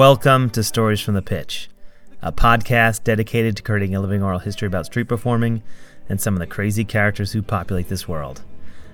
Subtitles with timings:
[0.00, 1.68] Welcome to Stories from the Pitch,
[2.22, 5.62] a podcast dedicated to creating a living oral history about street performing
[6.08, 8.40] and some of the crazy characters who populate this world.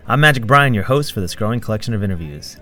[0.08, 2.56] I'm Magic Brian, your host for this growing collection of interviews.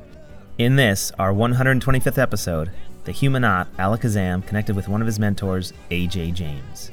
[0.59, 2.71] In this, our 125th episode,
[3.05, 6.91] the humanot Alakazam connected with one of his mentors, AJ James.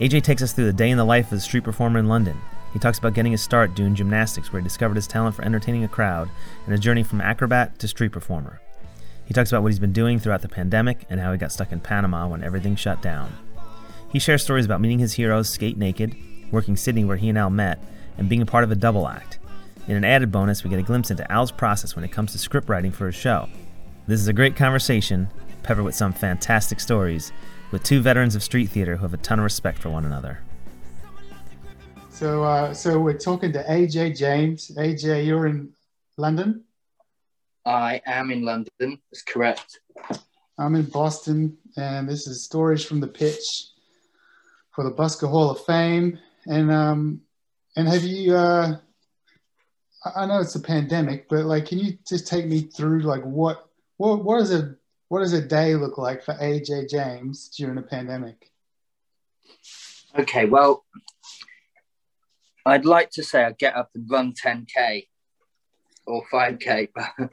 [0.00, 2.40] AJ takes us through the day in the life of the street performer in London.
[2.72, 5.84] He talks about getting his start doing gymnastics, where he discovered his talent for entertaining
[5.84, 6.30] a crowd,
[6.64, 8.62] and a journey from acrobat to street performer.
[9.26, 11.72] He talks about what he's been doing throughout the pandemic and how he got stuck
[11.72, 13.32] in Panama when everything shut down.
[14.08, 16.16] He shares stories about meeting his heroes skate naked,
[16.50, 17.82] working Sydney where he and Al met,
[18.16, 19.38] and being a part of a double act.
[19.88, 22.38] In an added bonus, we get a glimpse into Al's process when it comes to
[22.38, 23.48] script writing for his show.
[24.06, 25.28] This is a great conversation,
[25.62, 27.32] peppered with some fantastic stories,
[27.72, 30.40] with two veterans of street theater who have a ton of respect for one another.
[32.10, 34.70] So, uh, so we're talking to AJ James.
[34.76, 35.72] AJ, you're in
[36.16, 36.64] London.
[37.66, 38.70] I am in London.
[38.80, 39.80] That's correct.
[40.58, 43.44] I'm in Boston, and this is stories from the pitch
[44.74, 46.18] for the Busker Hall of Fame.
[46.46, 47.20] And um,
[47.76, 48.36] and have you?
[48.36, 48.76] Uh,
[50.14, 53.68] I know it's a pandemic, but like, can you just take me through like what
[53.96, 54.76] what what is a
[55.08, 58.52] what does a day look like for AJ James during a pandemic?
[60.16, 60.84] Okay, well,
[62.64, 65.08] I'd like to say I get up and run 10k
[66.06, 67.30] or 5k, but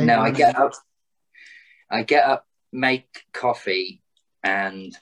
[0.00, 0.72] no, I get up,
[1.90, 4.02] I get up, make coffee,
[4.42, 4.96] and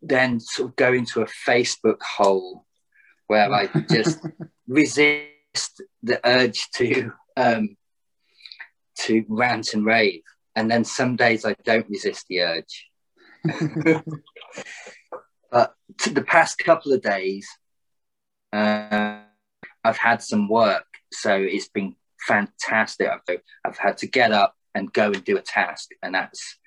[0.00, 2.66] then sort of go into a Facebook hole
[3.28, 4.20] where I just
[4.66, 7.76] resist the urge to um,
[9.00, 10.22] to rant and rave,
[10.54, 12.90] and then some days I don't resist the urge.
[15.50, 17.46] but to the past couple of days,
[18.52, 19.18] uh,
[19.84, 21.96] I've had some work, so it's been
[22.26, 23.08] fantastic.
[23.08, 26.58] I've, I've had to get up and go and do a task, and that's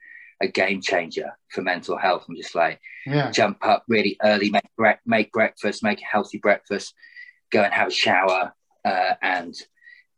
[0.42, 2.26] a game changer for mental health.
[2.28, 6.38] I'm just like yeah, jump up really early, make bre- make breakfast, make a healthy
[6.40, 6.94] breakfast,
[7.52, 9.56] go and have a shower, uh, and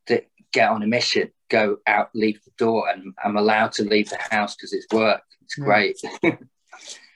[0.08, 1.32] th- get on a mission.
[1.50, 5.22] Go out, leave the door, and I'm allowed to leave the house because it's work.
[5.44, 5.64] It's Yeah.
[5.64, 5.98] great.
[6.24, 6.38] and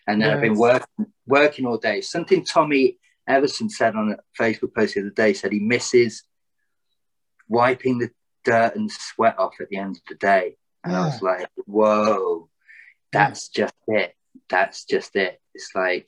[0.07, 1.99] then Yeah, I've been working working all day.
[2.01, 6.23] Something Tommy Everson said on a Facebook post the other day said he misses
[7.51, 8.09] wiping the
[8.45, 10.55] dirt and sweat off at the end of the day.
[10.83, 12.49] And I was like, whoa,
[13.11, 14.15] that's just it.
[14.49, 15.39] That's just it.
[15.53, 16.07] It's like,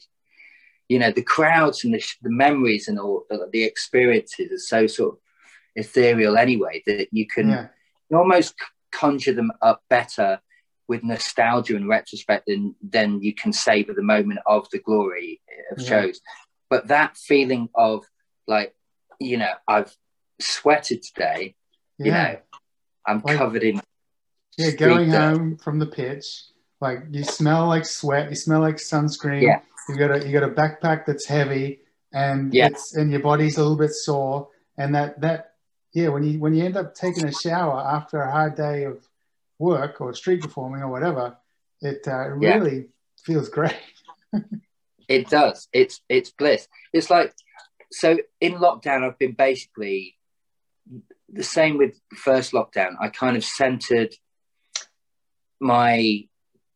[0.87, 4.57] you know, the crowds and the, sh- the memories and all the, the experiences are
[4.57, 5.19] so sort of
[5.75, 7.67] ethereal anyway that you can yeah,
[8.13, 8.55] almost
[8.91, 10.39] conjure them up better
[10.87, 15.79] with nostalgia and retrospect than, than you can savor the moment of the glory of
[15.79, 15.87] Yeah.
[15.89, 16.21] shows.
[16.69, 18.05] But that feeling of
[18.47, 18.73] like,
[19.19, 19.93] you know, I've
[20.43, 21.55] sweated today,
[21.97, 22.37] you know,
[23.05, 23.81] I'm Like- covered in
[24.57, 25.19] Yeah, going dirt.
[25.37, 26.45] home from the pitch,
[26.79, 29.41] like you smell like sweat, you smell like sunscreen.
[29.41, 29.61] Yeah.
[29.89, 31.81] You got a you got a backpack that's heavy,
[32.13, 32.67] and Yeah.
[32.67, 35.55] it's and your body's a little bit sore, and that that
[35.93, 39.07] yeah, when you when you end up taking a shower after a hard day of
[39.59, 41.37] work or street performing or whatever,
[41.81, 42.55] it uh, Yeah.
[42.55, 42.89] really
[43.25, 43.75] feels great.
[45.09, 45.67] It does.
[45.73, 46.67] It's it's bliss.
[46.93, 47.33] It's like
[47.91, 49.03] so in lockdown.
[49.03, 50.15] I've been basically
[51.33, 52.95] the same with the first lockdown.
[52.99, 54.13] I kind of centered
[55.59, 56.27] my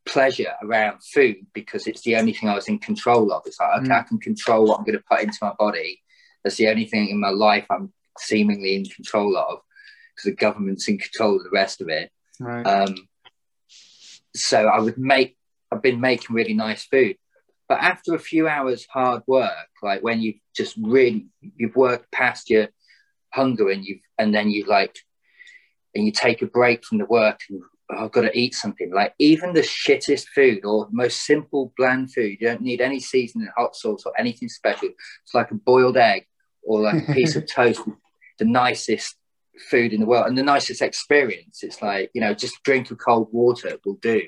[0.06, 3.44] pleasure around food because it's the only thing I was in control of.
[3.46, 4.00] It's like okay, Mm.
[4.00, 6.02] I can control what I'm going to put into my body.
[6.44, 9.60] That's the only thing in my life I'm seemingly in control of
[10.16, 12.12] because the government's in control of the rest of it.
[12.40, 12.66] Right.
[12.66, 12.96] Um,
[14.36, 15.38] so I would make,
[15.72, 17.18] I've been making really nice food.
[17.68, 22.50] But after a few hours hard work, like when you've just really, you've worked past
[22.50, 22.70] your
[23.34, 24.98] hunger and you've, and then you like,
[25.96, 27.62] and you take a break from the work and
[27.92, 28.94] oh, I've got to eat something.
[28.94, 33.50] Like even the shittest food or most simple bland food, you don't need any seasoning,
[33.58, 34.90] hot sauce or anything special.
[34.90, 36.26] It's like a boiled egg
[36.64, 37.82] or like a piece of toast,
[38.40, 39.16] the nicest
[39.70, 41.64] food in the world and the nicest experience.
[41.64, 44.22] It's like, you know, just drink of cold water will do,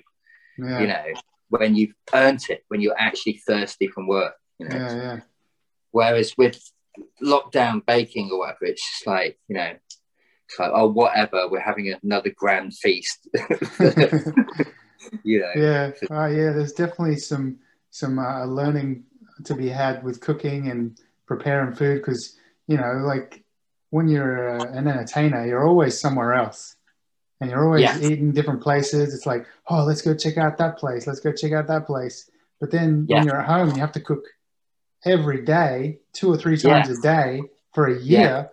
[0.57, 0.79] yeah.
[0.79, 1.05] you know,
[1.49, 4.75] when you've earned it, when you're actually thirsty from work, you know.
[4.75, 5.19] yeah, yeah.
[5.91, 6.59] Whereas with
[7.23, 9.73] lockdown baking or whatever, it's just like, you know,
[10.45, 13.27] it's like, oh, whatever, we're having another grand feast.
[15.23, 16.51] you know, yeah, uh, yeah.
[16.51, 17.59] There's definitely some
[17.91, 19.03] some uh, learning
[19.45, 22.37] to be had with cooking and preparing food because
[22.67, 23.43] you know, like
[23.91, 26.75] when you're uh, an entertainer, you're always somewhere else,
[27.41, 28.07] and you're always Yeah.
[28.07, 29.13] eating different places.
[29.13, 31.07] It's like, oh, let's go check out that place.
[31.07, 32.29] Let's go check out that place.
[32.59, 33.17] But then Yeah.
[33.17, 34.23] when you're at home, you have to cook
[35.05, 37.43] every day, two or three times a day
[37.73, 38.19] for a year.
[38.19, 38.45] Yeah.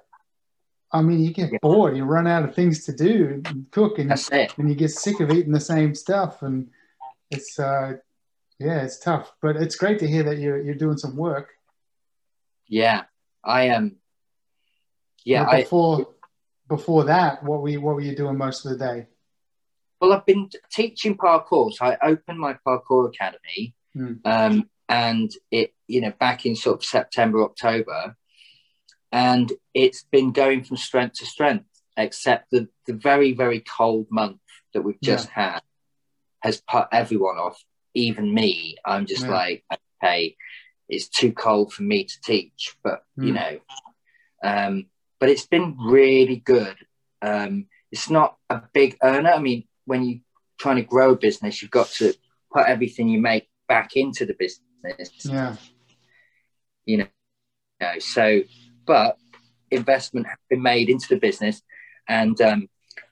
[0.92, 1.58] I mean, you get Yeah.
[1.60, 4.10] bored, you run out of things to do, and cook, and,
[4.56, 6.70] and you get sick of eating the same stuff, and
[7.30, 7.94] it's uh,
[8.58, 9.34] yeah, it's tough.
[9.42, 11.50] But it's great to hear that you're you're doing some work.
[12.68, 13.04] Yeah,
[13.44, 13.74] I am.
[13.84, 13.96] Um,
[15.24, 16.14] yeah, But I before
[16.68, 19.06] before that, what were you, what were you doing most of the day?
[20.00, 21.72] well, I've been teaching parkour.
[21.72, 24.14] So I opened my parkour academy, Hmm.
[24.24, 28.16] um, and it you know back in sort of September October,
[29.12, 31.66] and it's been going from strength to strength.
[31.96, 34.40] Except the the very very cold month
[34.74, 35.60] that we've just had
[36.40, 37.58] has put everyone off,
[37.94, 38.76] even me.
[38.84, 39.32] I'm just Yeah.
[39.32, 39.64] like,
[40.04, 40.36] okay,
[40.88, 43.34] it's too cold for me to teach, but you Mm.
[43.34, 43.60] know,
[44.44, 44.86] um,
[45.18, 46.76] but it's been really good.
[47.22, 49.30] Um, it's not a big earner.
[49.30, 50.20] I mean, when you're
[50.58, 52.12] trying to grow a business, you've got to
[52.52, 55.24] put everything you make back into the business.
[55.24, 55.56] Yeah,
[56.86, 57.06] You know,
[57.80, 58.42] you know, so
[58.86, 59.16] but
[59.70, 61.60] investment has been made into the business,
[62.08, 62.68] and um,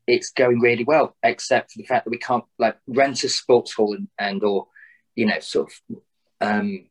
[0.06, 1.16] it's going really well.
[1.22, 4.68] Except for the fact that we can't like rent a sports hall and, and or
[5.14, 5.96] you know sort of.
[6.40, 6.86] Um,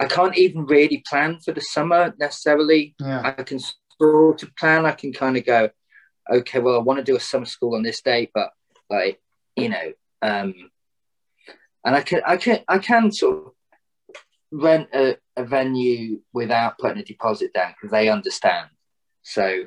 [0.00, 2.94] I can't even really plan for the summer necessarily.
[3.00, 3.58] yeah, I can
[4.00, 4.86] sort of plan.
[4.86, 5.70] I can kind of go,
[6.30, 8.50] okay, well, I want to do a summer school on this day, but
[8.90, 9.20] like,
[9.56, 9.92] you know,
[10.22, 10.54] um,
[11.84, 13.52] and I can, I can, I can sort of
[14.50, 18.68] rent a, a venue without putting a deposit down because they understand.
[19.22, 19.64] So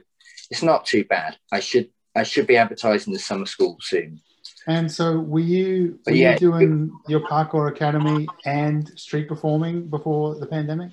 [0.50, 1.38] it's not too bad.
[1.51, 4.22] I should, I should be advertising the summer school soon.
[4.68, 10.36] And so, were you were yeah, you doing your parkour academy and street performing before
[10.36, 10.92] the pandemic?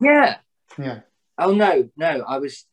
[0.00, 0.36] Yeah.
[0.78, 1.00] Yeah,
[1.38, 2.24] Oh no, no.
[2.26, 2.64] I was,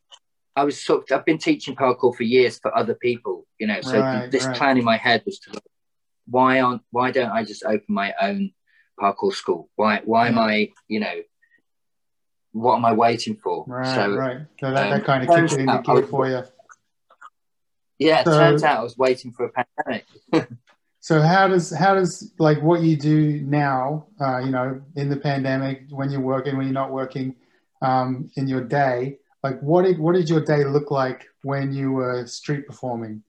[0.56, 1.18] I was sort of.
[1.18, 3.46] I've been teaching parkour for years for other people.
[3.60, 4.56] You know, so Right, this right.
[4.58, 5.62] plan in my head was to,
[6.28, 8.52] why aren't, why don't I just open my own
[9.00, 9.70] parkour school?
[9.76, 11.22] Why, why am I, you know,
[12.52, 13.66] what am I waiting for?
[13.68, 14.38] right, so right.
[14.60, 16.44] So that, um, that kind of kicked it into turns gear for you.
[18.00, 20.06] yeah, it So- turns out I was waiting for a pandemic.
[21.04, 24.08] So how does how does like what you do now?
[24.22, 27.36] Uh, you know, in the pandemic, when you're working, when you're not working,
[27.82, 31.92] um, in your day, like what did what did your day look like when you
[31.92, 33.22] were street performing?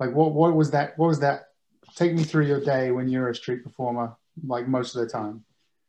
[0.00, 0.98] Like what what was that?
[0.98, 1.48] What was that?
[1.96, 5.44] Take me through your day when you're a street performer, like most of the time.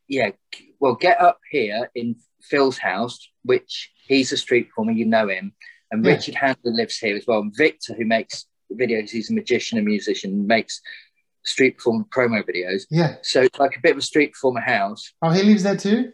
[0.07, 0.31] yeah,
[0.79, 5.53] well, get up here in Phil's house, which he's a street performer, you know him,
[5.91, 6.13] and Yeah.
[6.13, 7.39] Richard Handler lives here as well.
[7.41, 10.81] And Victor, who makes videos, he's a magician and musician, makes
[11.43, 12.83] street performer promo videos.
[12.89, 13.15] Yeah.
[13.23, 15.13] So it's like a bit of a street performer house.
[15.21, 16.11] Oh, he lives there too.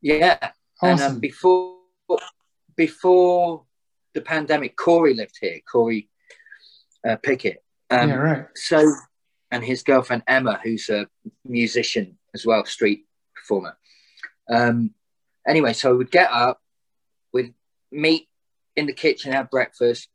[0.00, 0.38] Yeah.
[0.82, 1.12] And Awesome.
[1.14, 1.78] um, before
[2.76, 3.64] before
[4.14, 6.08] the pandemic, Corey lived here, Corey
[7.08, 7.62] uh, Pickett.
[7.90, 8.14] Um, yeah.
[8.16, 8.46] Right.
[8.54, 8.84] so
[9.54, 11.06] and his girlfriend Emma, who's a
[11.44, 13.06] musician as well, street
[13.36, 13.76] performer.
[14.50, 14.92] Um,
[15.46, 16.60] anyway, so we'd get up,
[17.32, 17.54] we'd
[17.92, 18.26] meet
[18.74, 20.08] in the kitchen, have breakfast.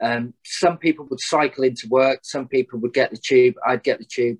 [0.00, 3.98] Um, some people would cycle into work, some people would get the tube, I'd get
[3.98, 4.38] the tube,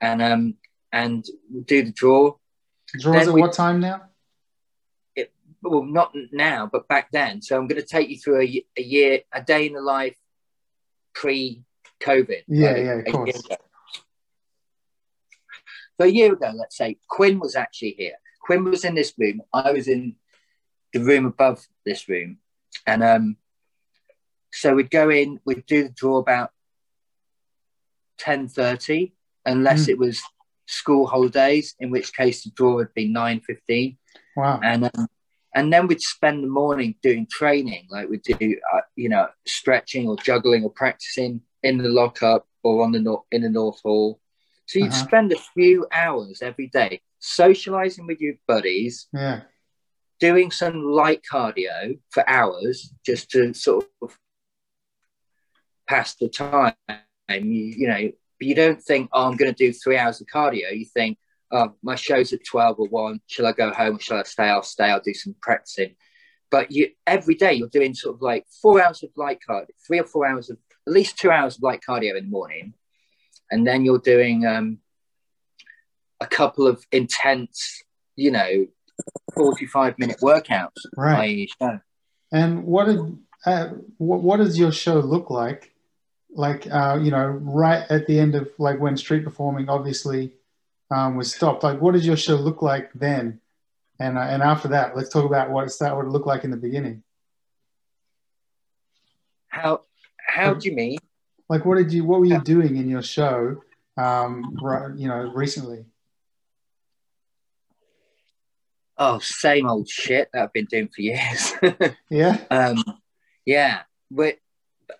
[0.00, 0.54] and um,
[0.90, 1.24] and
[1.66, 2.34] do the draw.
[2.98, 4.00] Draws then at we- what time now?
[5.14, 5.30] It,
[5.62, 7.42] Well, not now, but back then.
[7.42, 10.16] So I'm going to take you through a, a year, a day in the life
[11.14, 12.42] pre-COVID.
[12.48, 13.44] Yeah, like yeah, of course.
[13.44, 13.56] ago.
[16.00, 18.14] So a year ago, let's say, Quinn was actually here.
[18.42, 19.42] Quinn was in this room.
[19.52, 20.14] I was in
[20.92, 22.38] the room above this room.
[22.86, 23.36] And um,
[24.52, 26.52] so we'd go in, we'd do the draw about
[28.18, 29.12] 10.30,
[29.44, 29.88] unless Mm.
[29.90, 30.22] it was
[30.66, 33.96] school holidays, in which case the draw would be 9.15
[34.36, 34.60] Wow.
[34.62, 35.08] and um,
[35.54, 40.06] and then we'd spend the morning doing training like we'd do uh, you know stretching
[40.06, 44.20] or juggling or practicing in the lockup or on the nor- in the north hall
[44.68, 45.06] so you'd Uh-huh.
[45.08, 49.40] spend a few hours every day socializing with your buddies Yeah.
[50.20, 54.16] doing some light cardio for hours just to sort of
[55.86, 56.74] pass the time.
[57.28, 60.76] You, you know you don't think oh i'm going to do three hours of cardio.
[60.76, 61.18] You think
[61.50, 64.44] oh, my show's at 12 or 1 shall i go home or shall i stay?
[64.44, 65.94] I'll stay i'll do some practicing.
[66.50, 69.98] But you every day you're doing sort of like four hours of light cardio three
[70.00, 72.74] or four hours of at least two hours of light cardio in the morning
[73.50, 74.78] and then you're doing um,
[76.20, 77.82] a couple of intense
[78.16, 78.66] you know
[79.34, 81.16] 45 minute workouts Right.
[81.16, 81.78] by each show.
[82.32, 82.98] And what did
[83.46, 85.72] uh, what, what does your show look like?
[86.34, 90.32] Like uh, you know, right at the end of like when street performing obviously
[90.90, 91.62] um, was stopped.
[91.62, 93.40] Like, what did your show look like then?
[94.00, 96.44] And uh, and after that, let's talk about what it started, what it looked like
[96.44, 97.02] in the beginning.
[99.48, 99.80] how
[100.26, 100.98] how do you mean
[101.48, 103.62] Like, what did you what were you doing in your show?
[103.96, 105.86] Um, right, you know, recently.
[108.96, 111.54] Oh, same old shit that I've been doing for years.
[112.10, 112.38] Yeah.
[112.50, 112.82] um,
[113.44, 114.36] yeah, but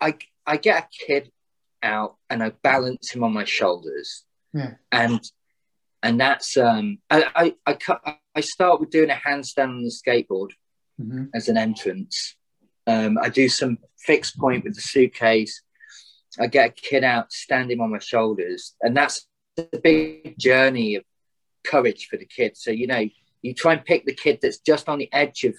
[0.01, 1.31] I I get a kid
[1.83, 4.25] out and I balance him on my shoulders.
[4.55, 4.75] Yeah.
[4.93, 5.21] And
[6.03, 8.01] and that's um I I I, cut,
[8.35, 10.51] I start with doing a handstand on the skateboard
[10.97, 12.37] hmm as an entrance.
[12.87, 15.63] Um, I do some fixed point with the suitcase.
[16.41, 19.27] I get a kid out standing on my shoulders, and that's
[19.59, 21.05] a big journey of
[21.65, 22.57] courage for the kid.
[22.57, 23.05] So you know,
[23.43, 25.55] you try and pick the kid that's just on the edge of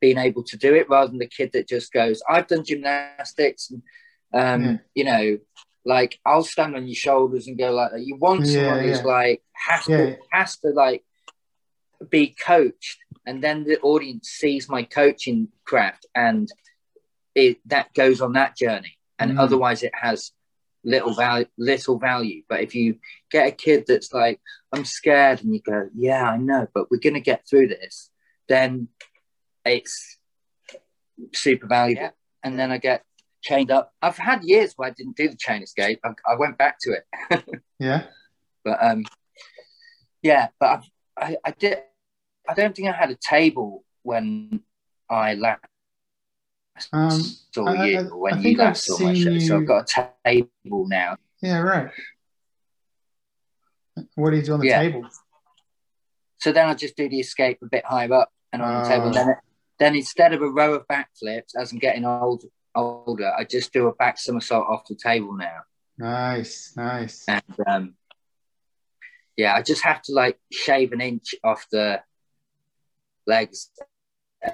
[0.00, 3.70] being able to do it, rather than the kid that just goes, "I've done gymnastics,"
[3.70, 3.82] and
[4.32, 4.76] um, Yeah.
[4.94, 5.38] you know,
[5.84, 8.04] like I'll stand on your shoulders and go like that.
[8.04, 9.96] You want Yeah, someone who's like has Yeah.
[9.98, 11.04] to has to like
[12.10, 16.52] be coached and then the audience sees my coaching craft and
[17.34, 19.40] it that goes on that journey and Mm.
[19.40, 20.32] otherwise it has
[20.84, 22.98] little value little value but if you
[23.30, 24.38] get a kid that's like
[24.72, 28.10] i'm scared and you go yeah i know but we're going to get through this
[28.48, 28.88] then
[29.64, 30.18] it's
[31.32, 32.10] super valuable
[32.42, 33.02] and then i get
[33.42, 36.58] chained up i've had years where i didn't do the chain escape i, I went
[36.58, 37.44] back to it
[37.78, 38.04] Yeah.
[38.62, 39.04] but um,
[40.22, 41.78] yeah, but I've, I, I did.
[42.48, 44.60] I don't think I had a table when
[45.10, 45.60] I last
[46.92, 47.10] Um,
[47.52, 49.38] saw I- you, I- when I you last saw my show.
[49.38, 51.16] So I've got a table now.
[51.40, 51.58] yeah.
[51.60, 51.90] Right.
[54.16, 54.80] What do you do on the Yeah.
[54.82, 55.08] table?
[56.38, 59.08] So then I just do the escape a bit higher up and on the table.
[59.08, 59.12] Ah.
[59.12, 59.36] Then,
[59.78, 63.86] then instead of a row of backflips, as I'm getting old, older, I just do
[63.86, 65.60] a back somersault off the table now.
[65.96, 66.74] Nice.
[66.76, 67.24] Nice.
[67.28, 67.94] And um,
[69.36, 72.02] yeah, I just have to like shave an inch off the
[73.28, 73.70] legs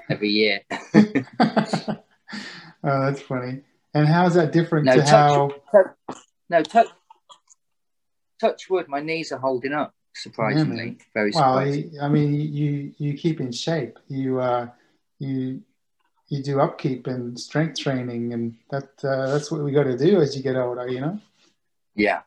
[0.09, 0.61] every year.
[2.83, 3.61] oh, that's funny.
[3.93, 5.51] And how's that different No, to touch- how?
[6.49, 6.87] No, touch,
[8.39, 8.87] touch wood.
[8.87, 9.93] My knees are holding up.
[10.13, 11.57] Surprisingly, very Well.
[11.59, 13.97] I mean, you you keep in shape.
[14.09, 14.67] You uh,
[15.19, 15.61] you
[16.27, 20.19] you do upkeep and strength training, and that uh, that's what we got to do
[20.19, 20.85] as you get older.
[20.89, 21.19] You know.
[21.95, 22.21] yeah,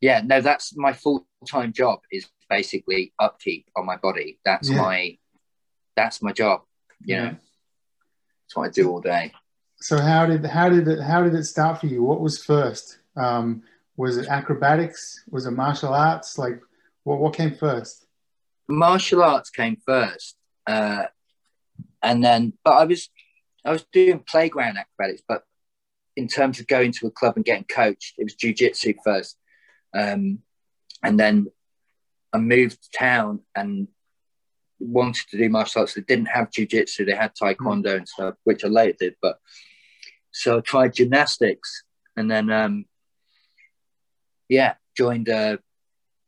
[0.00, 0.22] yeah.
[0.24, 2.00] No, that's my full time job.
[2.10, 4.38] Is basically upkeep on my body.
[4.46, 4.80] That's Yeah.
[4.80, 5.18] my
[5.94, 6.62] that's my job.
[7.04, 7.22] You Yeah.
[7.24, 7.36] know,
[8.48, 9.32] that's what I do all day.
[9.76, 12.02] So how did how did it how did it start for you?
[12.02, 12.98] What was first?
[13.14, 13.62] Um,
[13.96, 15.22] was it acrobatics?
[15.30, 16.38] Was it martial arts?
[16.38, 16.60] Like,
[17.04, 18.06] what what came first?
[18.66, 20.36] Martial arts came first,
[20.66, 21.04] uh,
[22.02, 23.10] and then but I was
[23.66, 25.42] I was doing playground acrobatics, but
[26.16, 29.36] in terms of going to a club and getting coached, it was jujitsu first.
[29.94, 30.38] Um,
[31.02, 31.48] and then
[32.32, 33.88] I moved to town and
[34.80, 35.94] wanted to do martial arts.
[35.94, 39.14] They didn't have jujitsu, they had taekwondo and stuff, which I later did.
[39.20, 39.38] But
[40.30, 41.84] so I tried gymnastics
[42.16, 42.84] and then, um,
[44.48, 45.58] yeah, joined a,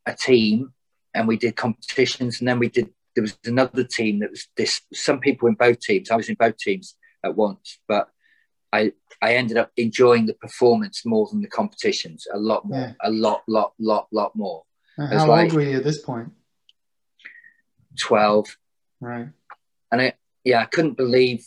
[0.05, 0.73] a team
[1.13, 2.39] and we did competitions.
[2.39, 5.79] And then we did, there was another team that was this, some people in both
[5.79, 6.11] teams.
[6.11, 8.09] I was in both teams at once, but
[8.73, 12.93] I, I ended up enjoying the performance more than the competitions, a lot more, Yeah.
[13.03, 14.63] a lot, lot, lot, lot more.
[14.97, 16.31] And How like- old were you at this point?
[17.99, 18.57] 12.
[18.99, 19.29] Right.
[19.91, 21.45] And I, yeah, I couldn't believe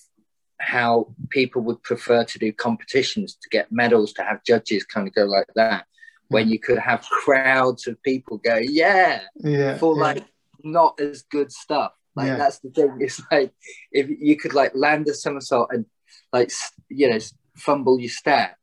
[0.61, 5.15] how people would prefer to do competitions to get medals, to have judges kind of
[5.15, 5.87] go like that,
[6.29, 6.53] when hmm.
[6.53, 9.77] you could have crowds of people go, yeah, Yeah.
[9.79, 10.03] for yeah.
[10.03, 10.25] like
[10.63, 11.93] not as good stuff.
[12.17, 12.37] Like Yeah.
[12.37, 12.97] that's the thing.
[13.01, 13.53] It's like
[13.93, 15.87] if you could like land a somersault and
[16.33, 16.51] like
[16.89, 17.19] you know
[17.57, 18.57] fumble your step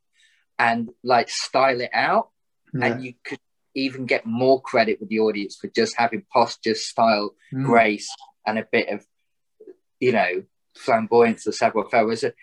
[0.57, 2.29] and like style it out,
[2.73, 3.39] and you could
[3.75, 7.65] even get more credit with the audience for just having posture, style, Mm.
[7.65, 8.09] grace,
[8.45, 9.05] and a bit of
[9.99, 10.43] you know
[10.75, 12.09] flamboyance or savoir faire.
[12.09, 12.33] A-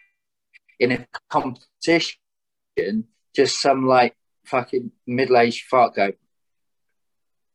[0.80, 2.14] in a competition,
[3.35, 6.12] just some like fucking middle-aged fart go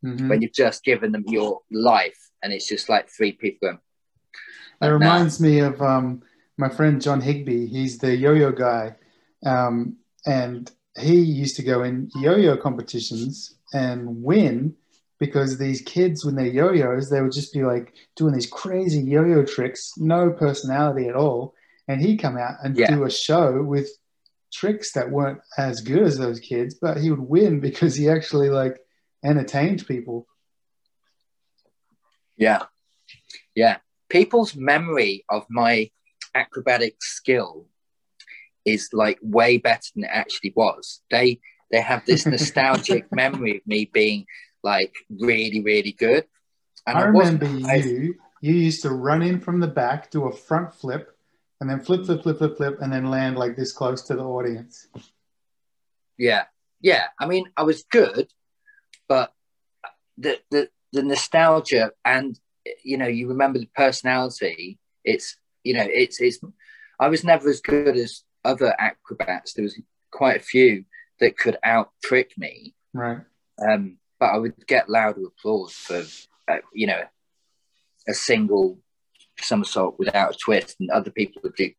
[0.03, 0.27] Mhm.
[0.27, 3.79] when you've just given them your life and it's just like three people going,
[4.81, 4.93] It nah.
[4.93, 6.21] reminds me of um,
[6.57, 7.67] my friend John Higby.
[7.67, 8.95] He's the yo-yo guy,
[9.45, 14.75] um, and he used to go in yo-yo competitions and win
[15.19, 19.45] because these kids, when they're yo-yos, they would just be like doing these crazy yo-yo
[19.45, 21.53] tricks, no personality at all,
[21.87, 22.93] and he'd come out and Yeah.
[22.93, 23.89] do a show with
[24.51, 28.49] tricks that weren't as good as those kids, but he would win because he actually
[28.49, 28.77] like
[29.23, 30.27] entertained people.
[32.37, 32.63] Yeah.
[33.55, 33.77] Yeah.
[34.09, 35.89] People's memory of my
[36.35, 37.67] acrobatic skill
[38.65, 41.01] is like way better than it actually was.
[41.09, 41.39] They
[41.73, 44.25] they have this nostalgic memory of me being
[44.63, 46.23] like really, really good.
[46.87, 48.15] And I wasn't- remember I- you.
[48.41, 51.17] You used to run in from the back, do a front flip,
[51.61, 54.21] and then flip, flip, flip, flip, flip, and then land like this close to the
[54.23, 54.87] audience.
[56.17, 56.43] Yeah,
[56.81, 57.05] yeah.
[57.17, 58.27] I mean, I was good,
[59.07, 59.31] but
[60.17, 62.37] the the the nostalgia and
[62.83, 64.77] you know, you remember the personality.
[65.05, 66.39] It's you know, it's it's.
[66.99, 69.53] I was never as good as other acrobats.
[69.53, 69.79] There was
[70.11, 70.83] quite a few
[71.19, 72.73] that could out trick me.
[72.93, 73.19] Right.
[73.61, 76.03] Um, but I would get louder applause for,
[76.47, 77.01] uh, you know,
[78.07, 78.79] a single
[79.39, 81.71] somersault without a twist, and other people would do,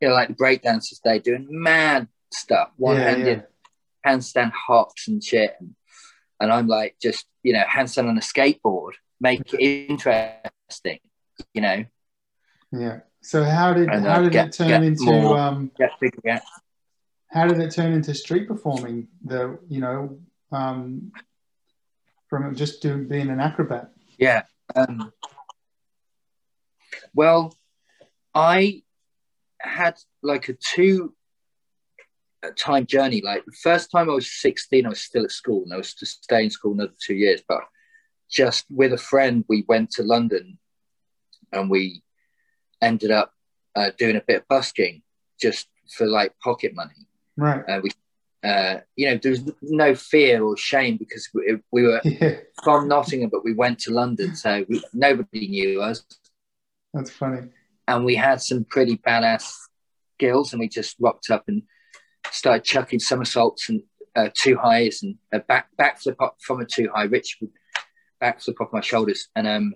[0.00, 4.12] you know, like the breakdancers, they doing mad stuff, one-handed yeah.
[4.12, 5.74] handstand hops and shit, and,
[6.40, 10.98] and I'm like just, you know, handstand on a skateboard, make it interesting,
[11.54, 11.84] you know.
[12.72, 13.00] Yeah.
[13.22, 16.20] So how did And, uh, how did get- it turn into more- um Get bigger,
[16.24, 16.40] yeah.
[17.30, 19.08] How did it turn into street performing?
[19.24, 20.18] The you know
[20.52, 21.12] um
[22.28, 23.90] from just doing being an acrobat.
[24.18, 24.42] Yeah.
[24.74, 25.12] Um,
[27.14, 27.54] well,
[28.34, 28.82] I
[29.60, 31.14] had like a two
[32.56, 33.20] time journey.
[33.22, 35.94] Like the first time I was 16, I was still at school and I was
[35.94, 37.42] to stay in school another two years.
[37.48, 37.62] But
[38.30, 40.58] just with a friend, we went to London
[41.52, 42.02] and we
[42.80, 43.32] ended up
[43.74, 45.02] uh, doing a bit of busking
[45.40, 47.07] just for like pocket money.
[47.38, 47.62] Right.
[47.68, 47.90] Uh, we,
[48.42, 52.38] uh, you know, there was no fear or shame because we, we were Yeah.
[52.64, 56.04] from Nottingham, but we went to London, so we, nobody knew us,
[56.92, 57.48] That's funny.
[57.86, 59.50] and we had some pretty badass
[60.16, 61.62] skills, and we just rocked up and
[62.30, 63.82] started chucking somersaults and
[64.16, 67.04] uh, two highs and a back backflip up from a two high.
[67.04, 67.50] Rich would
[68.20, 69.74] backflip off my shoulders, and um,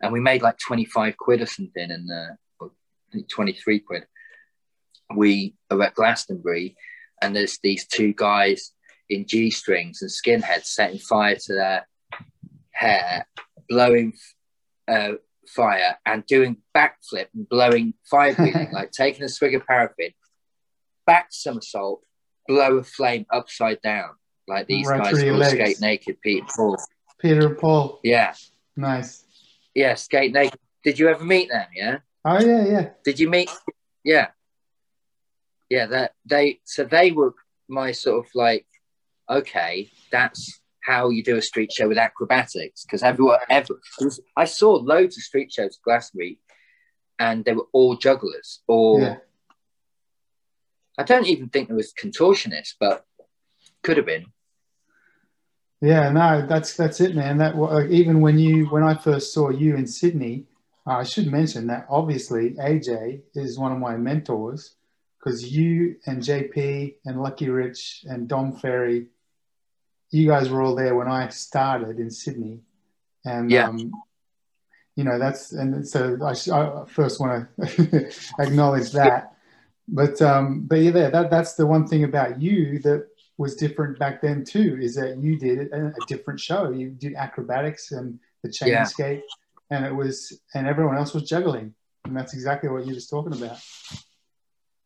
[0.00, 2.68] and we made like twenty five quid or something, and uh,
[3.28, 4.04] twenty three quid.
[5.14, 6.76] We are at Glastonbury,
[7.22, 8.72] and there's these two guys
[9.10, 11.86] in G strings and skinheads setting fire to their
[12.70, 13.26] hair,
[13.68, 14.14] blowing
[14.88, 15.12] uh,
[15.46, 20.10] fire and doing backflip and blowing fire breathing, like taking a swig of paraffin,
[21.06, 22.02] back somersault,
[22.48, 24.10] blow a flame upside down,
[24.48, 25.54] like these Right guys through your called legs.
[25.54, 26.76] Skate Naked Pete and Paul.
[27.20, 28.00] Peter and Paul.
[28.02, 28.34] Yeah,
[28.76, 29.24] Nice.
[29.74, 30.58] yeah, Skate Naked.
[30.82, 31.66] Did you ever meet them?
[31.74, 31.98] Yeah.
[32.24, 32.88] Oh yeah, yeah.
[33.04, 33.50] Did you meet?
[34.02, 34.28] Yeah,
[35.74, 35.86] yeah.
[35.86, 37.34] That they so they were
[37.68, 38.66] my sort of like,
[39.28, 43.80] okay, that's how you do a street show with acrobatics because everyone ever
[44.36, 46.40] I saw loads of street shows at week,
[47.18, 49.16] and they were all jugglers or Yeah.
[50.96, 53.04] I don't even think there was contortionists, but
[53.82, 54.26] could have been.
[55.80, 57.38] Yeah, no, that's that's it, man.
[57.38, 60.46] That like, even when you when I first saw you in Sydney,
[60.86, 64.76] uh, I should mention that obviously AJ is one of my mentors
[65.24, 69.06] because you and JP and Lucky Rich and Dom Ferry,
[70.10, 72.60] you guys were all there when I started in Sydney,
[73.24, 73.68] and Yeah.
[73.68, 73.92] um,
[74.96, 79.34] you know that's and so I, sh- I first want to acknowledge that,
[79.88, 84.20] but um, but yeah, that that's the one thing about you that was different back
[84.20, 86.70] then too is that you did a, a different show.
[86.70, 88.86] You did acrobatics and the chain Yeah.
[89.70, 91.74] and it was and everyone else was juggling.
[92.04, 93.58] And that's exactly what you're just talking about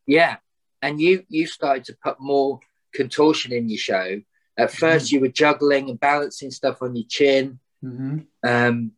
[0.09, 0.37] Yeah,
[0.81, 2.59] and you you started to put more
[2.95, 4.21] contortion in your show.
[4.57, 7.59] At 1st you were juggling and balancing stuff on your chin.
[7.81, 8.93] hmm Um,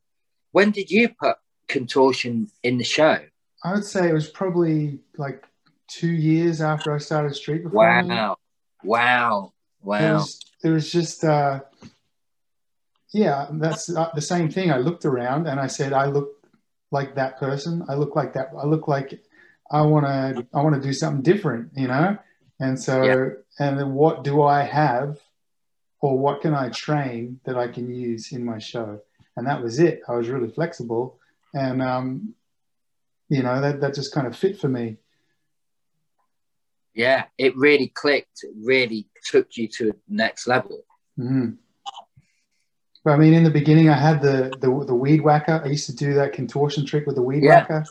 [0.53, 1.35] when did you put
[1.67, 3.17] contortion in the show?
[3.63, 4.77] i would say it was probably
[5.25, 5.39] like
[5.97, 8.37] two years after i started street performing Wow,
[8.83, 9.33] wow,
[9.83, 10.13] There wow.
[10.19, 11.59] was, there was just, uh,
[13.23, 14.67] yeah, that's uh, the same thing.
[14.71, 16.29] I looked around and I said, I look
[16.97, 17.73] like that person.
[17.91, 18.47] I look like that.
[18.63, 19.09] I look like
[19.71, 22.17] I want to, I want to do something different, you know?
[22.59, 23.25] And so, Yeah.
[23.59, 25.17] and then what do I have
[26.01, 28.99] or what can I train that I can use in my show?
[29.37, 30.01] And that was it.
[30.07, 31.19] I was really flexible
[31.53, 32.35] and, um,
[33.29, 34.97] you know, that, that just kind of fit for me.
[36.93, 38.43] Yeah, it really clicked.
[38.43, 40.83] It really took you to the next level.
[41.15, 41.51] hmm
[43.05, 45.61] But I mean, in the beginning, I had the, the the weed whacker.
[45.63, 47.61] I used to do that contortion trick with the weed Yeah.
[47.61, 47.85] whacker,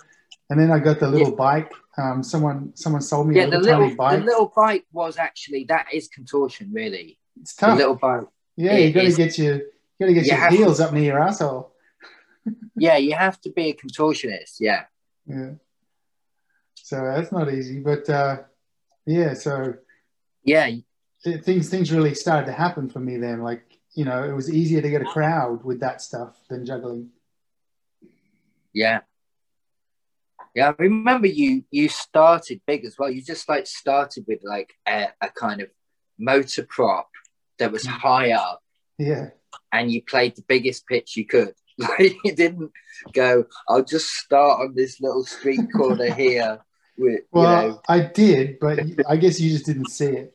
[0.50, 1.72] and then I got the little bike.
[1.96, 4.18] Um, someone someone sold me Yeah, a the little, little tiny bike.
[4.20, 7.18] the little bike was actually that is contortion, really.
[7.40, 7.78] it's The tough.
[7.78, 8.24] little bike.
[8.56, 9.62] yeah, you it got to is- get your you
[10.00, 11.72] got to get You your have to- heels up near your asshole.
[12.76, 14.56] Yeah, you have to be a contortionist.
[14.60, 14.84] Yeah,
[15.26, 15.52] Yeah.
[16.74, 18.38] So that's not easy, but uh,
[19.06, 19.34] yeah.
[19.34, 19.74] So
[20.42, 20.70] yeah,
[21.22, 23.42] things things really started to happen for me then.
[23.42, 23.62] Like
[23.94, 27.10] you know, it was easier to get a crowd with that stuff than juggling.
[28.72, 29.00] Yeah.
[30.54, 33.10] Yeah, I remember you you started big as well.
[33.10, 35.68] You just like started with like a, a kind of
[36.18, 37.08] motor prop
[37.58, 37.90] that was mm.
[37.90, 38.62] high up
[38.98, 39.30] Yeah.
[39.72, 41.54] and you played the biggest pitch you could.
[41.78, 42.72] Like you didn't
[43.14, 46.60] go, I'll just start on this little street corner here
[46.98, 50.34] with Well, you know I did, but I guess you just didn't see it.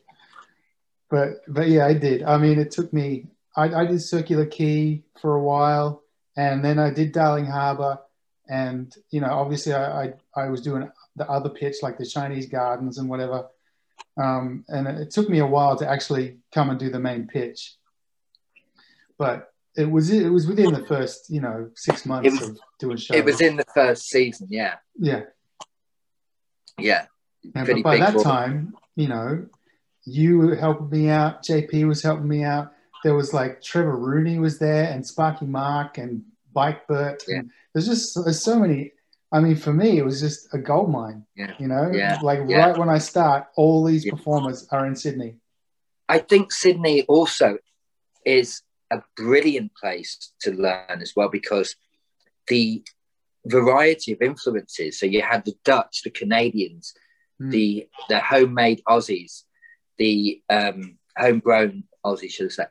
[1.08, 2.24] But but yeah, I did.
[2.24, 3.28] I mean, it took me.
[3.56, 6.02] I, I did Circular Quay for a while,
[6.36, 8.00] and then I did Darling Harbour,
[8.48, 12.46] and you know, obviously, I I, I was doing the other pitch like the Chinese
[12.46, 13.48] Gardens and whatever,
[14.16, 17.74] um, and it took me a while to actually come and do the main pitch,
[19.18, 22.96] but it was it was within the first you know six months was, of doing
[22.96, 23.16] shows.
[23.16, 25.22] It was in the first season, yeah, yeah,
[26.78, 27.06] yeah.
[27.54, 29.46] and, but by that time, you know,
[30.04, 31.42] you were helping me out.
[31.42, 32.72] JP was helping me out.
[33.04, 36.22] There was like Trevor Rooney was there, and Sparky Mark, and
[36.56, 37.22] Bike Bert.
[37.28, 37.42] Yeah.
[37.72, 38.92] There's just there's so many.
[39.30, 41.26] I mean, for me, it was just a gold mine.
[41.36, 41.52] Yeah.
[41.58, 42.18] You know, yeah.
[42.22, 42.58] like yeah.
[42.58, 44.12] right when I start, all these yeah.
[44.12, 45.36] performers are in Sydney.
[46.08, 47.58] I think Sydney also
[48.24, 51.76] is a brilliant place to learn as well because
[52.46, 52.82] the
[53.44, 54.98] variety of influences.
[54.98, 56.94] So you had the Dutch, the Canadians,
[57.40, 57.50] mm.
[57.50, 59.42] the the homemade Aussies,
[59.98, 62.66] the um, homegrown Aussies, should I say,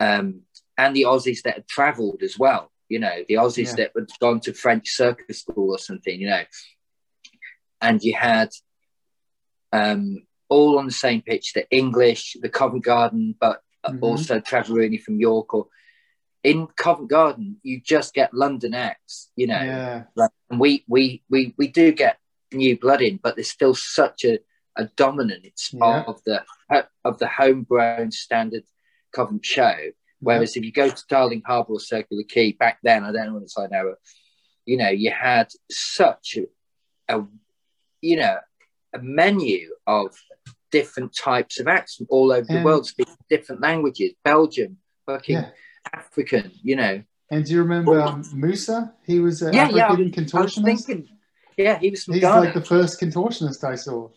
[0.00, 0.42] um,
[0.76, 2.72] and the Aussies that had travelled as well.
[2.88, 3.86] You know, the Aussies yeah.
[3.86, 6.18] that had gone to French circus school or something.
[6.20, 6.42] You know,
[7.80, 8.50] and you had
[9.72, 14.02] um, all on the same pitch: the English, the Covent Garden, but mm-hmm.
[14.02, 15.68] also Trevor Rooney from York or
[16.44, 19.60] in Covent Garden, you just get London acts, you know.
[19.60, 20.04] Yeah.
[20.14, 22.18] Like, and we we we we do get
[22.52, 24.38] new blood in, but there's still such a,
[24.76, 26.04] a dominance Yeah.
[26.06, 26.44] of the
[27.04, 28.64] of the homegrown standard
[29.12, 29.74] Covent show.
[30.20, 33.34] Whereas if you go to Darling Harbour or Circular Quay back then, I don't know
[33.34, 33.98] what it's like now, but
[34.66, 36.36] you know, you had such
[37.08, 37.24] a, a
[38.00, 38.36] you know
[38.94, 40.14] a menu of
[40.70, 44.12] different types of acts from all over the world, speaking different languages.
[44.24, 45.50] Belgium, fucking Yeah.
[45.94, 47.02] African, you know.
[47.30, 48.94] And do you remember um, Musa?
[49.04, 50.64] He was an Yeah, yeah, African I was contortionist.
[50.86, 51.08] thinking,
[51.56, 52.40] yeah, he was from He's Ghana.
[52.40, 54.08] like the first contortionist I saw.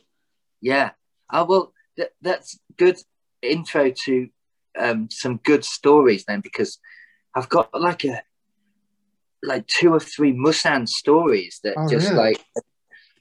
[0.61, 0.91] Yeah.
[1.31, 2.97] Oh, well, th- that's good
[3.41, 4.29] intro to
[4.77, 6.79] um, some good stories then, because
[7.35, 8.21] I've got like a
[9.43, 12.21] like two or three Musan stories that Oh, just really?
[12.23, 12.45] like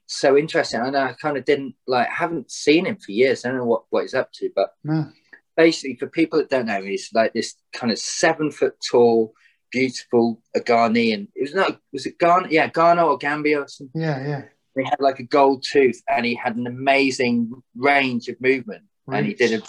[0.07, 0.81] so interesting.
[0.81, 3.45] And I kind of didn't like haven't seen him for years.
[3.45, 5.11] I don't know what, what he's up to, but No.
[5.57, 9.33] basically for people that don't know, he's like this kind of seven foot tall,
[9.71, 11.29] beautiful a Ghanaian.
[11.35, 12.49] It was not was it Ghana?
[12.51, 14.01] Yeah, Ghana or Gambia or something.
[14.01, 14.43] Yeah, yeah.
[14.77, 18.85] He had like a gold tooth and he had an amazing range of movement.
[19.13, 19.65] And he did a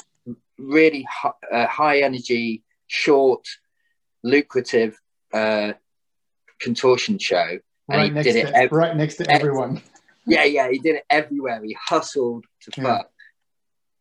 [0.61, 3.45] really hi- uh, high energy, short,
[4.23, 4.99] lucrative
[5.33, 5.73] uh,
[6.59, 7.59] contortion show.
[7.89, 8.53] And right next did to it.
[8.53, 9.81] ev- right next to everyone.
[10.27, 11.61] yeah, yeah, he did it everywhere.
[11.63, 12.83] He hustled to Yeah.
[12.83, 13.09] fuck.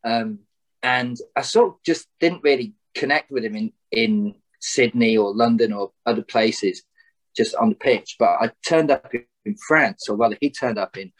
[0.03, 0.39] Um,
[0.83, 5.73] and I sort of just didn't really connect with him in, in Sydney or London
[5.73, 6.83] or other places
[7.35, 8.15] just on the pitch.
[8.17, 11.11] But I turned up in, in France, or rather, he turned up in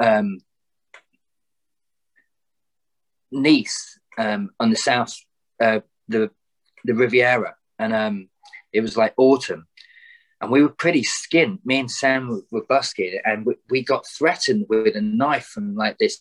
[0.00, 0.38] um,
[3.32, 5.14] Nice um, on the south,
[5.60, 6.30] uh, the
[6.84, 8.28] the Riviera, and um,
[8.72, 9.66] it was like autumn,
[10.40, 11.58] and we were pretty skint.
[11.64, 15.74] Me and Sam were, were busking, and we, we got threatened with a knife from
[15.74, 16.20] like this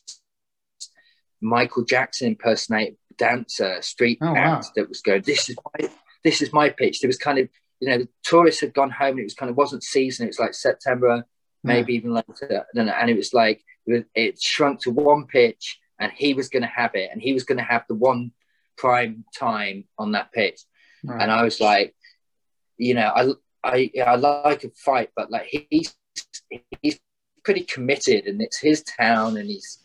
[1.42, 4.58] Michael Jackson impersonate dancer street Oh, wow.
[4.58, 5.22] act that was going.
[5.22, 5.90] This is my
[6.24, 7.00] this is my pitch.
[7.02, 9.12] There was kind of you know the tourists had gone home.
[9.12, 10.26] And it was kind of wasn't season.
[10.26, 11.26] It was like September,
[11.64, 16.50] maybe even later, and it was like it shrunk to one pitch, and he was
[16.50, 18.32] going to have it, and he was going to have the one
[18.78, 20.62] prime time on that pitch.
[21.04, 21.22] Right.
[21.22, 21.96] And I was like,
[22.78, 23.32] you know, I
[23.64, 25.96] I I like a fight, but like he's
[26.82, 27.00] he's
[27.44, 29.80] pretty committed, and it's his town, and he's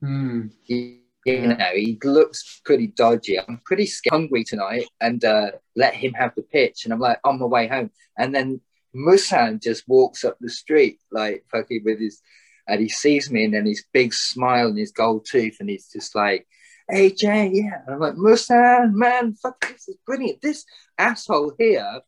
[0.00, 0.46] Hmm.
[0.62, 3.38] he, you know he looks pretty dodgy.
[3.38, 6.84] I'm pretty scared, hungry tonight, and uh, let him have the pitch.
[6.84, 8.60] And I'm like on my way home, and then
[8.94, 12.22] Musan just walks up the street like fucking with his,
[12.70, 15.88] and he sees me, and then his big smile and his gold tooth, and he's
[15.92, 16.46] just like.
[16.92, 17.82] Hey Jay, yeah.
[17.86, 20.42] And I'm like, Musan, man, fuck, this is brilliant.
[20.42, 20.64] This
[20.98, 22.00] asshole here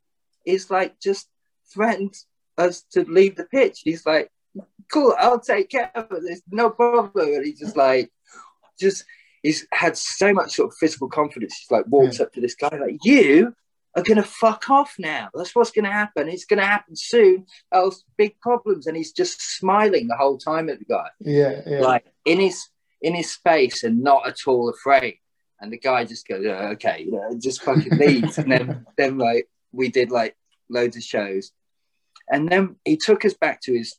[0.45, 1.29] is like just
[1.73, 2.15] threatened
[2.59, 3.83] us to leave the pitch.
[3.85, 4.29] He's like,
[4.93, 6.23] cool, I'll take care of it.
[6.25, 7.29] There's no problem.
[7.29, 8.11] And he's just like,
[8.77, 9.05] just,
[9.45, 11.57] he's had so much sort of physical confidence.
[11.57, 13.55] He's like, walks up to this guy, like, you
[13.95, 15.29] are going to fuck off now.
[15.35, 16.29] That's what's going to happen.
[16.29, 17.47] It's going to happen soon.
[17.73, 18.87] Else, big problems.
[18.87, 21.81] And he's just smiling the whole time at the guy Yeah, yeah.
[21.81, 22.69] like in his
[23.03, 25.19] in his space and not at all afraid.
[25.61, 28.39] And the guy just goes, "Oh, okay, you know, just fucking leaves.
[28.39, 30.37] and then then like we did like
[30.69, 31.53] loads of shows,
[32.31, 33.95] and then he took us back to his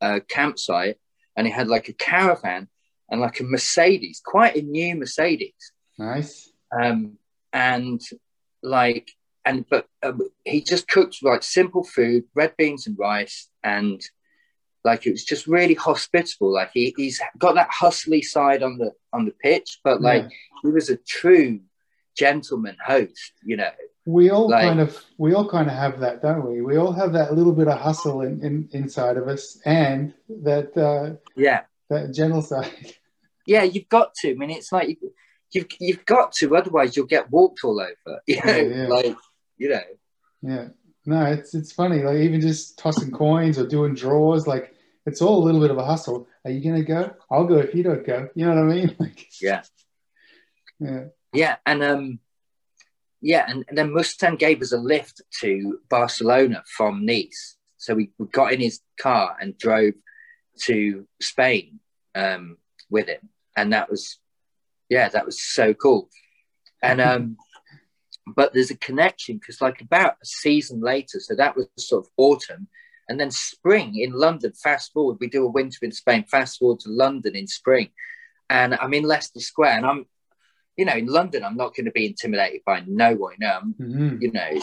[0.00, 0.96] uh, campsite,
[1.36, 2.68] and he had like a caravan
[3.08, 6.50] and like a Mercedes, quite a new Mercedes nice.
[6.78, 7.16] um,
[7.52, 8.00] and
[8.66, 9.10] like
[9.44, 14.00] and but um, he just cooked like simple food red beans and rice and
[14.84, 18.90] like it was just really hospitable like he, he's got that hustly side on the
[19.12, 20.28] on the pitch but like Yeah.
[20.62, 21.60] he was a true
[22.16, 23.70] gentleman host, you know.
[24.06, 26.62] We all Like- kind of we all kind of have that, don't we?
[26.62, 30.14] We all have that little bit of hustle in, in inside of us, and
[30.48, 32.94] that uh, Yeah, that gentle side.
[33.46, 34.30] yeah, you've got to.
[34.30, 34.96] I mean, it's like you,
[35.52, 38.20] you've you've got to, otherwise you'll get walked all over.
[38.26, 38.86] You know, Yeah, yeah.
[38.88, 39.16] like
[39.56, 39.80] you know,
[40.42, 40.68] Yeah.
[41.08, 42.02] No, it's it's funny.
[42.02, 44.74] Like even just tossing coins or doing draws, like
[45.06, 46.26] it's all a little bit of a hustle.
[46.44, 47.14] Are you gonna go?
[47.30, 48.28] I'll go if you don't go.
[48.34, 48.96] You know what I mean?
[49.00, 49.62] Like, yeah.
[50.80, 51.04] yeah.
[51.32, 52.18] Yeah, and um,
[53.20, 57.56] yeah, and, and then Musan gave us a lift to Barcelona from Nice.
[57.76, 59.94] So we, we got in his car and drove
[60.62, 61.80] to Spain
[62.14, 62.56] um,
[62.90, 64.18] with him, and that was,
[64.88, 66.08] yeah, that was so cool.
[66.82, 67.36] And um,
[68.26, 72.10] but there's a connection because like about a season later, so that was sort of
[72.16, 72.68] autumn,
[73.08, 74.52] and then spring in London.
[74.52, 76.24] Fast forward, we do a winter in Spain.
[76.24, 77.90] Fast forward to London in spring,
[78.50, 80.06] and I'm in Leicester Square, and I'm
[80.76, 83.32] you know, in London, I'm not going to be intimidated by no one.
[83.40, 84.20] You know, I'm, Mhm.
[84.20, 84.60] you know,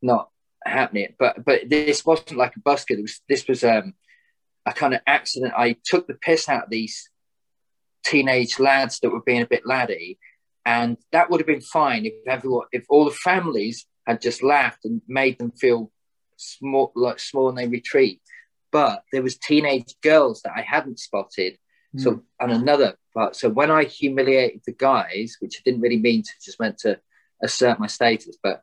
[0.00, 0.30] not
[0.64, 1.14] happening.
[1.18, 2.90] But but this wasn't like a busker.
[2.96, 3.94] This was this was um,
[4.64, 5.52] a kind of accident.
[5.56, 7.10] I took the piss out of these
[8.06, 10.18] teenage lads that were being a bit laddie,
[10.64, 14.84] and that would have been fine if everyone, if all the families had just laughed
[14.84, 15.90] and made them feel
[16.36, 18.20] small, like small, and they retreat.
[18.70, 21.58] But there was teenage girls that I hadn't spotted.
[21.92, 21.98] Hmm.
[21.98, 26.22] So and another part, so when I humiliated the guys, which I didn't really mean
[26.22, 27.00] to, just meant to
[27.42, 28.62] assert my status, but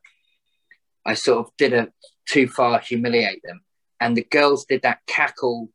[1.05, 1.91] I sort of did a
[2.27, 3.61] too far humiliate them,
[3.99, 5.69] and the girls did that cackle,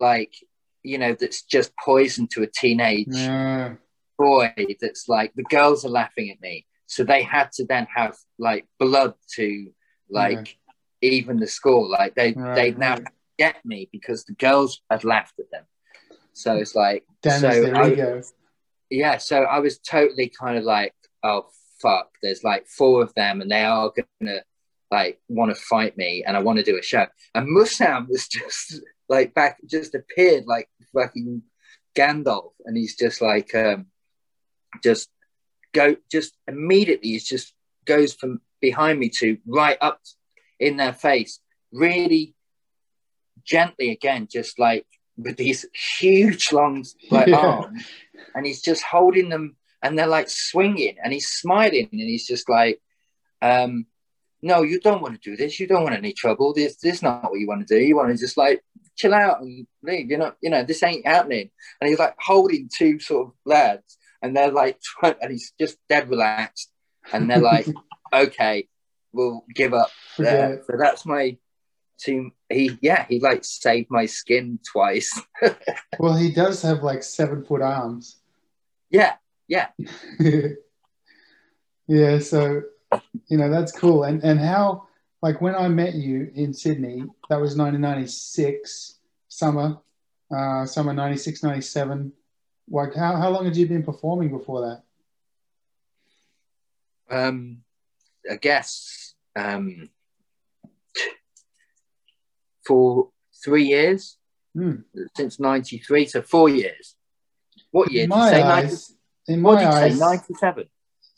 [0.00, 0.34] like
[0.82, 3.74] you know, that's just poison to a teenage Yeah.
[4.18, 4.52] boy.
[4.80, 8.66] That's like the girls are laughing at me, so they had to then have like
[8.78, 9.72] blood to
[10.10, 10.56] like
[11.00, 11.88] even the score.
[11.88, 12.96] Like they Right, they now
[13.38, 15.64] get me because the girls had laughed at them.
[16.32, 17.04] So it's like
[17.40, 17.90] so I-
[18.90, 21.46] yeah, so I was totally kind of like, oh
[21.80, 23.90] fuck, there's like four of them and they are
[24.20, 24.40] gonna
[24.90, 27.06] like want to fight me and I want to do a show.
[27.34, 31.42] And Musan was just like back just appeared like fucking
[31.94, 33.86] Gandalf and he's just like um
[34.82, 35.08] just
[35.72, 40.00] go just immediately he just goes from behind me to right up
[40.60, 41.40] in their face,
[41.72, 42.34] really
[43.44, 44.86] gently again, just like
[45.16, 45.66] with these
[45.98, 47.36] huge long like Yeah.
[47.38, 47.84] arms
[48.34, 52.48] and he's just holding them and they're like swinging and he's smiling and he's just
[52.48, 52.80] like
[53.42, 53.86] um
[54.40, 55.58] no you don't want to do this.
[55.60, 56.54] You don't want any trouble.
[56.54, 57.80] This this is not what you want to do.
[57.82, 58.62] You want to just like
[58.96, 61.50] chill out and leave you know you know this ain't happening
[61.80, 66.08] and he's like holding two sort of lads and they're like and he's just dead
[66.08, 66.70] relaxed
[67.12, 67.66] and they're like
[68.12, 68.68] okay
[69.12, 70.64] we'll give up it.
[70.66, 71.36] so that's my
[71.98, 75.20] team he yeah he like saved my skin twice
[75.98, 78.18] Well, he does have like seven foot arms.
[78.90, 79.14] yeah
[79.46, 79.68] yeah
[81.86, 82.62] yeah, so
[83.28, 84.04] you know that's cool.
[84.04, 84.86] And and how
[85.22, 89.78] like when I met you in Sydney, that was 1996 summer,
[90.34, 92.12] uh, summer 96, 97.
[92.68, 94.82] Like how how long had you been performing before that?
[97.10, 97.58] um
[98.30, 99.90] i guess um
[102.66, 103.10] for
[103.44, 104.16] three years
[104.54, 104.76] Hmm.
[105.16, 106.94] since 93 so four years
[107.70, 108.94] what year In did you my say 90, eyes,
[109.28, 110.68] in what my eyes, say 97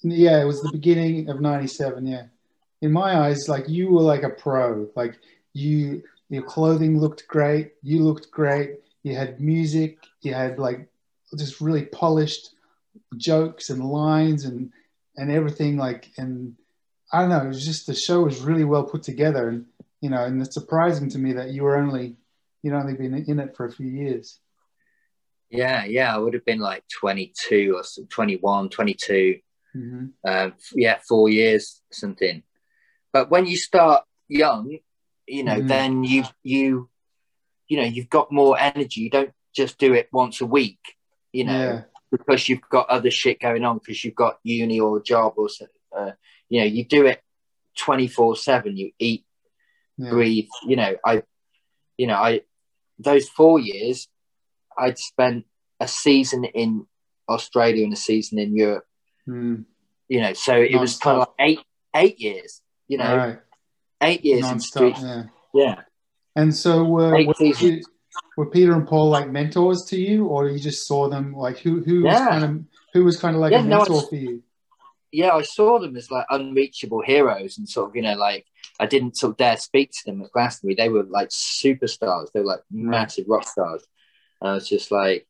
[0.02, 2.06] yeah, it was the beginning of 97.
[2.06, 2.24] Yeah,
[2.84, 4.88] in my eyes, like you were like a pro.
[4.94, 5.14] Like
[5.54, 7.66] you, your clothing looked great.
[7.82, 8.70] You looked great.
[9.02, 9.92] You had music.
[10.22, 10.80] You had like
[11.42, 12.44] just really polished
[13.16, 14.70] jokes and lines and
[15.16, 15.76] and everything.
[15.86, 16.54] Like and
[17.12, 17.44] I don't know.
[17.46, 19.48] It was just the show was really well put together.
[19.48, 19.66] And
[20.00, 22.16] you know, and it's surprising to me that you were only
[22.62, 24.26] you'd only been in it for a few years.
[25.50, 29.38] yeah yeah i would have been like 22 or some- 21 22
[29.72, 32.42] hmm um, yeah, four years something.
[33.14, 34.76] But when you start young,
[35.26, 35.68] you know, Mhm.
[35.68, 36.90] then you you
[37.68, 39.00] you know you've got more energy.
[39.02, 40.82] You don't just do it once a week,
[41.32, 41.84] you know, Yeah.
[42.10, 45.48] because you've got other shit going on because you've got uni or a job or
[45.96, 46.12] uh,
[46.50, 47.22] you know you do it
[47.84, 48.76] twenty four seven.
[48.76, 49.24] You eat,
[49.96, 50.10] Yeah.
[50.10, 50.48] breathe.
[50.66, 51.22] You know, I
[51.96, 52.40] you know I
[52.98, 54.08] those four years
[54.76, 55.46] I'd spent
[55.78, 56.86] a season in
[57.28, 58.86] Australia and a season in Europe
[59.26, 59.64] Mm.
[60.08, 61.60] you know so it was kind of like eight
[61.96, 63.38] eight years you know right.
[64.02, 65.24] eight years in Non-stop, street Yeah.
[65.54, 65.80] yeah
[66.36, 67.82] And so uh, were, were, you-
[68.36, 71.82] were Peter and Paul like mentors to you, or you just saw them like who
[71.82, 74.42] who was kind of who was kind of like Yeah, a no, mentor for you?
[75.12, 78.44] yeah i saw them as like unreachable heroes and sort of you know like
[78.80, 82.40] i didn't sort of dare speak to them at glastonbury they were like superstars they
[82.40, 83.84] were like massive rock stars
[84.40, 85.24] and i was just like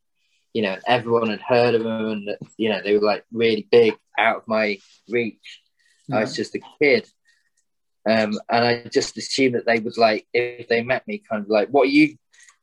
[0.55, 3.95] you know everyone had heard of them and you know they were like really big
[4.19, 4.79] out of my
[5.11, 5.61] reach.
[6.11, 7.07] I was just a kid.
[8.09, 11.49] Um, and I just assumed that they would like if they met me, kind of
[11.49, 12.17] like, "What are you,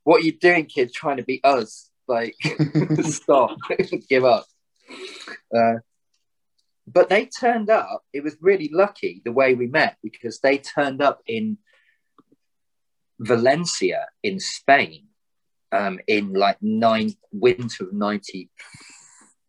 [0.04, 0.94] what are you doing, kid?
[0.94, 1.90] Trying to be us?
[2.08, 2.36] Like,
[3.02, 3.58] stop,
[4.10, 4.46] give up."
[5.56, 5.76] Uh,
[6.88, 8.04] but they turned up.
[8.14, 11.58] It was really lucky the way we met because they turned up in
[13.20, 15.08] Valencia in Spain
[15.72, 18.50] um, in like nine winter of ninety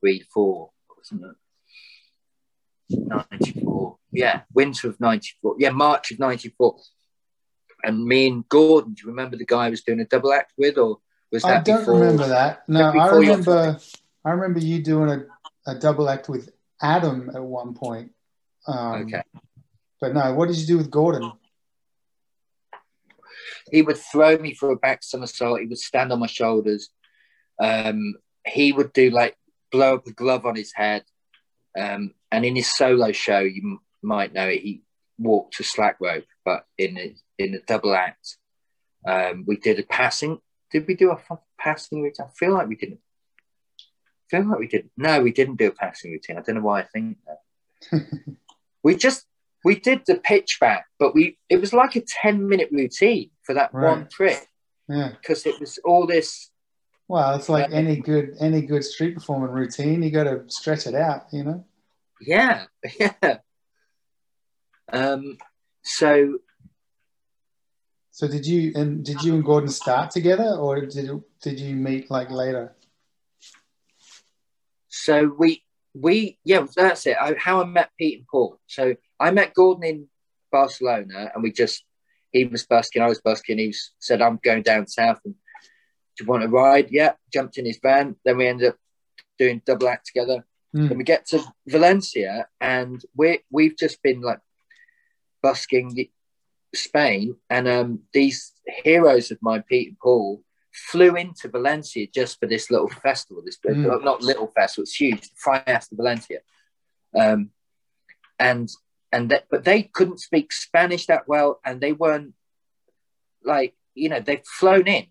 [0.00, 1.36] three four, wasn't it?
[2.92, 3.96] 94.
[4.12, 5.56] Yeah, winter of 94.
[5.58, 6.76] Yeah, March of 94.
[7.84, 10.52] And me and Gordon, do you remember the guy I was doing a double act
[10.56, 10.98] with, or
[11.32, 11.60] was that?
[11.60, 11.94] I don't before?
[11.94, 12.62] remember that.
[12.68, 13.78] No, I remember.
[14.24, 16.50] I remember you doing a, a double act with
[16.80, 18.12] Adam at one point.
[18.66, 19.22] Um, Okay.
[20.00, 21.32] But no, what did you do with Gordon?
[23.70, 25.60] He would throw me for a back somersault.
[25.60, 26.90] He would stand on my shoulders.
[27.60, 29.36] Um, he would do like
[29.70, 31.04] blow up a glove on his head.
[31.78, 34.82] Um, and in his solo show, you m- might know it, he
[35.18, 38.36] walked a slack rope, but in a, in a double act,
[39.06, 40.38] um, we did a passing.
[40.70, 41.18] Did we do a
[41.58, 42.26] passing routine?
[42.26, 43.00] I feel like we didn't.
[43.80, 44.92] I feel like we didn't.
[44.96, 46.38] No, we didn't do a passing routine.
[46.38, 48.06] I don't know why I think that.
[48.82, 49.26] we just
[49.64, 53.54] we did the pitch back, but we it was like a ten minute routine for
[53.54, 53.88] that Right.
[53.90, 54.46] one trick
[54.88, 55.10] Yeah.
[55.20, 56.50] because it was all this.
[57.08, 60.02] Well, it's like any good any good street performing routine.
[60.02, 61.64] You got to stretch it out, you know.
[62.20, 62.66] Yeah,
[63.00, 63.38] yeah.
[64.92, 65.38] Um.
[65.82, 66.38] So
[68.10, 71.10] So did you and did you and Gordon start together, or did
[71.42, 72.76] did you meet like later?
[74.88, 77.16] So we we yeah that's it.
[77.20, 78.60] I, how I met Pete and Paul.
[78.66, 80.08] So I met Gordon in
[80.52, 81.84] Barcelona, and we just
[82.32, 83.58] he was busking, I was busking.
[83.58, 85.34] He was, said, "I'm going down south, and
[86.16, 88.16] do you want to ride?" Yeah, jumped in his van.
[88.24, 88.76] Then we ended up
[89.38, 90.44] doing double act together.
[90.72, 90.88] Hmm.
[90.88, 94.40] Then we get to Valencia, and we we've just been like
[95.42, 96.08] busking
[96.74, 98.52] Spain, and um, these
[98.84, 103.42] heroes of mine, Pete and Paul, flew into Valencia just for this little festival.
[103.44, 104.02] This Mm.
[104.02, 106.40] not little festival; it's huge, Fiesta Valencia.
[107.14, 107.50] Um,
[108.38, 108.70] and
[109.12, 112.34] and that, but they couldn't speak Spanish that well, and they weren't
[113.44, 115.06] like you know they've flown in,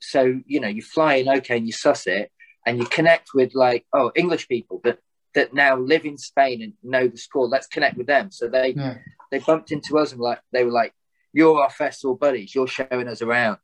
[0.00, 2.30] so you know you fly in okay, and you suss it,
[2.66, 4.98] and you connect with like oh English people that
[5.34, 7.46] that now live in Spain and know the score.
[7.48, 8.30] Let's connect with them.
[8.30, 8.98] So they Yeah.
[9.30, 10.94] they bumped into us and like they were like,
[11.32, 12.54] "You're our festival buddies.
[12.54, 13.58] You're showing us around."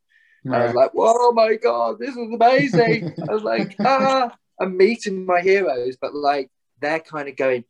[0.44, 4.76] And I was like, oh my god, this is amazing!" I was like, "Ah, I'm
[4.76, 7.64] meeting my heroes," but like they're kind of going,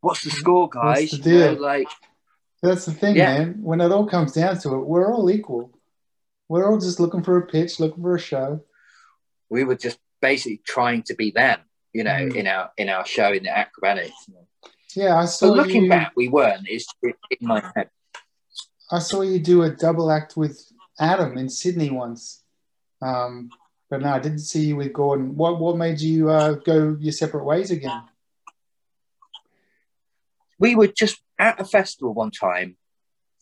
[0.00, 1.88] "What's the score, guys?" The You know, like,
[2.62, 3.38] That's the thing, Yeah.
[3.38, 3.62] man.
[3.62, 5.72] When it all comes down to it, we're all equal.
[6.50, 8.64] We're all just looking for a pitch, looking for a show.
[9.48, 11.58] we were just basically trying to be them,
[11.92, 12.34] you know, Mm.
[12.36, 14.28] in our in our show in the acrobatics.
[14.94, 15.88] Yeah, I So saw looking you.
[15.88, 16.66] back, we weren't.
[16.68, 17.90] It's in my head.
[18.92, 20.56] I saw you do a double act with
[21.00, 22.44] Adam in Sydney once.
[23.02, 23.50] Um,
[23.88, 25.36] but no, I didn't see you with Gordon.
[25.36, 28.02] What what made you uh, go your separate ways again?
[30.58, 32.76] we were just at a festival one time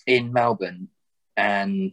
[0.07, 0.89] in Melbourne,
[1.37, 1.93] and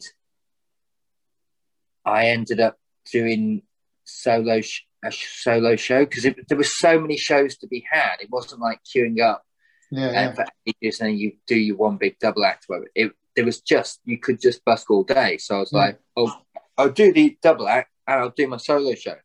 [2.05, 2.77] I ended up
[3.11, 3.63] doing
[4.03, 8.15] solo sh- a solo show because there were so many shows to be had.
[8.21, 9.43] It wasn't like queuing up
[9.91, 10.33] Yeah, and yeah.
[10.33, 12.65] for ages and you do your one big double act.
[12.67, 15.37] Where it there was just you could just busk all day.
[15.37, 15.79] So I was Yeah.
[15.79, 16.31] like, oh,
[16.77, 19.15] I'll do the double act and I'll do my solo show.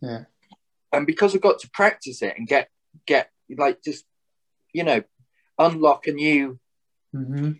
[0.00, 0.24] Yeah.
[0.92, 2.68] And because I got to practice it and get
[3.06, 4.04] get like just
[4.72, 5.02] you know
[5.58, 6.58] unlock a new
[7.12, 7.52] hmm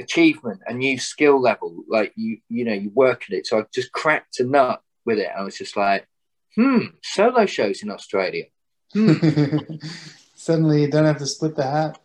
[0.00, 1.84] achievement, a new skill level.
[1.88, 3.46] Like you, you know, you work at it.
[3.46, 5.28] So I just cracked a nut with it.
[5.36, 6.06] I was just like,
[6.54, 8.44] hmm, solo shows in Australia.
[10.34, 11.98] Suddenly, you don't have to split the hat.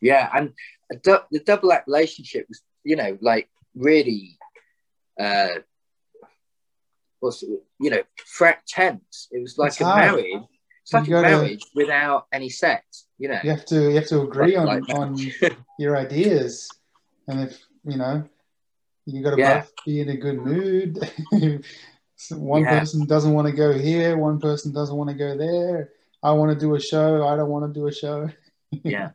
[0.00, 0.52] Yeah, and
[0.90, 4.38] a du- the double act relationship was, you know, like really,
[5.20, 5.48] uh,
[7.22, 7.42] it,
[7.80, 8.02] you know,
[8.38, 9.28] frack tense.
[9.32, 10.00] It was like It's a hard.
[10.16, 10.42] marriage.
[10.82, 13.06] It's like You a marriage without any sex.
[13.18, 13.40] You know.
[13.42, 15.18] You have to you have to agree on, Like- on
[15.78, 16.68] your ideas,
[17.28, 18.28] and if you know,
[19.06, 19.58] you got to Yeah.
[19.60, 20.98] both be in a good mood.
[22.30, 22.78] One Yeah.
[22.80, 25.90] person doesn't want to go here, one person doesn't want to go there.
[26.22, 27.26] I want to do a show.
[27.26, 28.30] I don't want to do a show.
[28.84, 29.10] yeah.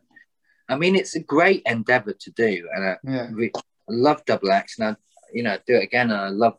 [0.69, 4.51] I mean, it's a great endeavor to do, and I, Yeah, re- I love double
[4.51, 4.95] acts, and I,
[5.33, 6.11] you know, do it again.
[6.11, 6.57] And I love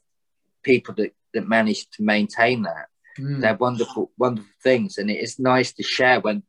[0.63, 2.89] people that that manage to maintain that.
[3.19, 3.41] Mm.
[3.41, 6.21] They're wonderful, wonderful things, and it is nice to share.
[6.21, 6.43] When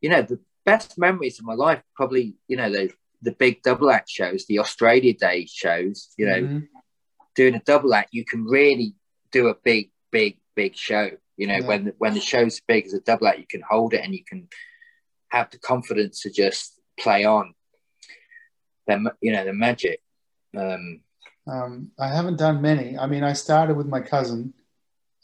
[0.00, 2.92] you know the best memories of my life, probably you know the
[3.22, 6.10] the big double act shows, the Australia Day shows.
[6.16, 6.68] You know, Mhm.
[7.34, 8.94] doing a double act, you can really
[9.30, 11.10] do a big, big, big show.
[11.36, 11.66] You know, Yeah.
[11.66, 14.24] when when the show's big as a double act, you can hold it and you
[14.24, 14.48] can
[15.28, 17.54] have the confidence to just play on
[18.86, 20.02] Then you know, the magic.
[20.56, 21.02] Um,
[21.46, 22.98] um, I haven't done many.
[22.98, 24.52] I mean, I started with my cousin.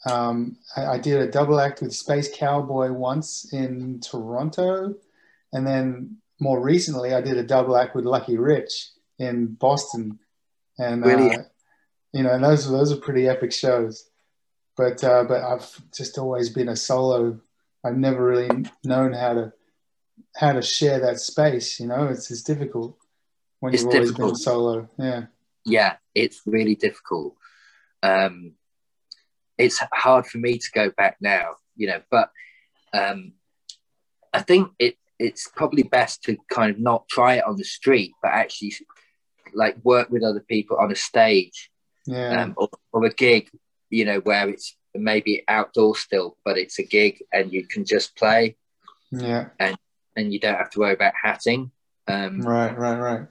[0.05, 4.95] Um, I, I, did a double act with Space Cowboy once in Toronto,
[5.51, 10.19] and then more recently, I did a double act with Lucky Rich in Boston,
[10.77, 11.43] and uh,
[12.13, 14.09] you know, and those those are pretty epic shows.
[14.75, 17.39] But uh, but I've just always been a solo.
[17.83, 19.53] I've never really known how to
[20.35, 21.79] how to share that space.
[21.79, 22.97] You know, it's it's difficult
[23.59, 24.33] when it's you've always difficult.
[24.33, 24.89] been solo.
[24.99, 25.25] Yeah.
[25.67, 27.35] Yeah, it's really difficult.
[28.01, 28.53] Um,
[29.57, 32.31] it's hard for me to go back now, you know, but
[32.93, 33.33] um,
[34.33, 38.11] I think it it's probably best to kind of not try it on the street,
[38.21, 38.73] but actually
[39.53, 41.71] like work with other people on a stage
[42.05, 42.43] yeah.
[42.43, 43.49] um, or, or a gig,
[43.89, 48.15] you know, where it's maybe outdoor still, but it's a gig and you can just
[48.15, 48.55] play.
[49.11, 49.49] Yeah.
[49.59, 49.77] And
[50.15, 51.71] and you don't have to worry about hatting.
[52.07, 53.27] Um, right, right, right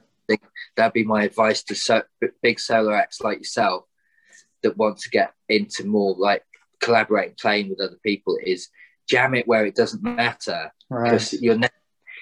[0.75, 2.03] that'd be my advice to so,
[2.41, 3.83] big solo acts like yourself
[4.63, 6.43] that want to get into more like
[6.79, 8.69] collaborating, playing with other people is
[9.07, 11.41] jam it where it doesn't matter because right.
[11.41, 11.69] you're ne-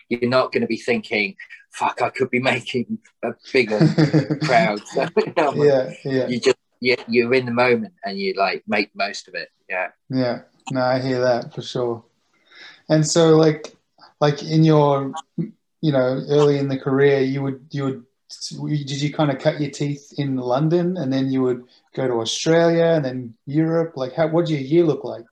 [0.09, 1.35] you're not going to be thinking,
[1.71, 3.79] "Fuck, I could be making a bigger
[4.43, 6.27] crowd." So, you know, yeah, yeah.
[6.27, 9.49] You just you, you're in the moment and you like make most of it.
[9.69, 9.89] Yeah.
[10.09, 10.41] Yeah.
[10.71, 12.03] No, I hear that for sure.
[12.89, 13.75] And so, like,
[14.19, 18.05] like in your you know, early in the career, you would you would
[18.67, 21.63] did you kind of cut your teeth in London and then you would
[21.95, 23.93] go to Australia and then Europe?
[23.95, 25.25] Like, how what did your year look like?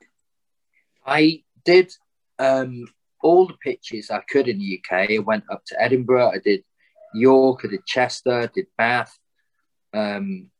[1.04, 1.92] I did
[2.38, 2.86] um,
[3.24, 5.10] all the pitches I could in the UK.
[5.10, 6.32] I went up to Edinburgh.
[6.34, 6.62] I did
[7.14, 7.62] York.
[7.64, 8.40] I did Chester.
[8.40, 9.18] I did Bath.
[9.94, 10.50] Um,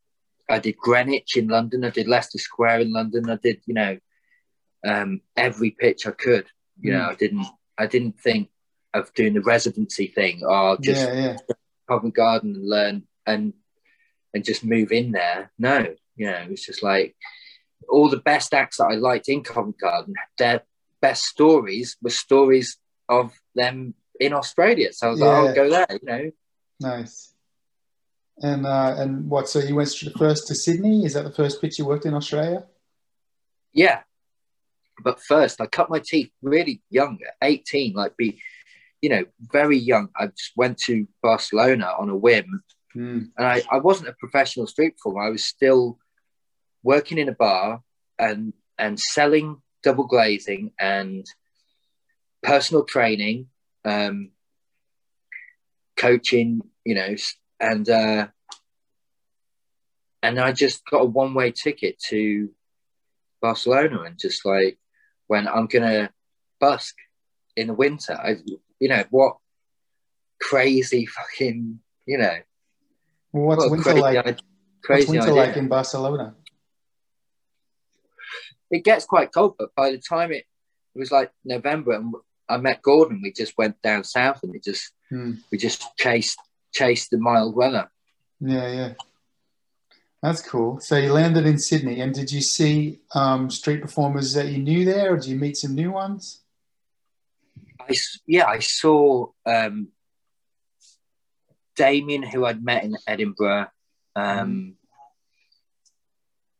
[0.49, 1.85] I did Greenwich in London.
[1.85, 3.29] I did Leicester Square in London.
[3.29, 3.97] I did, you know,
[4.85, 6.47] um, every pitch I could.
[6.81, 6.97] You mm.
[6.97, 7.45] know, I didn't.
[7.77, 8.49] I didn't think
[8.93, 11.37] of doing the residency thing or just yeah, yeah.
[11.89, 13.53] Covent Garden and learn and
[14.33, 15.51] and just move in there.
[15.59, 17.15] No, you know, it's just like
[17.89, 20.63] all the best acts that I liked in Covent Garden, their
[21.05, 22.69] best stories were stories
[23.17, 23.25] of
[23.59, 23.75] them
[24.25, 24.89] in Australia.
[24.97, 25.25] So I was yeah.
[25.25, 26.25] like, I'll go there, you know.
[26.91, 27.15] Nice.
[28.49, 29.45] And uh, and what?
[29.51, 30.97] So you went first to Sydney?
[31.07, 32.61] Is that the first pitch you worked in Australia?
[33.83, 33.99] Yeah,
[35.07, 37.91] but first I cut my teeth really young, at eighteen.
[38.01, 38.29] Like be
[39.05, 39.25] you know,
[39.59, 40.09] very young.
[40.19, 42.63] I just went to Barcelona on a whim.
[42.95, 43.29] Mm.
[43.37, 45.27] And I, I wasn't a professional street performer.
[45.27, 45.99] I was still
[46.81, 47.81] working in a bar
[48.17, 51.25] and and selling double glazing and
[52.41, 53.47] personal training,
[53.85, 54.31] um,
[55.95, 57.15] coaching, you know,
[57.59, 58.27] and uh,
[60.23, 62.49] and I just got a one way ticket to
[63.41, 64.79] Barcelona and just like
[65.27, 66.09] when I'm gonna
[66.59, 66.95] busk
[67.55, 68.13] in the winter.
[68.13, 68.37] I
[68.79, 69.37] you know, what
[70.41, 72.37] crazy fucking, you know.
[73.31, 74.39] What's winter crazy, like?
[74.83, 75.47] Crazy what's winter idea.
[75.47, 76.35] like in Barcelona?
[78.71, 80.45] It gets quite cold, but by the time it,
[80.95, 82.13] it was like November and
[82.47, 85.33] I met Gordon, we just went down south and we just hmm.
[85.51, 86.39] we just chased
[86.73, 87.89] chased the mild weather.
[88.39, 88.93] Yeah, yeah.
[90.21, 90.79] That's cool.
[90.79, 94.83] So you landed in Sydney, and did you see um, street performers that you knew
[94.83, 96.41] there, or did you meet some new ones?
[97.79, 97.95] I
[98.25, 99.89] yeah, I saw um,
[101.75, 103.67] Damien, who I'd met in Edinburgh.
[104.15, 104.75] Um,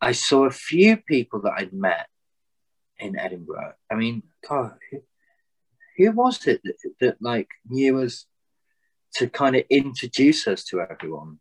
[0.06, 2.08] I saw a few people that I'd met
[3.00, 3.74] in Edinburgh.
[3.92, 5.00] I mean, God, who,
[5.98, 8.28] who was it that, that, like knew us
[9.16, 11.40] to kind of introduce us to everyone?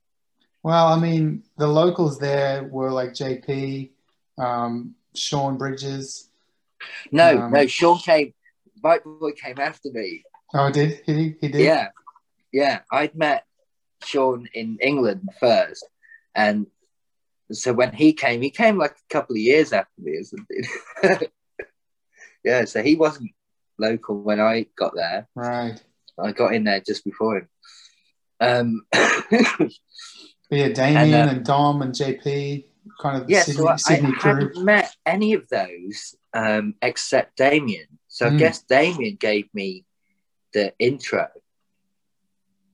[0.63, 3.91] Well, I mean, the locals there were like JP,
[4.39, 6.31] um, Sean Bridges.
[7.13, 8.33] No, um, no, Sean came.
[8.83, 10.25] Mike Boy came after me.
[10.55, 11.37] Oh, did he?
[11.39, 11.61] He did.
[11.61, 11.89] Yeah,
[12.51, 12.81] yeah.
[12.91, 13.45] I'd met
[14.03, 15.87] Sean in England first,
[16.35, 16.67] and
[17.53, 21.33] so when he came, he came like a couple of years after me, isn't it?
[22.45, 23.33] yeah, so he wasn't
[23.79, 25.29] local when I got there.
[25.35, 25.81] Right.
[26.19, 27.49] I got in there just before him.
[28.41, 28.87] Um,
[30.51, 32.65] yeah, Damien and, uh, and, Dom and JP,
[33.01, 36.75] kind of the yeah, Sydney, so I, Sydney I hadn't met any of those um,
[36.83, 37.87] except Damien.
[38.09, 38.29] So mm.
[38.29, 38.39] I hmm.
[38.39, 39.85] guess Damien gave me
[40.53, 41.29] the intro.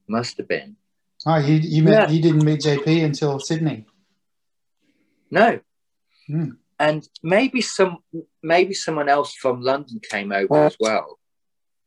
[0.09, 0.77] Must have been.
[1.27, 2.15] Oh, you you met, yeah.
[2.15, 3.87] you didn't meet JP until Sydney.
[5.31, 5.61] No.
[6.29, 6.57] Mm.
[6.79, 7.99] And maybe some
[8.43, 11.19] maybe someone else from London came over as well.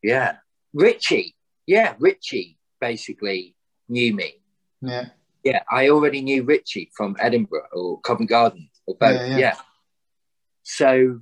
[0.01, 0.37] Yeah.
[0.73, 1.35] Richie.
[1.65, 3.55] Yeah, Richie basically
[3.87, 4.41] knew me.
[4.81, 5.05] Yeah.
[5.43, 9.19] Yeah, I already knew Richie from Edinburgh or Covent Garden or both.
[9.19, 9.37] Yeah, yeah.
[9.37, 9.55] yeah.
[10.63, 11.21] So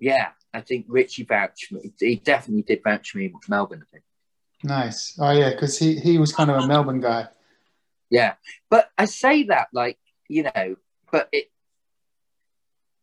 [0.00, 1.92] yeah, I think Richie vouched me.
[1.98, 3.84] He definitely did vouch me in Melbourne.
[3.86, 4.04] I think.
[4.64, 5.16] Nice.
[5.18, 7.28] Oh yeah, because he he was kind of a Melbourne guy.
[8.10, 8.34] Yeah,
[8.68, 9.98] but I say that like
[10.28, 10.76] you know,
[11.12, 11.46] but it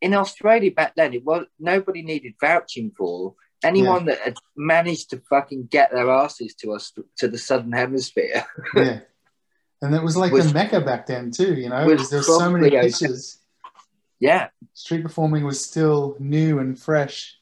[0.01, 3.33] in Australia back then it was nobody needed vouching for
[3.63, 8.45] anyone that had managed to fucking get their asses to us to the southern hemisphere.
[8.75, 8.99] Yeah.
[9.81, 11.85] And it was like Was- the mecca back then too, you know.
[11.85, 13.39] was There was so many pitches.
[14.19, 17.37] yeah, Street performing was still new and fresh,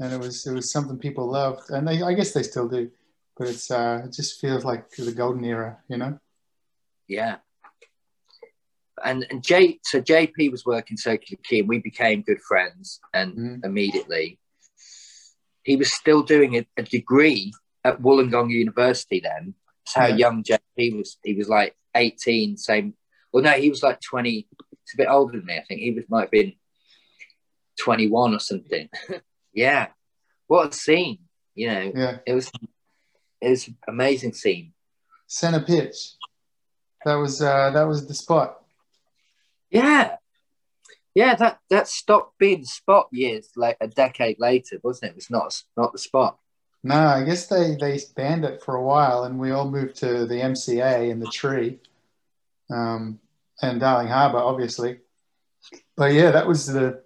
[0.00, 2.90] and it was it was something people loved, and they, I guess they still do.
[3.36, 6.18] But it's uh, it just feels like the golden era, you know.
[7.06, 7.36] yeah.
[9.04, 13.32] And and J so JP was working Circular Quay and we became good friends and
[13.36, 13.64] Mhm.
[13.64, 14.38] immediately
[15.64, 17.52] he was still doing a, a degree
[17.84, 19.54] at Wollongong University then.
[19.84, 20.16] That's how Yeah.
[20.16, 21.18] young JP was.
[21.22, 22.94] He was like 18, same.
[23.32, 24.30] Well, no, he was like 20.
[24.30, 25.58] He's a bit older than me.
[25.58, 26.54] I think he was might have been
[27.80, 28.88] 21 or something.
[29.52, 29.88] yeah.
[30.46, 31.18] What a scene.
[31.54, 32.18] You know, Yeah.
[32.26, 32.50] it was
[33.40, 34.72] it was an amazing scene.
[35.26, 36.14] Center pitch.
[37.04, 38.64] That was uh, that was the spot.
[39.70, 40.16] Yeah.
[41.14, 45.12] Yeah, that that stopped being spot years like a decade later, wasn't it?
[45.12, 46.38] It was not not the spot.
[46.84, 50.26] No, I guess they they banned it for a while, and we all moved to
[50.26, 51.80] the MCA and the Tree,
[52.70, 53.18] um,
[53.62, 55.00] and Darling Harbour, obviously.
[55.96, 57.02] But yeah, that was the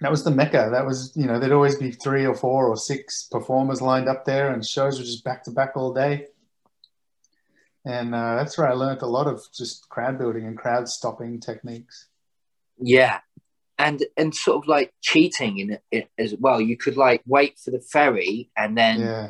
[0.00, 0.68] that was the mecca.
[0.70, 4.24] That was you know there'd always be three or four or six performers lined up
[4.24, 6.26] there, and shows were just back to back all day.
[7.86, 11.38] And uh, that's where I learned a lot of just crowd building and crowd stopping
[11.40, 12.08] techniques.
[12.78, 13.20] Yeah.
[13.78, 16.60] And and sort of like cheating in it as well.
[16.60, 19.26] You could like wait for the ferry and then Yeah,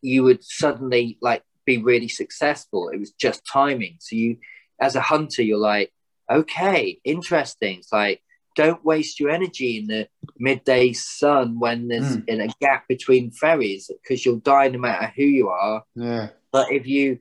[0.00, 2.88] you would suddenly like be really successful.
[2.88, 3.96] It was just timing.
[4.00, 4.38] So you
[4.80, 5.92] as a hunter, you're like,
[6.30, 7.80] okay, interesting.
[7.80, 8.22] It's like
[8.56, 10.08] don't waste your energy in the
[10.38, 12.28] midday sun when there's Mm.
[12.28, 15.84] in a gap between ferries because you'll die no matter who you are.
[15.94, 17.18] yeah, But if you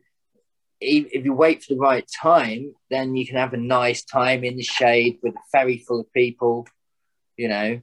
[0.80, 4.58] if you wait for the right time, then you can have a nice time in
[4.58, 6.68] the shade with a ferry full of people.
[7.36, 7.82] You know,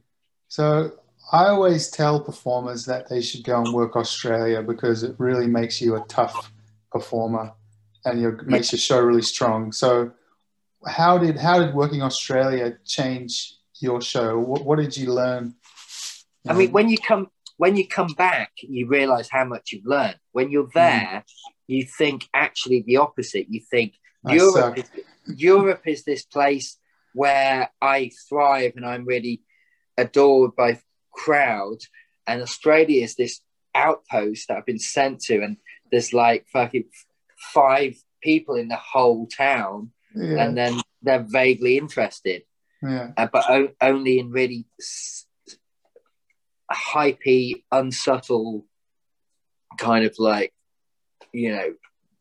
[0.49, 0.91] So
[1.31, 5.81] I always tell performers that they should go and work Australia because it really makes
[5.81, 6.51] you a tough
[6.91, 7.53] performer
[8.03, 9.71] and it makes your show really strong.
[9.71, 10.11] So
[10.85, 14.37] how did how did working Australia change your show?
[14.39, 15.55] What, what did you learn?
[16.47, 19.85] I mean, um, when you come when you come back, you realize how much you've
[19.85, 20.17] learned.
[20.31, 21.23] When you're there,
[21.67, 23.47] you think actually the opposite.
[23.49, 23.93] You think
[24.25, 24.77] I Europe suck.
[24.79, 24.91] is,
[25.37, 26.77] Europe is this place
[27.13, 29.41] where I thrive and I'm really
[29.97, 30.79] adored by
[31.11, 31.87] crowds,
[32.27, 33.41] and Australia is this
[33.73, 35.57] outpost that I've been sent to, and
[35.91, 36.85] there's like fucking
[37.53, 42.43] five people in the whole town, yeah, and then they're vaguely interested,
[42.81, 45.24] yeah, uh, but o- only in really s-
[46.71, 48.65] hypey, unsubtle
[49.77, 50.53] kind of like,
[51.33, 51.73] you know,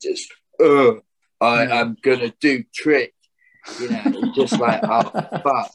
[0.03, 0.95] just, uh,
[1.41, 1.81] I Yeah.
[1.81, 3.15] am gonna do trick,
[3.79, 5.11] you know, just like, oh,
[5.43, 5.71] fuck.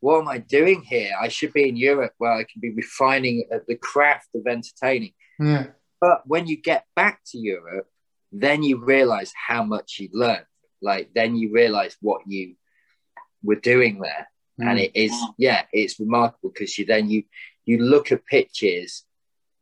[0.00, 1.12] What am I doing here?
[1.20, 5.14] I should be in Europe where I can be refining uh, the craft of entertaining.
[5.40, 5.68] yeah,
[6.00, 7.88] But when you get back to Europe,
[8.30, 10.44] then you realize how much you learned.
[10.82, 12.56] Like, then you realize what you
[13.42, 14.84] were doing there and Mm.
[14.84, 17.24] it is yeah it's remarkable because you then you
[17.66, 19.04] you look at pictures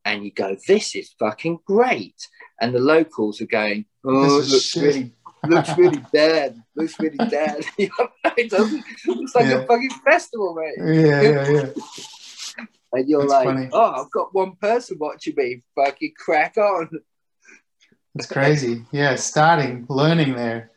[0.05, 2.17] and you go this is fucking great
[2.61, 5.13] and the locals are going oh This looks shit." really
[5.49, 9.59] looks really dead looks really dead it doesn't it's like Yeah.
[9.63, 11.67] a fucking festival mate yeah, yeah, yeah.
[12.93, 13.69] and you're That's like funny.
[13.73, 16.89] oh i've got one person watching me fucking crack on
[18.17, 18.85] It's crazy.
[18.93, 20.71] Yeah, starting learning there,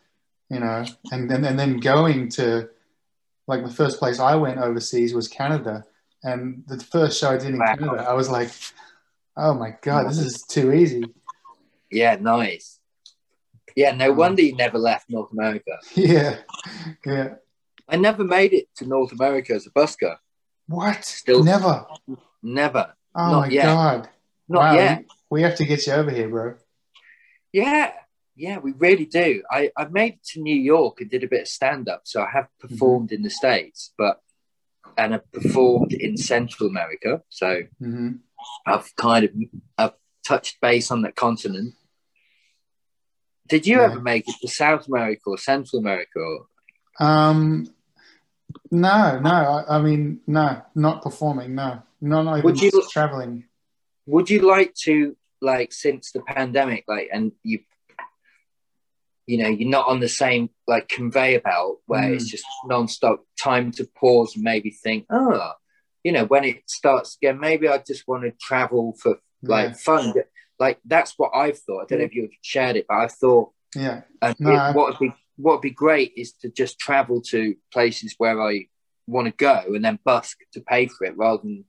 [0.49, 2.69] you know, and then and then going to
[3.47, 5.85] like the first place I went overseas was Canada,
[6.29, 7.75] and the first show I did in Wow.
[7.75, 8.51] Canada, I was like,
[9.35, 11.03] "Oh my god, this is too easy."
[11.89, 12.67] yeah nice
[13.73, 16.33] yeah no Um, wonder you never left north america Yeah,
[17.05, 17.29] yeah.
[17.87, 20.17] i never made it to north america as a busker
[20.67, 21.05] What?
[21.05, 21.85] Still- Never.
[22.43, 23.65] never Oh Not my yet.
[23.65, 24.09] god.
[24.49, 25.05] not wow, yet We,
[25.39, 26.55] we have to get you over here, bro.
[27.53, 27.91] Yeah,
[28.35, 29.29] yeah, we really do.
[29.49, 32.01] I, I made it to New York and did a bit of stand up.
[32.03, 34.15] So I have performed in the States, but
[34.97, 37.21] and I've performed in Central America.
[37.29, 38.11] So hmm
[38.65, 39.31] I've kind of
[39.77, 39.93] I've
[40.25, 41.73] touched base on that continent.
[43.47, 43.85] Did you Yeah.
[43.85, 46.19] ever make it to South America or Central America?
[46.19, 46.47] Or,
[46.99, 47.67] Um,
[48.71, 49.29] no, no.
[49.29, 51.55] I, I mean, no, not performing.
[51.55, 53.45] No, no, not even Would you- traveling.
[54.05, 57.59] would you like to like since the pandemic, like and you
[59.27, 62.15] you know, you're not on the same like conveyor belt where Mm.
[62.15, 65.51] it's just non-stop time to pause and maybe think, oh,
[66.03, 69.73] you know, when it starts again, maybe I just want to travel for like Yeah.
[69.75, 70.13] fun.
[70.57, 71.81] Like that's what I've thought.
[71.83, 74.03] I don't know if you've shared it, but I've thought Yeah.
[74.21, 77.55] and No, I- what would be what would be great is to just travel to
[77.71, 78.67] places where I
[79.05, 81.65] want to go and then busk to pay for it rather than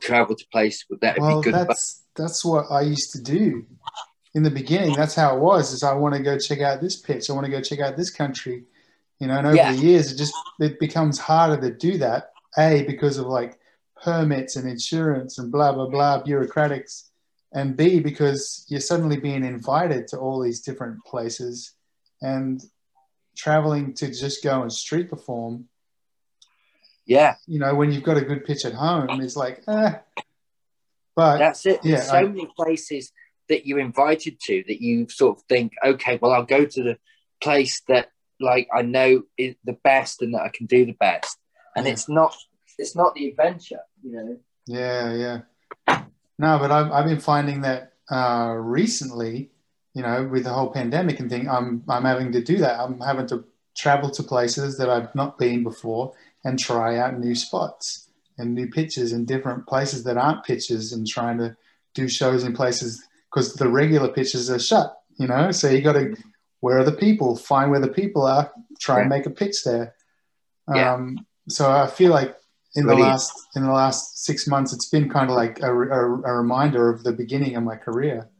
[0.00, 1.54] travel to places that would Well, be good.
[1.54, 3.66] That's that's what I used to do
[4.36, 4.94] in the beginning.
[4.94, 5.72] That's how it was.
[5.72, 7.28] Is I want to go check out this pitch.
[7.28, 8.58] I want to go check out this country.
[9.18, 9.72] You know, and over Yeah.
[9.72, 12.30] the years, it just it becomes harder to do that.
[12.58, 13.58] A because of like
[14.02, 17.08] permits and insurance and blah blah blah bureaucratics,
[17.52, 21.72] and B because you're suddenly being invited to all these different places
[22.22, 22.62] and
[23.36, 25.68] traveling to just go and street perform
[27.08, 29.92] yeah, you know, when you've got a good pitch at home, it's like, eh.
[31.14, 31.78] But that's it.
[31.84, 33.12] yeah, so I- many places
[33.48, 36.98] that you're invited to that you sort of think, okay, well, I'll go to the
[37.42, 41.38] place that like I know is the best and that I can do the best.
[41.74, 41.92] And Yeah.
[41.92, 42.34] it's not
[42.78, 44.36] it's not the adventure, you know.
[44.66, 45.40] yeah, yeah.
[46.38, 49.50] No, but I've, I've been finding that uh, recently,
[49.94, 52.78] you know, with the whole pandemic and thing, I'm I'm having to do that.
[52.78, 53.44] I'm having to
[53.76, 56.12] travel to places that I've not been before
[56.44, 61.06] and try out new spots and new pitches in different places that aren't pitches and
[61.06, 61.56] trying to
[61.94, 63.02] do shows in places
[63.36, 65.50] because the regular pitches are shut, you know.
[65.50, 66.16] So you got to
[66.60, 67.36] where are the people?
[67.36, 68.50] Find where the people are.
[68.80, 69.94] Try and make a pitch there.
[70.74, 70.94] Yeah.
[70.94, 72.34] Um, so I feel like
[72.74, 76.22] in the last in the last six months, it's been kind of like a, a,
[76.22, 78.30] a reminder of the beginning of my career.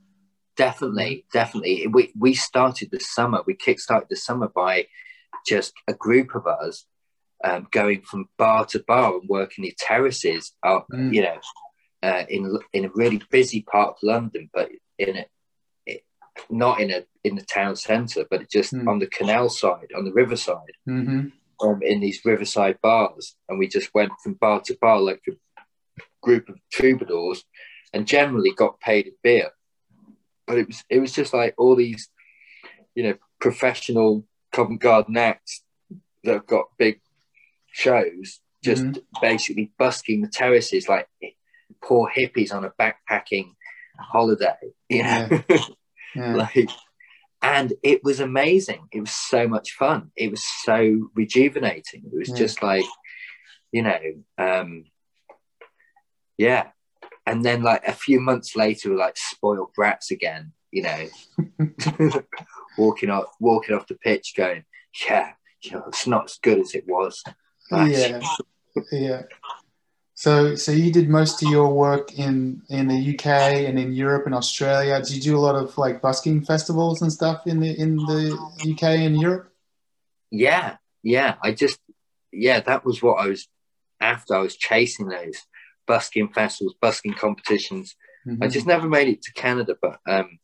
[0.57, 1.87] Definitely, definitely.
[1.89, 3.43] We we started the summer.
[3.47, 4.87] We kickstarted the summer by
[5.47, 6.87] just a group of us
[7.45, 11.15] um, going from bar to bar and working the terraces up, Mm.
[11.15, 11.39] you know,
[12.03, 15.27] uh, in in a really busy part of London, but in a
[15.87, 16.05] it,
[16.51, 18.89] not in a in the town centre, but just Mm.
[18.89, 21.29] on the canal side, on the riverside, hmm
[21.63, 25.33] um, in these riverside bars, and we just went from bar to bar like a
[26.23, 27.45] group of troubadours,
[27.95, 29.51] and generally got paid a beer.
[30.47, 32.11] But it was it was just like all these,
[32.95, 35.63] you know, professional Covent Garden acts
[36.25, 37.01] that have got big
[37.73, 38.85] shows, just
[39.23, 41.09] basically busking the terraces like
[41.83, 43.55] poor hippies on a backpacking
[43.99, 44.57] holiday,
[44.89, 45.29] you know.
[46.15, 46.35] Yeah.
[46.35, 46.71] like
[47.43, 52.31] and it was amazing it was so much fun it was so rejuvenating it was
[52.31, 52.37] Yeah.
[52.37, 52.87] just like
[53.71, 54.01] you know
[54.39, 54.85] um
[56.39, 56.69] yeah
[57.27, 61.07] and then like a few months later we're like spoiled brats again you know
[62.79, 64.65] walking off walking off the pitch going
[65.07, 65.33] yeah
[65.63, 67.23] you know it's not as good as it was
[67.71, 68.21] yeah,
[68.93, 69.23] yeah.
[70.19, 73.27] So, so you did most of your work in in the UK
[73.69, 74.99] and in Europe and Australia.
[75.01, 78.33] Did you do a lot of like busking festivals and stuff in the in the
[78.73, 79.53] UK and Europe?
[80.33, 81.79] yeah yeah i just
[82.33, 83.47] yeah that was what i was
[84.01, 85.39] after i was chasing those
[85.87, 87.95] busking festivals busking competitions
[88.27, 88.43] Mhm.
[88.43, 90.39] I just never made it to Canada, but um,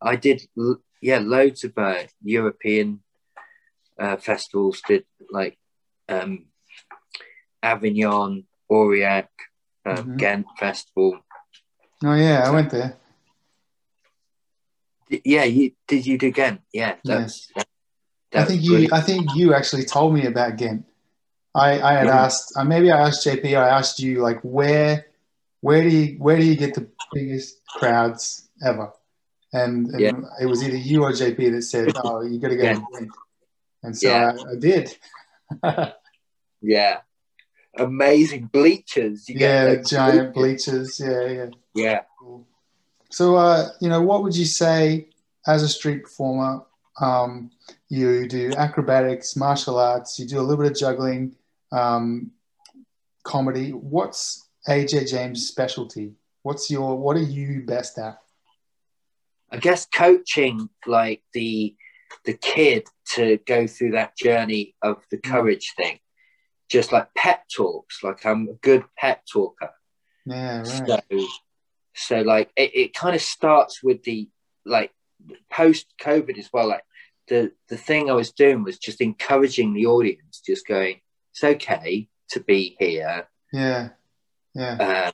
[0.00, 0.42] I did,
[1.02, 3.00] yeah, loads of uh, European
[3.98, 4.80] uh, festivals.
[4.86, 5.58] Did like
[6.08, 6.46] um,
[7.62, 9.28] Avignon, Aurillac,
[9.86, 10.16] uh, Mhm.
[10.18, 11.20] Ghent Festival.
[12.04, 12.96] Oh yeah, I went there.
[15.24, 16.60] Yeah, you did you do Ghent?
[16.72, 17.48] Yeah, that's.
[17.56, 17.66] That,
[18.34, 18.74] I think you.
[18.74, 20.84] really- I think you actually told me about Ghent.
[21.54, 22.24] I, I had Yeah.
[22.24, 22.52] asked.
[22.56, 23.56] Uh, maybe I asked JP.
[23.56, 25.06] I asked you like where,
[25.62, 28.92] where do you where do you get the biggest crowds ever?
[29.54, 30.12] And, and Yeah.
[30.42, 33.10] it was either you or JP that said, "Oh, you got to go." Ghent."
[33.82, 34.32] And so Yeah.
[34.46, 34.96] I, I did.
[36.60, 37.00] yeah,
[37.78, 39.28] amazing bleachers.
[39.28, 40.98] You yeah, get giant bleachers.
[40.98, 41.00] bleachers.
[41.00, 41.50] Yeah, yeah.
[41.74, 42.46] Yeah, Cool.
[43.10, 45.08] So, uh, you know, what would you say
[45.46, 46.64] as a street performer?
[47.00, 47.50] Um,
[47.88, 51.36] you do acrobatics, martial arts, you do a little bit of juggling,
[51.72, 52.32] um,
[53.22, 53.70] comedy.
[53.70, 56.12] What's AJ James' specialty?
[56.42, 58.18] What's your what are you best at?
[59.50, 61.74] I guess coaching like the
[62.24, 65.98] the kid to go through that journey of the courage thing,
[66.68, 68.02] just like pep talks.
[68.02, 69.70] Like I'm a good pep talker.
[70.26, 71.02] Yeah, right.
[71.10, 71.26] So,
[71.94, 74.28] so like it, it kind of starts with the
[74.64, 74.92] like
[75.50, 76.68] post COVID as well.
[76.68, 76.84] Like
[77.28, 81.00] the the thing I was doing was just encouraging the audience, just going,
[81.32, 83.88] it's okay to be here Yeah,
[84.54, 85.10] yeah, uh,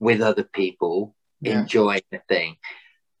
[0.00, 1.60] with other people, yeah.
[1.60, 2.56] enjoying the thing.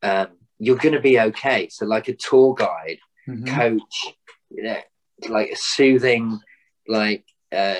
[0.02, 1.68] Um, you're going to be okay.
[1.68, 2.98] So like a tour guide,
[3.28, 3.46] Mhm.
[3.46, 4.14] coach,
[4.50, 4.80] you know,
[5.28, 6.40] like a soothing,
[6.88, 7.76] like uh,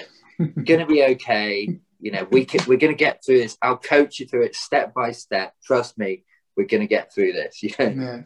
[0.64, 1.78] gonna be okay.
[2.00, 3.56] You know, we can we're gonna get through this.
[3.62, 5.54] I'll coach you through it step by step.
[5.64, 6.24] Trust me,
[6.56, 7.62] we're gonna get through this.
[7.62, 8.22] You know, yeah,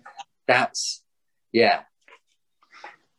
[0.46, 1.02] that's
[1.52, 1.80] yeah,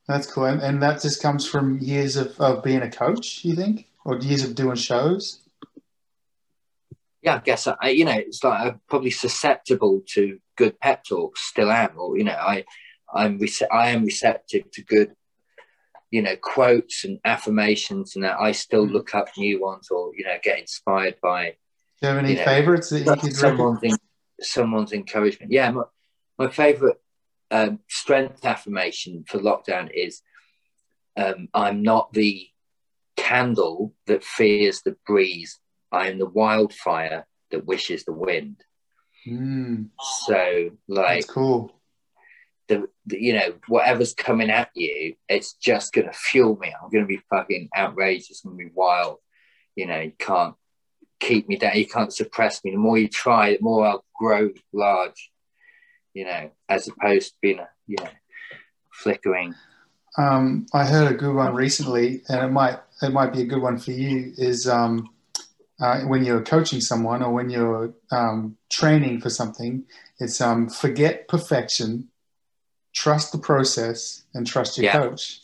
[0.07, 0.45] that's cool.
[0.45, 3.87] And, and that just comes from years of, of being a coach, you think?
[4.05, 5.39] or years of doing shows?
[7.21, 11.41] Yeah, I guess I, you know it's like I'm probably susceptible to good pep talks.
[11.41, 12.65] Still am, or you know, I
[13.13, 15.15] I'm rece- I am receptive to good,
[16.11, 18.91] you know, quotes and affirmations, and that I still Mm.
[18.91, 21.55] look up new ones or you know get inspired by
[22.01, 23.57] Do you have any You know, favorites that you could recommend?
[23.57, 23.99] someone's en-
[24.41, 25.51] someone's encouragement.
[25.51, 25.83] Yeah, my,
[26.37, 26.97] my favorite
[27.49, 30.21] um, strength affirmation for lockdown is
[31.17, 32.47] um, I'm not the
[33.17, 35.59] candle that fears the breeze.
[35.91, 38.63] I am the wildfire that wishes the wind.
[39.27, 39.89] Mm,
[40.25, 41.75] So, like, that's cool.
[42.67, 46.73] The, the you know whatever's coming at you, it's just gonna fuel me.
[46.73, 48.29] I'm gonna be fucking outrageous.
[48.29, 49.17] It's gonna be wild.
[49.75, 50.55] You know, you can't
[51.19, 51.77] keep me down.
[51.77, 52.71] You can't suppress me.
[52.71, 55.31] The more you try, the more I'll grow large.
[56.13, 58.09] You know, as opposed to being a you know
[58.91, 59.55] flickering.
[60.17, 63.61] Um, I heard a good one recently, and it might it might be a good
[63.61, 64.33] one for you.
[64.37, 65.09] Is um,
[65.81, 69.83] uh, when you're coaching someone or when you're um, training for something,
[70.19, 72.09] it's um, forget perfection,
[72.93, 74.93] trust the process, and trust your Yeah.
[74.93, 75.41] coach.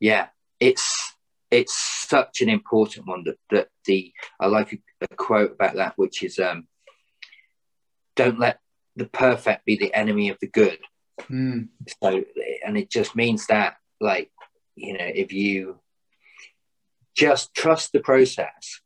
[0.00, 0.28] Yeah,
[0.60, 1.14] it's
[1.50, 1.74] it's
[2.08, 6.22] such an important one that that the I like a, a quote about that, which
[6.22, 6.66] is um,
[8.16, 8.58] don't let
[8.96, 10.78] the perfect be the enemy of the good.
[11.30, 11.68] Mm,
[12.02, 12.24] So,
[12.64, 14.30] and it just means that, like,
[14.74, 15.80] you know, if you
[17.14, 18.80] just trust the process,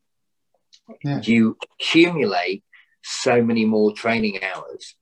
[1.03, 1.21] Yeah.
[1.23, 2.65] you accumulate
[3.03, 4.97] so many more training hours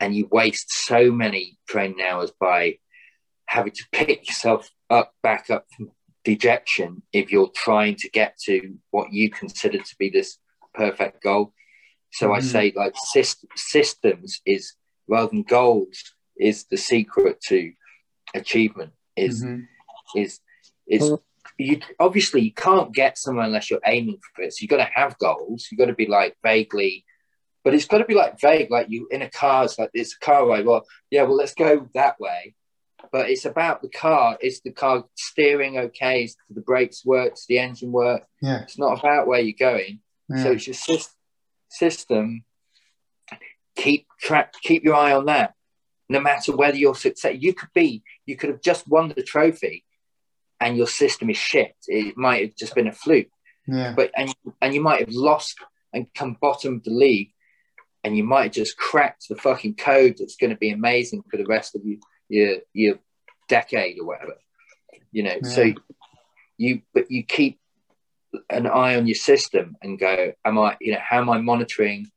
[0.00, 2.78] and you waste so many training hours by
[3.46, 5.90] having to pick yourself up back up from
[6.24, 10.38] dejection if you're trying to get to what you consider to be this
[10.74, 11.52] perfect goal.
[12.12, 12.42] So I Mhm.
[12.42, 14.74] say, like, syst- systems is
[15.06, 17.72] rather than goals is the secret to
[18.34, 18.92] achievement.
[19.16, 19.66] Is mhm.
[20.16, 20.40] is
[20.86, 21.12] is
[21.58, 24.52] you obviously you can't get somewhere unless you're aiming for it.
[24.52, 25.68] So you've got to have goals.
[25.70, 27.04] You've got to be like vaguely,
[27.64, 29.64] but it's got to be like vague, like you in a car.
[29.64, 30.64] It's like it's a car ride.
[30.66, 32.54] Well, yeah, well let's go that way.
[33.12, 34.38] But it's about the car.
[34.40, 36.24] Is the car steering okay?
[36.24, 37.34] Is the brakes work?
[37.48, 38.22] The engine work?
[38.42, 38.62] Yeah.
[38.62, 40.00] It's not about where you're going.
[40.28, 40.42] yeah.
[40.42, 41.08] So it's your sys-
[41.68, 42.44] system.
[43.76, 44.52] Keep track.
[44.62, 45.54] Keep your eye on that.
[46.08, 48.02] No matter whether you're success, you could be.
[48.26, 49.84] You could have just won the trophy,
[50.60, 51.74] and your system is shit.
[51.86, 53.28] It might have just been a fluke.
[53.66, 53.94] yeah.
[53.96, 55.56] But and and you might have lost
[55.92, 57.30] and come bottom of the league,
[58.04, 61.46] and you might just cracked the fucking code that's going to be amazing for the
[61.46, 62.98] rest of you, your your
[63.48, 64.36] decade or whatever.
[65.12, 65.42] You know.
[65.42, 65.72] So
[66.56, 67.58] you but you keep
[68.48, 72.10] an eye on your system and go, am I, you know, how am I monitoring,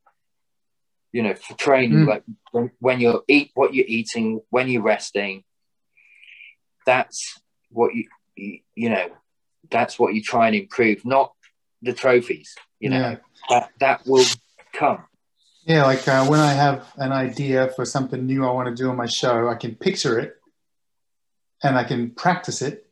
[1.11, 2.07] you know, for training, Mm.
[2.07, 5.43] like when, when you're eat, what you're eating, when you're resting,
[6.85, 9.09] that's what you, you, you know,
[9.71, 11.33] that's what you try and improve, not
[11.81, 13.17] the trophies, you know, Yeah.
[13.49, 14.25] that, that will
[14.73, 15.03] come.
[15.65, 18.89] Yeah, like uh, when I have an idea for something new I want to do
[18.89, 20.35] on my show, I can picture it
[21.63, 22.85] and I can practice it.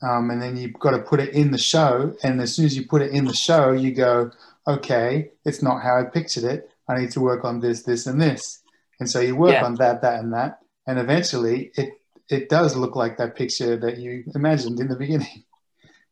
[0.00, 2.14] Um, and then you've got to put it in the show.
[2.22, 4.30] And as soon as you put it in the show, you go,
[4.68, 6.70] okay, it's not how I pictured it.
[6.88, 8.60] I need to work on this, this, and this.
[9.00, 9.64] And so you work Yeah.
[9.64, 10.60] on that, that, and that.
[10.86, 11.94] And eventually it,
[12.28, 15.44] it does look like that picture that you imagined in the beginning.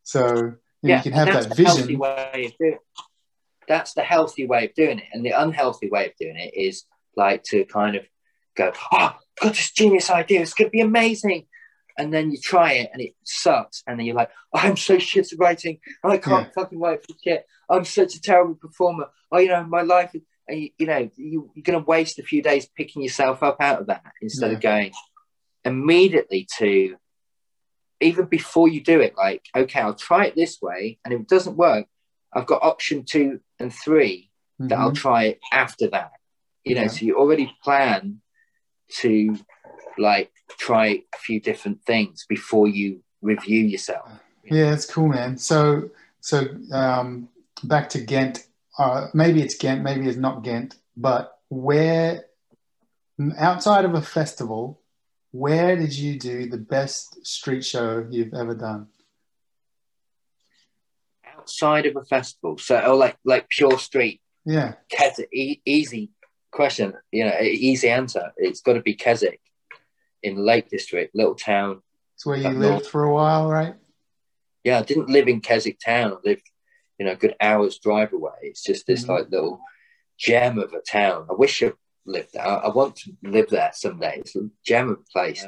[0.03, 1.99] So you, know, you can have that vision.
[1.99, 2.80] way of doing it.
[3.69, 5.05] That's the healthy way of doing it.
[5.12, 6.85] And the unhealthy way of doing it is
[7.17, 8.05] like to kind of
[8.57, 10.43] go, oh, I've got this genius idea.
[10.43, 11.47] It's going to be amazing.
[11.99, 13.83] And then you try it and it sucks.
[13.87, 15.79] And then you're like, oh, I'm so shit at writing.
[16.05, 16.53] I can't Yeah.
[16.55, 17.47] fucking write for shit.
[17.71, 19.07] I'm such a terrible performer.
[19.33, 22.23] Oh, you know, my life is, you, you know, you, you're going to waste a
[22.23, 24.93] few days picking yourself up out of that instead of going
[25.64, 26.97] immediately to
[28.01, 30.99] even before you do it, like, okay, I'll try it this way.
[31.05, 31.87] And if it doesn't work,
[32.37, 34.97] I've got option two and three that I'll Mhm.
[34.97, 36.12] try after that.
[36.64, 36.89] You know, Yeah.
[36.89, 38.20] so you already plan
[39.01, 39.37] to
[39.99, 44.11] like try a few different things before you review yourself.
[44.45, 45.39] Yeah, it's cool, man.
[45.39, 47.30] So, so um,
[47.64, 48.47] back to Ghent.
[48.78, 50.76] Uh, maybe it's Ghent, maybe it's not Ghent.
[50.97, 52.26] But where,
[53.39, 54.82] outside of a festival,
[55.30, 58.89] where did you do the best street show you've ever done?
[61.51, 66.11] Outside of a festival, so or like like pure street, Yeah, Keswick, e- easy
[66.51, 68.32] question, you know, easy answer.
[68.36, 69.40] It's got to be Keswick
[70.24, 71.82] in Lake District, little town.
[72.16, 72.88] it's where you lived north.
[72.88, 73.76] for a while, right?
[74.64, 76.14] yeah, I didn't live in Keswick town.
[76.14, 76.51] I lived,
[76.99, 78.32] you know, a good hour's drive away.
[78.42, 79.09] It's just this Mhm.
[79.11, 79.61] like little
[80.18, 81.28] gem of a town.
[81.30, 81.70] I wish I
[82.07, 82.44] lived there.
[82.44, 84.16] I want to live there someday.
[84.18, 85.47] It's a gem of a place.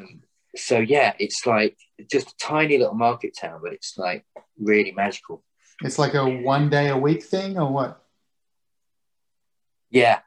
[0.55, 1.77] so yeah, it's like
[2.09, 4.25] just a tiny little market town, but it's like
[4.61, 5.43] really magical.
[5.83, 8.03] It's like a one day a week thing, or what?
[9.91, 10.21] Yeah,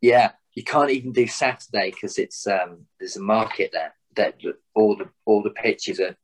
[0.00, 0.32] yeah.
[0.54, 4.36] You can't even do Saturday because it's um, there's a market there that
[4.74, 6.16] all the all the pitches are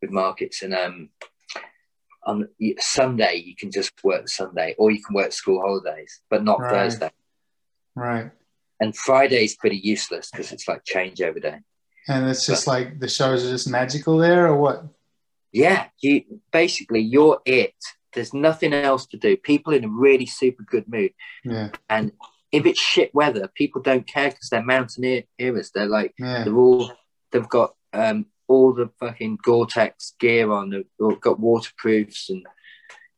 [0.00, 1.10] with markets and um,
[2.24, 6.60] on Sunday you can just work Sunday or you can work school holidays, but not
[6.60, 6.70] Right.
[6.70, 7.10] Thursday.
[7.94, 8.30] Right.
[8.78, 11.58] And Friday is pretty useless because it's like changeover day.
[12.08, 14.84] And it's just like the shows are just magical there, or what?
[15.52, 17.74] Yeah, you basically you're it.
[18.12, 19.36] There's nothing else to do.
[19.36, 21.12] People in a really super good mood,
[21.44, 21.70] Yeah.
[21.88, 22.12] and
[22.52, 25.24] if it's shit weather, people don't care because they're mountaineers.
[25.38, 26.44] They're like Yeah.
[26.44, 26.92] they're all
[27.30, 30.70] they've got um all the fucking Gore-Tex gear on.
[30.70, 32.44] They've got waterproofs and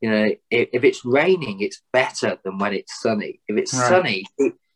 [0.01, 3.41] you know if, if it's raining, it's better than when it's sunny.
[3.49, 3.89] If it's Right.
[3.89, 4.27] sunny,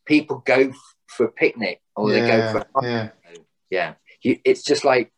[0.06, 0.72] people go
[1.08, 2.52] for a picnic or they go yeah.
[2.52, 3.08] for a yeah.
[3.70, 5.12] yeah you, it's just like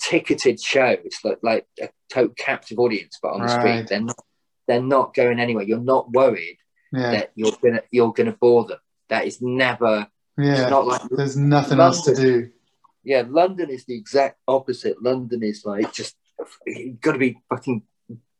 [0.00, 3.60] ticketed show it's like, like a total captive audience but on the Right.
[3.60, 4.18] street they're not
[4.66, 6.58] they're not going anywhere you're not worried
[6.92, 7.10] Yeah.
[7.12, 8.78] that you're gonna you're gonna bore them
[9.08, 10.62] that is never Yeah.
[10.62, 12.50] it's not like There's nothing else to do.
[13.04, 16.14] yeah london is the exact opposite london is like just
[16.66, 17.82] you've got to be fucking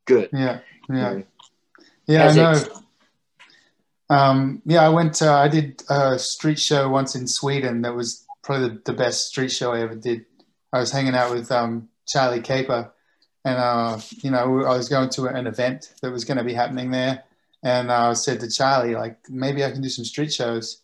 [0.06, 0.60] good Yeah.
[0.88, 1.14] Yeah.
[1.14, 1.26] Mm.
[2.06, 2.54] Yeah, I know.
[4.08, 5.20] Um, yeah, I went.
[5.20, 7.82] Uh, I did a street show once in Sweden.
[7.82, 10.24] That was probably the, the best street show I ever did.
[10.72, 12.92] I was hanging out with um, Charlie Caper,
[13.44, 16.54] and uh, you know, I was going to an event that was going to be
[16.54, 17.24] happening there,
[17.62, 20.82] and I said to Charlie, like, maybe I can do some street shows.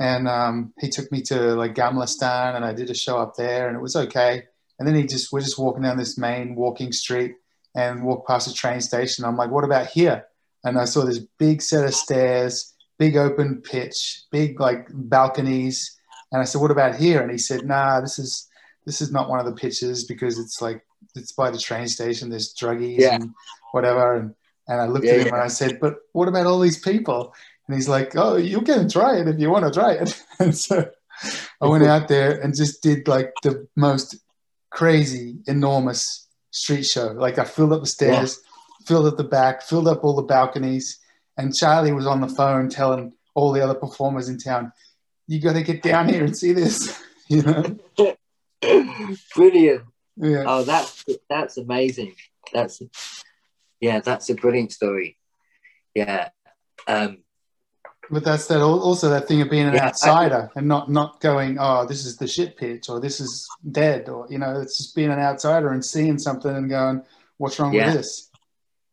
[0.00, 3.34] And um, he took me to like Gamla stan, and I did a show up
[3.34, 4.44] there, and it was okay.
[4.78, 7.34] And then he just we're just walking down this main walking street
[7.74, 9.24] and walk past a train station.
[9.24, 10.26] I'm like, what about here?
[10.64, 15.96] And I saw this big set of stairs, big open pitch, big like balconies.
[16.30, 17.20] And I said, what about here?
[17.20, 18.47] And he said, nah, this is
[18.88, 20.82] this is not one of the pitches because it's like
[21.14, 22.30] it's by the train station.
[22.30, 23.16] There's druggies Yeah.
[23.16, 23.34] and
[23.72, 24.16] whatever.
[24.16, 24.34] And
[24.66, 25.34] and I looked Yeah, at him yeah.
[25.34, 27.34] and I said, but what about all these people?
[27.66, 30.10] And he's like, oh, you can try it if you want to try it.
[30.40, 30.88] And so
[31.60, 34.16] I went out there and just did like the most
[34.70, 37.08] crazy, enormous street show.
[37.08, 38.40] Like I filled up the stairs,
[38.86, 40.98] filled up the back, filled up all the balconies,
[41.36, 44.72] and Charlie was on the phone telling all the other performers in town,
[45.26, 47.76] "You got to get down here and see this." you know?
[49.34, 49.82] brilliant
[50.16, 50.44] Yeah.
[50.46, 52.14] oh that's that's amazing
[52.52, 52.80] that's
[53.80, 55.16] yeah that's a brilliant story
[55.94, 56.28] yeah
[56.86, 57.18] um
[58.10, 58.62] But that's that.
[58.62, 62.06] Also, that thing of being an Yeah, I- outsider and not not going, "Oh, this
[62.06, 65.18] is the shit pitch," or "This is dead," or you know, it's just being an
[65.18, 67.02] outsider and seeing something and going,
[67.36, 67.86] "What's wrong Yeah.
[67.88, 68.30] with this?"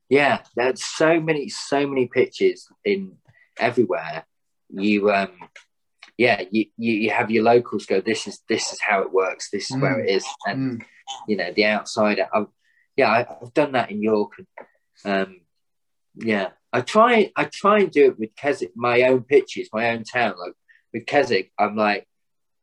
[0.10, 3.16] Yeah, there's so many, so many pitches in
[3.58, 4.26] everywhere.
[4.70, 5.32] You, um,
[6.18, 8.02] yeah, you, you, you have your locals go.
[8.02, 9.50] This is this is how it works.
[9.52, 10.04] This is where Mm.
[10.06, 10.86] it is, and Mm.
[11.28, 12.28] you know the outsider.
[12.34, 12.48] I've,
[12.96, 14.32] yeah, I, I've done that in York.
[15.04, 15.42] And, um,
[16.16, 17.32] yeah, I try.
[17.36, 20.36] I try and do it with Keswick, my own pitches, my own town.
[20.40, 20.54] Like
[20.94, 22.08] with Keswick, I'm like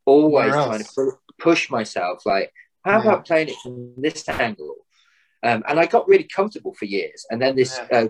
[0.06, 2.24] always Where trying to pu- push myself.
[2.24, 2.52] Like,
[2.84, 3.02] how Yeah.
[3.02, 4.76] about playing it from this angle?
[5.44, 7.26] Um, and I got really comfortable for years.
[7.30, 7.98] And then this, Yeah.
[7.98, 8.08] uh,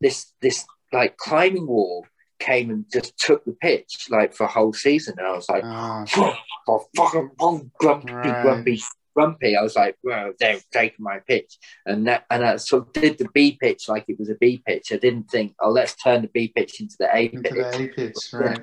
[0.00, 2.06] this, this like climbing wall
[2.40, 5.14] came and just took the pitch like for a whole season.
[5.18, 6.04] And I was like, Ah,
[6.68, 8.42] oh, fucking oh, grumpy, Right.
[8.42, 8.82] grumpy,
[9.14, 9.56] grumpy.
[9.56, 11.58] I was like, well, they're taking my pitch.
[11.86, 14.62] And that, and I sort of did the B pitch like it was a B
[14.66, 14.90] pitch.
[14.92, 17.52] I didn't think, oh, let's turn the B pitch into the A into pitch.
[17.52, 18.60] the A pitch, right?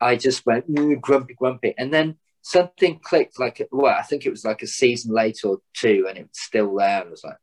[0.00, 3.38] I just went "Mm, grumpy, grumpy, and then something clicked.
[3.38, 6.30] Like, well, I think it was like a season later or two, and it was
[6.40, 7.00] still there.
[7.00, 7.36] And I was like,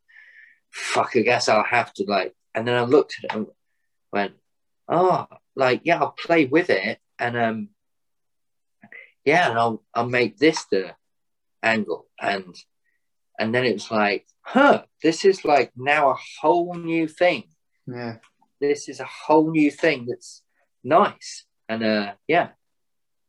[0.71, 3.47] "Fuck, I guess I'll have to like." And then I looked at it and
[4.11, 4.33] went,
[4.89, 5.27] "Oh,
[5.57, 7.69] like yeah, I'll play with it, and um,
[9.25, 10.95] yeah, and I'll I'll make this the
[11.63, 12.55] angle, and
[13.39, 17.43] and then it's like, huh, this is like now a whole new thing.
[17.85, 18.17] Yeah.
[18.61, 20.43] This is a whole new thing that's
[20.83, 22.49] nice, and uh, yeah."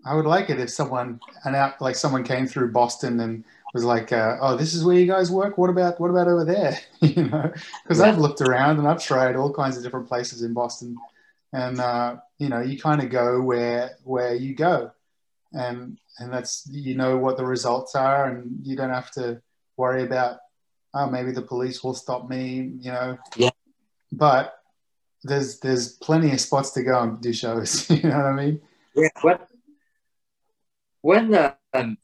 [0.07, 3.85] I would like it if someone and out like someone came through Boston and was
[3.85, 5.59] like, uh, "Oh, this is where you guys work.
[5.59, 7.53] What about what about over there?" you know,
[7.83, 10.97] because I've looked around and I've tried all kinds of different places in Boston,
[11.53, 14.90] and uh, you know, you kind of go where where you go,
[15.53, 19.40] and and that's you know what the results are, and you don't have to
[19.76, 20.38] worry about
[20.94, 23.18] oh maybe the police will stop me, you know.
[23.36, 23.51] Yeah.
[24.12, 24.55] But
[25.24, 27.88] there's there's plenty of spots to go and do shows.
[27.90, 28.61] you know what I mean?
[28.94, 29.38] Yeah, when
[31.01, 31.99] when um,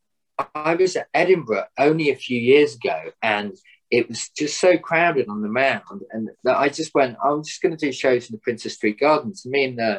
[0.55, 3.53] I was at Edinburgh only a few years ago, and
[3.99, 7.61] it was just so crowded on the mound, and that I just went, I'm just
[7.62, 9.45] going to do shows in the Princes Street Gardens.
[9.47, 9.92] Me and the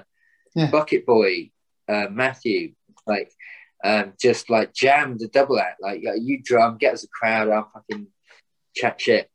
[0.55, 0.69] Yeah.
[0.71, 1.51] Bucket Boy
[1.93, 2.73] uh, Matthew,
[3.13, 3.29] like,
[3.83, 5.79] um, just like jammed a double act.
[5.81, 8.07] Like, yeah, you drum, get us a crowd, I'll fucking
[8.75, 9.29] chat shit.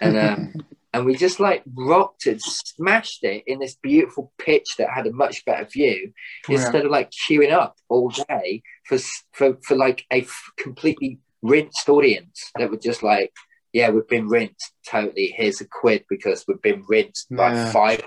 [0.00, 0.54] and um,
[0.94, 5.12] and we just like rocked it, smashed it in this beautiful pitch that had a
[5.12, 6.12] much better view,
[6.48, 6.56] Yeah.
[6.56, 8.98] instead of like queuing up all day for
[9.32, 13.32] for for like a f- completely rinsed audience that were just like,
[13.72, 15.32] yeah, we've been rinsed totally.
[15.36, 18.02] Here's a quid because we've been rinsed by five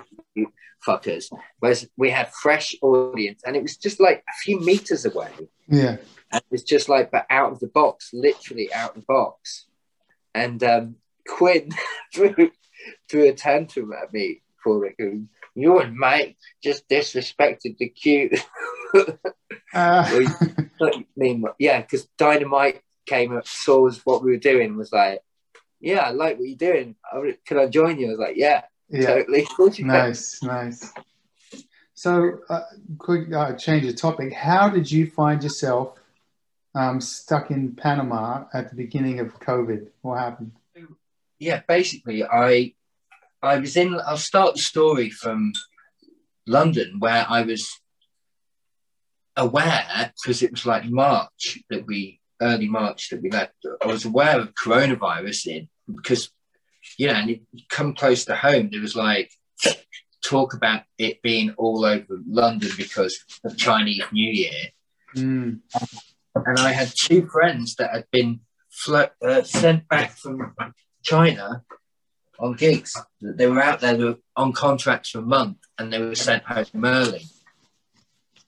[0.86, 1.32] fuckers.
[1.59, 5.32] Whereas we had fresh audience, and it was just like a few meters away.
[5.68, 5.97] Yeah.
[6.32, 9.68] And it was just like, but out of the box, literally out of the box.
[10.34, 10.95] And um,
[11.28, 11.70] Quinn
[12.14, 12.51] threw,
[13.09, 14.97] threw a tantrum at me for it.
[14.97, 18.32] going, You and Mike just disrespected the queue.
[19.76, 20.20] Uh,
[21.57, 25.22] yeah, because Dynamite came up, saw what we were doing, was like,
[25.84, 26.95] "Yeah, I like what you're doing.
[27.45, 29.05] Can I join you?" I was like, "Yeah, yeah.
[29.05, 30.91] totally." Of can." Nice, nice.
[31.93, 32.61] So, uh,
[32.97, 34.34] quick uh, change of topic.
[34.34, 35.99] How did you find yourself
[36.73, 39.88] um, stuck in Panama at the beginning of COVID?
[40.01, 40.53] What happened?
[41.39, 42.73] yeah, basically, I
[43.41, 43.99] I was in.
[44.05, 45.53] I'll start the story from
[46.47, 47.79] London, where I was
[49.36, 53.53] aware because it was like March that we early March that we left.
[53.84, 56.29] I was aware of coronavirus in because
[56.97, 58.69] you know, and it come close to home.
[58.71, 59.31] There was like
[60.23, 64.69] talk about it being all over London because of Chinese New Year
[65.15, 65.59] Mm,
[66.36, 70.55] and I had two friends that had been flo- uh, sent back from
[71.03, 71.63] China
[72.39, 72.99] on gigs.
[73.21, 76.84] They were out there were on contracts for a month, and they were sent home
[76.84, 77.25] early.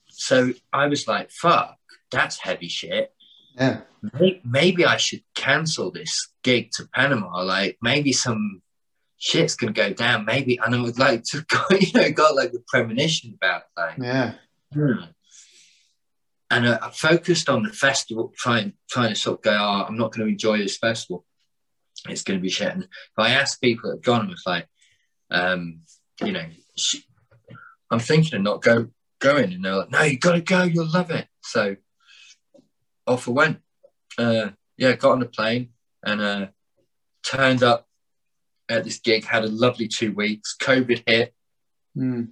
[0.09, 1.77] So I was like, "Fuck,
[2.09, 3.13] that's heavy shit."
[3.57, 3.81] Yeah,
[4.43, 7.41] Maybe I should cancel this gig to Panama.
[7.43, 8.61] Like, maybe some
[9.17, 10.25] shit's gonna go down.
[10.25, 13.97] Maybe, and I would like to, go, you know, got like the premonition about like,
[13.97, 14.33] yeah,
[14.75, 15.05] Hmm.
[16.51, 19.97] And uh, I focused on the festival, trying trying to sort of go, oh, I'm
[19.97, 21.25] not going to enjoy this festival.
[22.07, 22.71] It's going to be shit.
[22.71, 24.67] And if I asked people that had gone, I was like,
[25.31, 25.79] um,
[26.21, 26.45] you know,
[26.77, 27.01] sh-
[27.89, 28.89] I'm thinking of not go
[29.19, 31.27] going, and they're like, no, you got to go, you'll love it.
[31.41, 31.77] So
[33.07, 33.59] off I went.
[34.17, 35.69] Uh, yeah, got on the plane
[36.03, 36.47] and uh,
[37.23, 37.87] turned up
[38.69, 39.25] at this gig.
[39.25, 40.55] Had a lovely two weeks.
[40.59, 41.33] COVID hit
[41.97, 42.27] mm,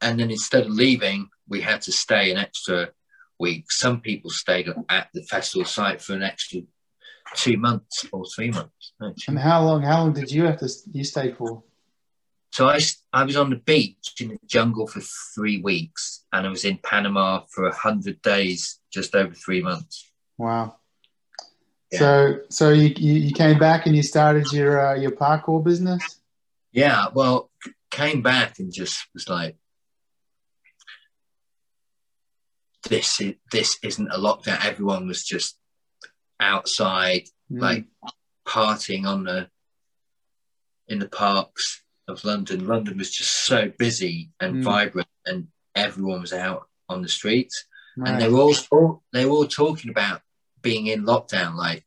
[0.00, 2.90] and then instead of leaving, we had to stay an extra
[3.38, 3.70] week.
[3.70, 6.60] Some people stayed at the festival site for an extra
[7.34, 8.92] two months or three months.
[9.28, 9.82] And how long?
[9.82, 11.62] How long did you have to you stay for?
[12.52, 12.80] So I,
[13.12, 15.00] I was on the beach in the jungle for
[15.34, 20.10] three weeks, and I was in Panama for a hundred days, just over three months.
[20.38, 20.76] Wow.
[21.92, 21.98] Yeah.
[21.98, 26.20] So, so you, you you came back and you started your uh, your parkour business.
[26.72, 27.50] Yeah, well,
[27.90, 29.56] came back and just was like,
[32.88, 34.64] this is this isn't a lockdown.
[34.64, 35.58] Everyone was just
[36.40, 37.84] outside Mm, like
[38.46, 39.48] partying on the
[40.88, 42.66] in the parks of London.
[42.66, 44.62] London was just so busy and Mm.
[44.64, 47.64] vibrant, and everyone was out on the streets,
[47.96, 50.20] and they were all, all they were all talking about
[50.62, 51.56] being in lockdown.
[51.56, 51.84] Like,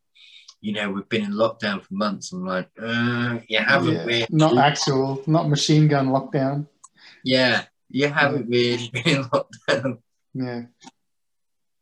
[0.61, 2.32] you know, we've been in lockdown for months.
[2.34, 6.67] I'm like, uh, you haven't Yeah, really, Not actual, not machine gun lockdown.
[7.24, 9.99] yeah, you haven't really been in lockdown.
[10.34, 10.63] Yeah.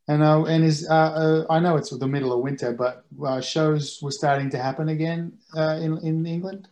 [0.10, 3.42] And uh, and is uh, uh, I know it's the middle of winter, but uh,
[3.42, 6.70] shows were starting to happen again uh, in in England.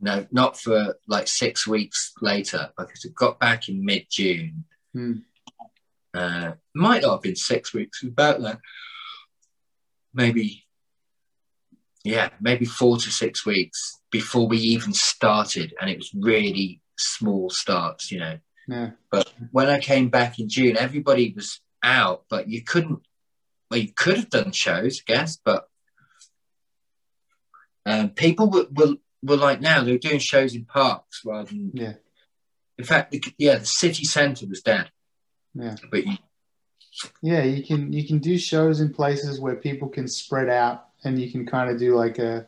[0.00, 4.64] No, not for like six weeks later because it got back in mid June.
[4.92, 5.12] Hmm.
[6.14, 8.58] Uh, might not have been six weeks, about that.
[10.14, 10.64] Maybe,
[12.04, 17.50] yeah, maybe four to six weeks before we even started, and it was really small
[17.50, 18.38] starts, you know.
[18.66, 18.90] Yeah.
[19.10, 23.00] But when I came back in June, everybody was out, but you couldn't.
[23.70, 25.68] Well, you could have done shows, I guess, but
[27.84, 31.70] um, people were, were were like now they were doing shows in parks rather than.
[31.74, 31.94] Yeah.
[32.78, 34.90] In fact, the, yeah, the city centre was dead.
[35.52, 35.74] Yeah.
[35.90, 36.16] But you,
[37.22, 41.20] Yeah, you can you can do shows in places where people can spread out, and
[41.20, 42.46] you can kind of do like a,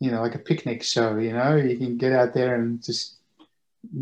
[0.00, 1.16] you know, like a picnic show.
[1.16, 3.16] You know, you can get out there and just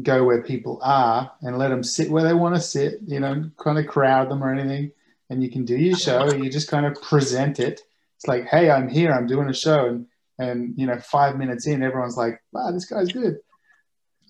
[0.03, 3.01] go where people are and let them sit where they want to sit.
[3.07, 4.93] You know, kind of crowd them or anything,
[5.31, 6.33] and you can do your show.
[6.33, 7.83] You just kind of present it.
[8.17, 9.13] It's like, hey, I'm here.
[9.13, 10.07] I'm doing a show, and
[10.39, 13.39] and you know, five minutes in, everyone's like, wow, this guy's good.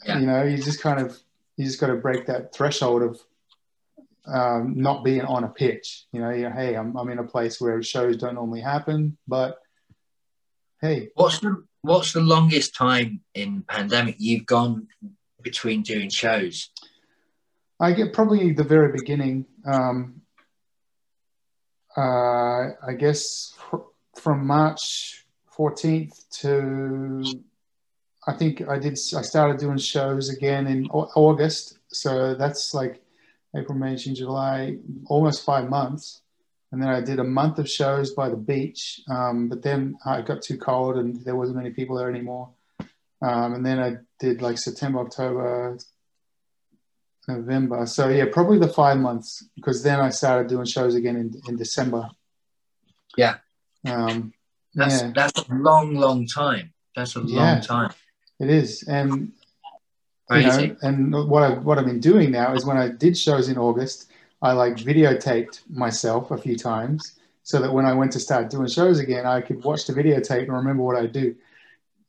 [0.05, 0.19] Yeah.
[0.19, 1.19] You know, you just kind of
[1.57, 3.21] you just got to break that threshold of
[4.27, 6.05] um, not being on a pitch.
[6.13, 9.59] You know, you hey, I'm, I'm in a place where shows don't normally happen, but
[10.81, 14.89] hey, what's the what's the longest time in pandemic you've gone
[15.43, 16.71] between doing shows?
[17.79, 19.47] I get probably the very beginning.
[19.65, 20.23] Um,
[21.97, 25.26] uh, I guess fr- from March
[25.59, 27.23] 14th to
[28.27, 28.99] I think I did.
[29.17, 33.01] I started doing shows again in August, so that's like
[33.55, 36.23] April, May, June, July, almost five months.
[36.73, 40.23] And then I did a month of shows by the beach, um, but then I
[40.23, 42.51] got too cold and there wasn't many people there anymore.
[43.23, 45.79] Um, and then I did like September, October,
[47.29, 47.87] November.
[47.87, 51.57] So yeah, probably the five months because then I started doing shows again in, in
[51.57, 52.11] December.
[53.17, 53.37] Yeah.
[53.87, 54.33] Um,
[54.77, 55.13] that's yeah.
[55.15, 56.73] that's a long, long time.
[56.95, 57.55] That's a Yeah.
[57.55, 57.91] long time.
[58.39, 59.33] It is, and
[60.31, 63.49] you know, and what I what I've been doing now is when I did shows
[63.49, 64.11] in August,
[64.43, 68.69] I like videotaped myself a few times so that when I went to start doing
[68.69, 71.35] shows again, I could watch the videotape and remember what I do.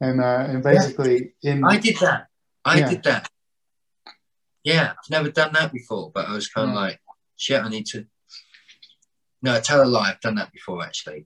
[0.02, 2.28] And uh, and basically in I did that.
[2.66, 2.90] I Yeah.
[2.90, 3.30] did that.
[4.64, 6.82] Yeah, I've never done that before, but I was kind of Yeah.
[6.82, 7.02] like,
[7.38, 8.06] shit, I need to.
[9.42, 10.10] No, tell a lie.
[10.10, 11.26] I've done that before, actually.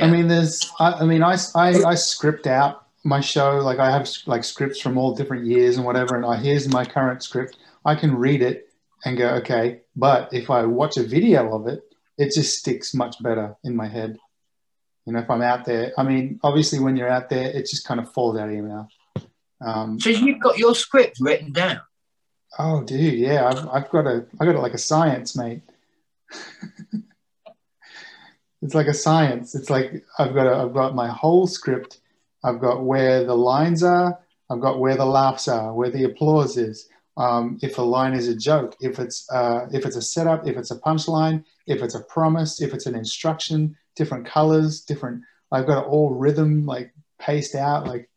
[0.00, 0.06] Yeah.
[0.06, 3.58] I mean, there's, I, I mean, I, I, I script out my show.
[3.58, 6.16] Like I have like scripts from all different years and whatever.
[6.16, 7.56] And I, here's my current script.
[7.84, 8.68] I can read it
[9.04, 9.80] and go, okay.
[9.96, 11.82] But if I watch a video of it,
[12.18, 14.18] it just sticks much better in my head.
[15.06, 17.86] You know, if I'm out there, I mean, obviously when you're out there, it just
[17.86, 18.88] kind of falls out of your mouth.
[19.62, 21.80] Um, So you've got your script written down.
[22.58, 25.62] oh, dude, yeah, I've, I've got a, I got it like a science, mate.
[28.62, 29.54] it's like a science.
[29.54, 31.98] It's like I've got a, I've got my whole script.
[32.44, 34.18] I've got where the lines are.
[34.50, 36.88] I've got where the laughs are, where the applause is.
[37.16, 40.56] Um, if a line is a joke, if it's uh, if it's a setup, if
[40.56, 45.22] it's a punchline, if it's a promise, if it's an instruction, different colors, different.
[45.52, 47.86] I've got it all rhythm like paced out.
[47.86, 48.08] Like,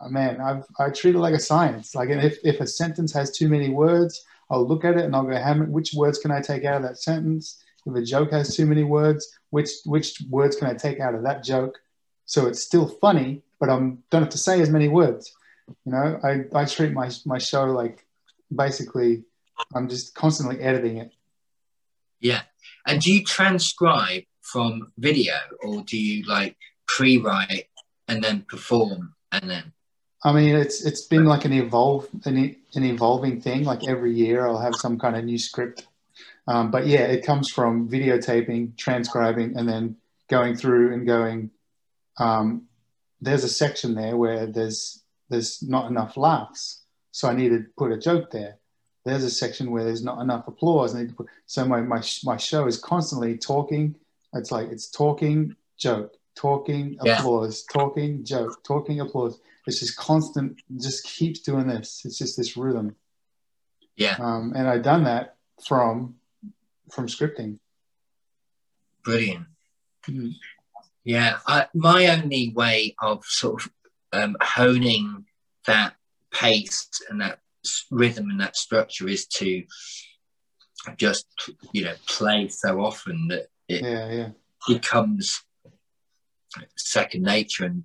[0.00, 1.94] oh, man, I've I treat it like a science.
[1.94, 5.24] Like, if if a sentence has too many words, I'll look at it and I'll
[5.24, 7.62] go, how many, which words can I take out of that sentence?
[7.86, 11.22] If a joke has too many words, which which words can I take out of
[11.22, 11.78] that joke?
[12.24, 15.32] So it's still funny, but I don't have to say as many words.
[15.84, 18.04] You know, I, I treat my my show like
[18.54, 19.24] basically
[19.74, 21.12] I'm just constantly editing it.
[22.20, 22.42] Yeah.
[22.86, 26.56] And do you transcribe from video or do you like
[26.86, 27.68] pre write
[28.08, 29.72] and then perform and then?
[30.24, 33.64] I mean, it's it's been like an evolve an, an evolving thing.
[33.64, 35.86] Like every year, I'll have some kind of new script.
[36.48, 39.96] Um, but yeah, it comes from videotaping, transcribing, and then
[40.28, 41.50] going through and going.
[42.18, 42.62] Um,
[43.20, 47.92] there's a section there where there's there's not enough laughs, so I need to put
[47.92, 48.58] a joke there.
[49.04, 50.94] There's a section where there's not enough applause.
[50.94, 53.96] I need to put, so my, my my show is constantly talking.
[54.34, 57.18] It's like it's talking joke, talking Yeah.
[57.18, 59.40] applause, talking joke, talking applause.
[59.66, 60.60] It's just constant.
[60.80, 62.02] Just keeps doing this.
[62.04, 62.94] It's just this rhythm.
[63.96, 64.16] Yeah.
[64.20, 65.36] Um, and I've done that
[65.66, 66.16] from
[66.92, 67.58] from scripting.
[69.04, 69.46] Brilliant.
[70.08, 70.34] Mhm.
[71.04, 73.72] Yeah, I, my only way of sort of
[74.12, 75.26] um, honing
[75.66, 75.94] that
[76.32, 77.40] pace and that
[77.90, 79.64] rhythm and that structure is to
[80.96, 81.26] just
[81.72, 84.28] you know play so often that it Yeah, yeah,
[84.68, 85.42] becomes
[86.76, 87.84] second nature and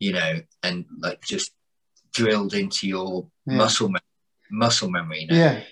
[0.00, 1.52] you know and like just
[2.12, 3.56] drilled into your Yeah.
[3.56, 4.00] muscle me-
[4.50, 5.22] muscle memory.
[5.22, 5.36] You know?
[5.36, 5.62] yeah.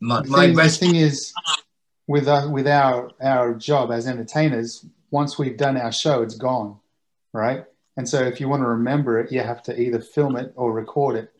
[0.00, 1.32] My, my thing, thing is,
[2.12, 6.78] with our, with our our job as entertainers, once we've done our show, it's gone,
[7.32, 7.64] right?
[7.96, 10.72] And so, if you want to remember it, you have to either film it or
[10.72, 11.32] record it.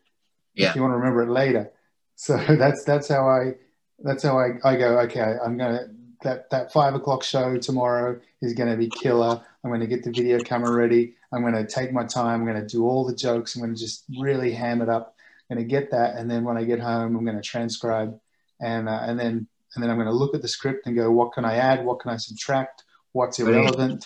[0.54, 0.70] Yeah.
[0.70, 1.70] If you want to remember it later,
[2.16, 3.52] so that's that's how I
[3.98, 4.98] that's how I, I go.
[5.00, 5.88] Okay, I'm gonna
[6.22, 9.44] that that five o'clock show tomorrow is gonna be killer.
[9.62, 11.16] I'm gonna get the video camera ready.
[11.32, 12.40] I'm gonna take my time.
[12.40, 13.56] I'm gonna do all the jokes.
[13.56, 15.16] I'm gonna just really ham it up.
[15.50, 18.18] I'm gonna get that, and then when I get home, I'm gonna transcribe
[18.62, 21.10] and uh, and then and then I'm going to look at the script and go,
[21.10, 21.84] what can I add?
[21.84, 22.84] What can I subtract?
[23.12, 24.04] What's irrelevant?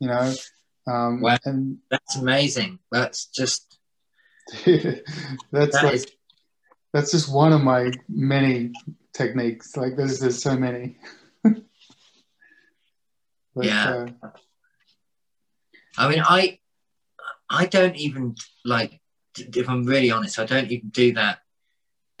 [0.00, 0.34] You know,
[0.86, 1.38] um, Wow.
[1.44, 2.78] and that's amazing.
[2.90, 3.78] That's just
[4.64, 5.02] that's
[5.52, 6.06] that like is
[6.92, 8.72] that's just one of my many
[9.12, 9.76] techniques.
[9.76, 10.98] Like there's there's so many.
[11.42, 11.64] but,
[13.56, 14.10] Yeah.
[14.22, 14.28] uh,
[15.98, 16.58] I mean, I
[17.50, 19.00] I don't even like
[19.36, 21.40] if I'm really honest, I don't even do that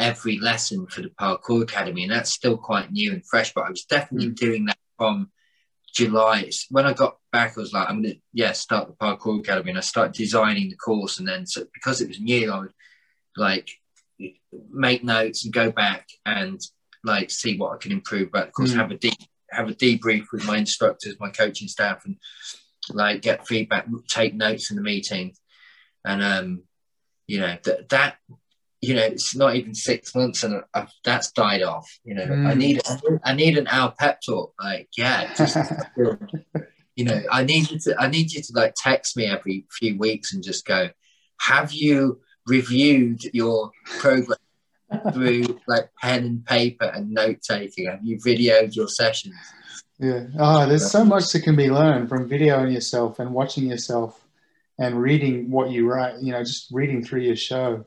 [0.00, 3.52] every lesson for the parkour academy, and that's still quite new and fresh.
[3.52, 5.30] But I was definitely doing that from
[5.94, 6.50] July.
[6.70, 9.78] When I got back, I was like, I'm gonna yeah start the parkour academy, and
[9.78, 12.72] I started designing the course, and then so because it was new, I would
[13.36, 13.70] like
[14.70, 16.60] make notes and go back and
[17.04, 18.76] like see what I can improve But of course, Mm.
[18.76, 19.18] have a deep
[19.50, 22.16] have a debrief with my instructors, my coaching staff, and
[22.90, 25.34] like get feedback, take notes in the meeting,
[26.04, 26.62] and um,
[27.26, 28.16] you know that that
[28.80, 31.88] you know it's not even six months and i that's died off.
[32.04, 32.56] You know, I Mm.
[32.56, 32.80] need
[33.24, 34.54] I need an hour pep talk.
[34.62, 35.56] Like yeah, just
[36.96, 39.98] you know, I need you to I need you to like text me every few
[39.98, 40.90] weeks and just go,
[41.40, 44.38] have you reviewed your program
[45.12, 47.86] through like pen and paper and note taking?
[47.86, 49.34] Have you videoed your sessions?
[49.98, 50.26] Yeah.
[50.38, 54.24] Oh, there's so much that can be learned from videoing yourself and watching yourself
[54.78, 57.84] and reading what you write, you know, just reading through your show.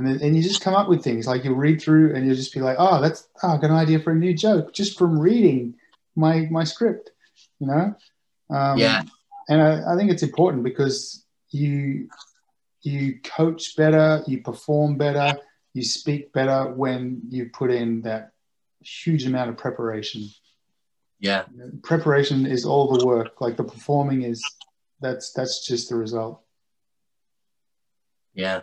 [0.00, 2.34] And then, and you just come up with things like you'll read through and you'll
[2.34, 4.96] just be like, oh, that's, oh, I got an idea for a new joke just
[4.96, 5.74] from reading
[6.16, 7.10] my, my script,
[7.58, 7.94] you know?
[8.48, 9.02] Um, Yeah.
[9.50, 12.08] And I, I think it's important because you,
[12.80, 15.36] you coach better, you perform better,
[15.74, 18.32] you speak better when you put in that
[18.80, 20.22] huge amount of preparation
[21.18, 21.44] Yeah.
[21.82, 24.56] preparation is all the work like the performing is
[25.02, 26.40] that's that's just the result
[28.32, 28.62] Yeah.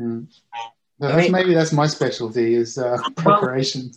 [0.00, 0.26] Mm.
[0.54, 0.68] I
[0.98, 3.90] that's, mean- maybe that's my specialty is uh, preparation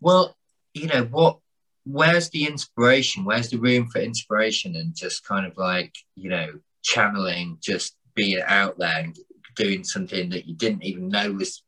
[0.00, 0.36] Well,
[0.74, 1.38] you know what?
[1.86, 3.24] Where's the inspiration?
[3.24, 6.48] Where's the room for inspiration and just kind of like you know
[6.82, 9.16] channeling, just being out there and
[9.56, 11.62] doing something that you didn't even know was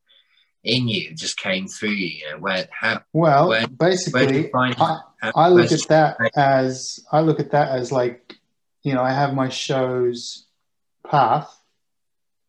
[0.63, 2.07] in you, just came through you.
[2.07, 4.99] You know where how well Where- where basically find I,
[5.35, 8.35] I look at that as I look at that as like
[8.83, 10.45] you know I have my show's
[11.09, 11.56] path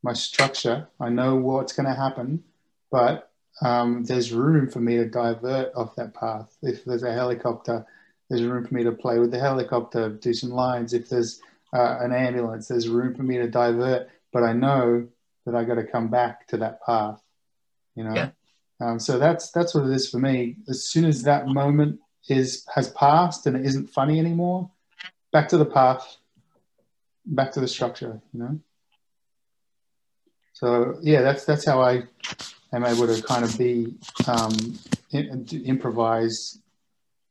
[0.02, 0.88] my structure.
[1.00, 2.44] I know what's going to happen
[2.90, 3.30] but
[3.62, 6.56] um, there's room for me to divert off that path.
[6.62, 7.84] If there's a helicopter
[8.28, 10.92] there's room for me to play with the helicopter do some lines.
[10.92, 11.40] If there's
[11.72, 15.08] uh, an ambulance there's room for me to divert but I know
[15.46, 17.20] that I got to come back to that path
[17.94, 18.14] you know?
[18.14, 18.30] Yeah.
[18.80, 20.56] um, so that's that's what it is for me.
[20.68, 21.98] As soon as that moment
[22.28, 24.70] is has passed and it isn't funny anymore
[25.32, 26.18] back to the path
[27.24, 28.60] back to the structure you know
[30.58, 32.02] so yeah that's that's how i
[32.72, 33.94] am able to kind of be
[34.26, 34.52] um,
[35.12, 36.58] in, improvise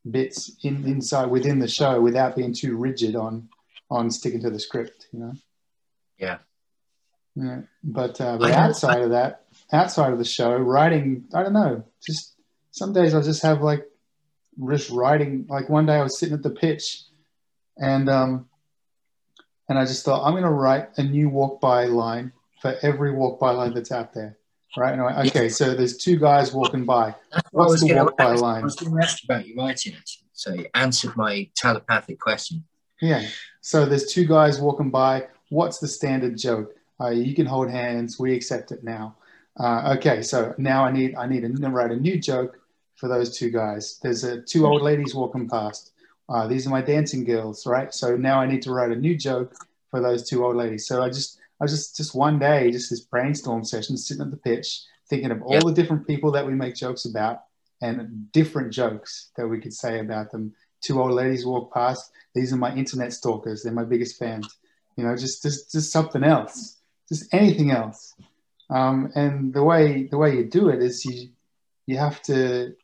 [0.09, 3.49] bits in, inside within the show without being too rigid on
[3.91, 5.33] on sticking to the script you know
[6.17, 6.37] Yeah.
[7.35, 11.83] yeah but uh, but outside of that outside of the show writing i don't know
[12.05, 12.33] just
[12.71, 13.83] some days i just have like
[14.69, 17.03] just writing like one day i was sitting at the pitch
[17.77, 18.47] and um
[19.67, 22.31] and i just thought i'm going to write a new walk by line
[22.61, 24.37] for every walk by line that's out there
[24.75, 27.15] right and I went, okay so there's two guys walking by
[27.51, 29.93] what's was the walk by ask- line I was going to ask about your writing
[29.95, 30.27] actually.
[30.37, 32.63] So you answered my telepathic question.
[33.01, 33.25] Yeah.
[33.61, 35.27] So there's two guys walking by.
[35.49, 36.75] What's the standard joke?
[37.01, 38.19] Uh, you can hold hands.
[38.19, 39.15] We accept it now.
[39.59, 40.21] Uh, okay.
[40.21, 42.59] So now I need I need to write a new joke
[42.97, 43.99] for those two guys.
[44.03, 45.91] There's uh, two old ladies walking past.
[46.29, 47.91] Uh, these are my dancing girls, right?
[47.91, 49.55] So now I need to write a new joke
[49.89, 50.85] for those two old ladies.
[50.85, 54.31] So I just I was just just one day, just this brainstorm session, sitting at
[54.31, 55.63] the pitch, thinking of all Yep.
[55.63, 57.43] the different people that we make jokes about
[57.81, 60.53] and different jokes that we could say about them.
[60.81, 62.11] Two old ladies walk past.
[62.35, 63.63] These are my internet stalkers.
[63.63, 64.47] They're my biggest fans.
[64.95, 66.77] You know just just just something else.
[67.09, 68.15] Just anything else.
[68.69, 71.29] Um, and the way the way you do it is you
[71.87, 72.75] you have to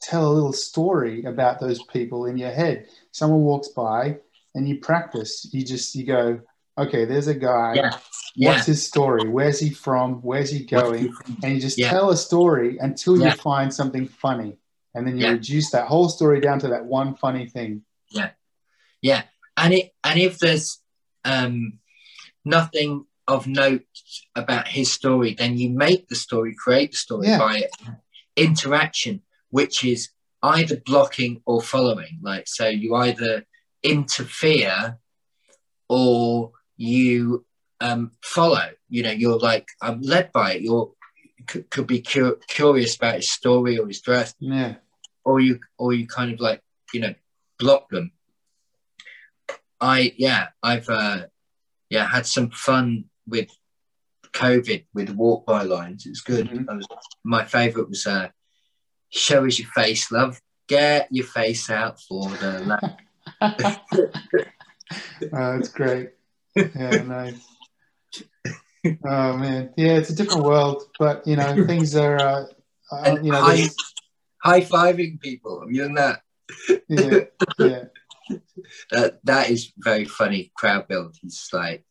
[0.00, 2.88] tell a little story about those people in your head.
[3.12, 4.18] Someone walks by
[4.54, 5.48] and you practice.
[5.52, 6.40] You just you go
[6.76, 7.98] okay there's a guy Yeah.
[8.34, 8.52] Yeah.
[8.52, 11.90] what's his story where's he from where's he going and you just Yeah.
[11.90, 14.58] tell a story until you find something funny
[14.94, 18.30] and then you reduce that whole story down to that one funny thing Yeah,
[19.02, 19.22] Yeah.
[19.56, 20.80] and it and if there's
[21.24, 21.78] um,
[22.44, 23.86] nothing of note
[24.36, 27.62] about his story, then you make the story, create the story by
[28.36, 30.10] interaction, which is
[30.42, 32.18] either blocking or following.
[32.20, 33.46] Like so, you either
[33.82, 34.98] interfere
[35.88, 37.44] or you
[37.80, 38.70] um, follow.
[38.88, 40.62] You know, you're like I'm led by it.
[40.62, 40.90] You're
[41.46, 44.76] could, could be cu- curious about his story or his dress yeah
[45.24, 46.62] or you or you kind of like
[46.94, 47.14] you know
[47.58, 48.12] block them
[49.78, 51.26] i yeah i've uh
[51.90, 53.50] yeah had some fun with
[54.32, 56.66] covid with walk by lines it's good Mhm.
[56.70, 56.86] I was,
[57.24, 58.28] my favorite was uh
[59.10, 62.96] show us your face love get your face out for the love
[65.32, 66.10] oh, that's great.
[66.54, 67.48] Yeah, nice.
[69.06, 72.44] Oh man, yeah, it's a different world, but you know things are, uh,
[72.92, 73.64] uh, you know, high,
[74.42, 76.20] high fiving people you done that
[76.88, 77.20] yeah,
[77.58, 77.84] yeah,
[78.90, 81.16] that that is very funny crowd build.
[81.20, 81.84] He's like,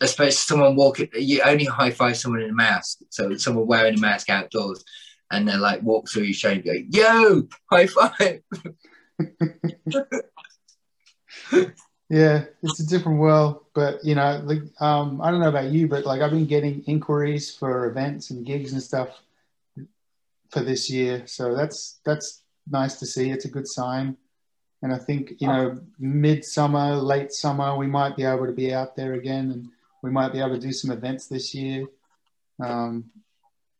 [0.00, 2.98] especially someone walking, you only high five someone in a mask.
[3.10, 4.84] So someone wearing a mask outdoors,
[5.30, 8.42] and they're like walk through your show and go, "Yo, high five!"
[12.08, 12.44] yeah.
[12.62, 16.06] It's a different world, but you know, like, um, I don't know about you, but
[16.06, 19.10] like I've been getting inquiries for events and gigs and stuff
[20.50, 23.30] for this year, so that's that's nice to see.
[23.30, 24.16] It's a good sign.
[24.80, 28.96] And I think you know, midsummer, late summer, we might be able to be out
[28.96, 29.68] there again, and
[30.02, 31.86] we might be able to do some events this year.
[32.60, 33.10] Um,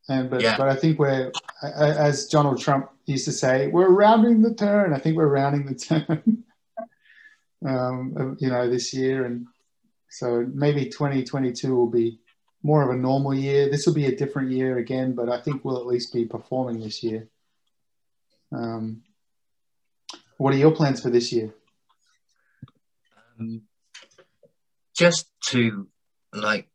[0.07, 0.57] and but Yeah.
[0.57, 1.31] but I think we're,
[1.63, 4.93] as Donald Trump used to say, we're rounding the turn.
[4.93, 6.43] I think we're rounding the turn.
[7.65, 9.47] Um, you know, this year, and
[10.09, 12.19] so maybe 2022 will be
[12.63, 13.69] more of a normal year.
[13.69, 16.79] This will be a different year again, but I think we'll at least be performing
[16.79, 17.27] this year.
[18.51, 19.03] Um,
[20.37, 21.53] what are your plans for this year?
[23.39, 23.63] Um,
[24.95, 25.87] just to
[26.33, 26.67] like,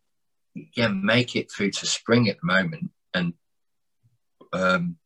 [0.74, 3.34] yeah, make it through to spring at the moment, and
[4.52, 4.96] um,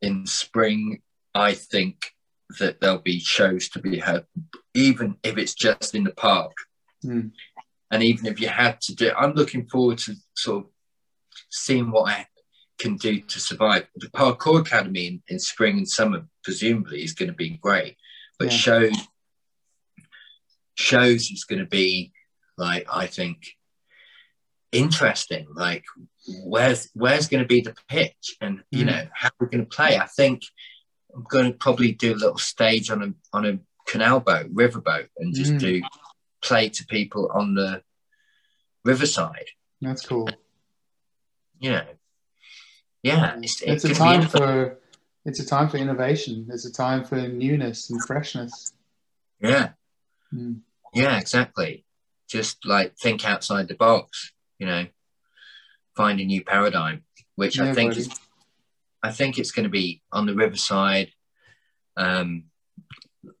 [0.00, 1.02] in spring,
[1.34, 2.13] I think
[2.58, 4.24] that there'll be shows to be had,
[4.74, 6.52] even if it's just in the park.
[7.04, 7.32] Mm.
[7.90, 10.70] And even if you had to do, I'm looking forward to sort of
[11.50, 12.26] seeing what I
[12.78, 13.86] can do to survive.
[13.96, 17.96] The Parkour Academy in, in spring and summer presumably is going to be great,
[18.38, 18.56] but Yeah.
[18.58, 18.96] shows
[20.76, 22.12] shows is going to be
[22.56, 23.38] like I think
[24.72, 25.46] interesting.
[25.54, 25.84] Like
[26.44, 28.86] where's where's going to be the pitch, and you Mm.
[28.86, 29.98] know how we're going to play.
[29.98, 30.42] I think
[31.14, 35.08] I'm going to probably do a little stage on a on a canal boat, riverboat,
[35.18, 35.58] and just Mm.
[35.60, 35.82] do
[36.42, 37.82] play to people on the
[38.84, 39.48] riverside.
[39.80, 40.28] That's cool.
[41.58, 41.86] You know,
[43.02, 44.78] yeah, it's, it a could be time for
[45.24, 46.46] it's a time for innovation.
[46.50, 48.72] It's a time for newness and freshness.
[49.40, 49.70] yeah,
[50.34, 50.60] Mm.
[50.92, 51.84] yeah, exactly.
[52.28, 54.32] Just like think outside the box.
[54.58, 54.86] You know,
[55.96, 57.04] find a new paradigm,
[57.36, 58.00] which I think buddy.
[58.02, 58.08] is
[59.04, 61.10] I think it's going to be on the riverside.
[61.96, 62.44] Um,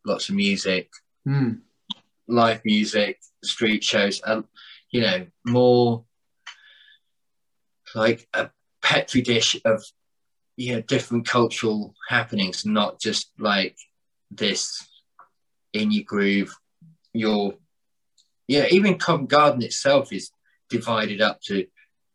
[0.04, 0.90] lots of music,
[1.26, 1.62] Mm.
[2.28, 4.20] live music, street shows.
[4.24, 4.46] Um,
[4.90, 6.04] you know, more
[7.94, 8.50] like a
[8.82, 9.82] petri dish of
[10.56, 13.76] you know different cultural happenings, not just like
[14.30, 14.86] this
[15.72, 16.54] in your groove.
[17.14, 17.54] Your
[18.46, 20.30] yeah, even Covent Garden itself is
[20.68, 21.66] divided up to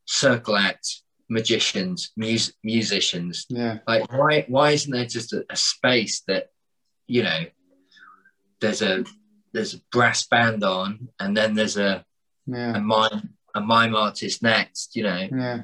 [0.06, 3.80] circle acts, magicians, mus- musicians, Yeah.
[3.88, 6.48] like why why isn't there just a, a space that
[7.08, 7.42] you know
[8.62, 9.06] there's a
[9.54, 12.04] there's a brass band on and then there's a
[12.48, 12.78] Yeah.
[12.78, 15.62] a mime a mime artist next you know Yeah.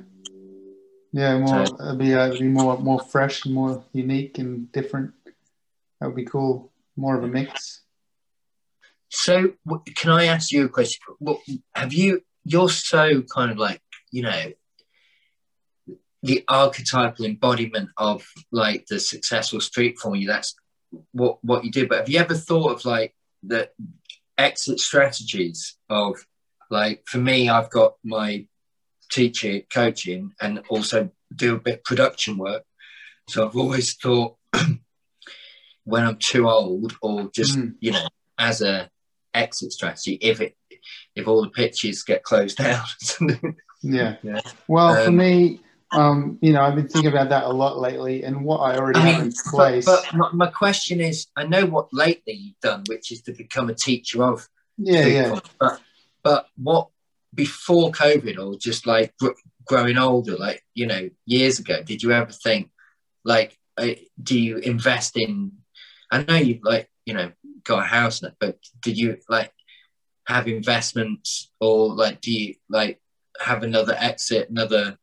[1.14, 4.70] Yeah, more So- it'd be uh, it'd be more more fresh, and more unique and
[4.72, 5.14] different.
[6.00, 6.72] That would be cool.
[6.98, 7.82] More of a mix.
[9.10, 11.40] so w- can i ask you a question what
[11.74, 13.82] have you you're so kind of like
[14.12, 14.44] you know
[16.26, 20.56] the archetypal embodiment of like the successful street formula that's
[21.12, 23.70] what what you do but have you ever thought of like the
[24.38, 26.14] exit strategies of
[26.70, 28.46] like for me i've got my
[29.12, 32.64] teaching coaching and also do a bit of production work
[33.30, 34.36] so i've always thought
[35.84, 37.76] when i'm too old or just Mm.
[37.80, 38.08] you know
[38.38, 38.90] as a
[39.34, 40.56] exit strategy if it
[41.16, 42.84] if all the pitches get closed down
[43.84, 44.16] Yeah.
[44.24, 44.42] Yeah.
[44.68, 45.60] Well, for Um, me,
[45.92, 49.00] um, you know, I've been thinking about that a lot lately, and what I already
[49.00, 49.86] I have in place.
[49.86, 53.70] but my, my question is, I know what lately you've done, which is to become
[53.70, 54.48] a teacher of
[54.78, 55.40] yeah, street yeah.
[55.60, 55.82] But
[56.24, 56.90] but what
[57.34, 59.30] before COVID or just like gr-
[59.66, 62.70] growing older, like you know, years ago, did you ever think
[63.24, 63.90] like, uh,
[64.22, 65.52] do you invest in?
[66.12, 67.32] I know you've like you know
[67.64, 69.54] got a house now, but did you like
[70.28, 73.00] have investments or like do you like
[73.40, 74.98] have another exit, another?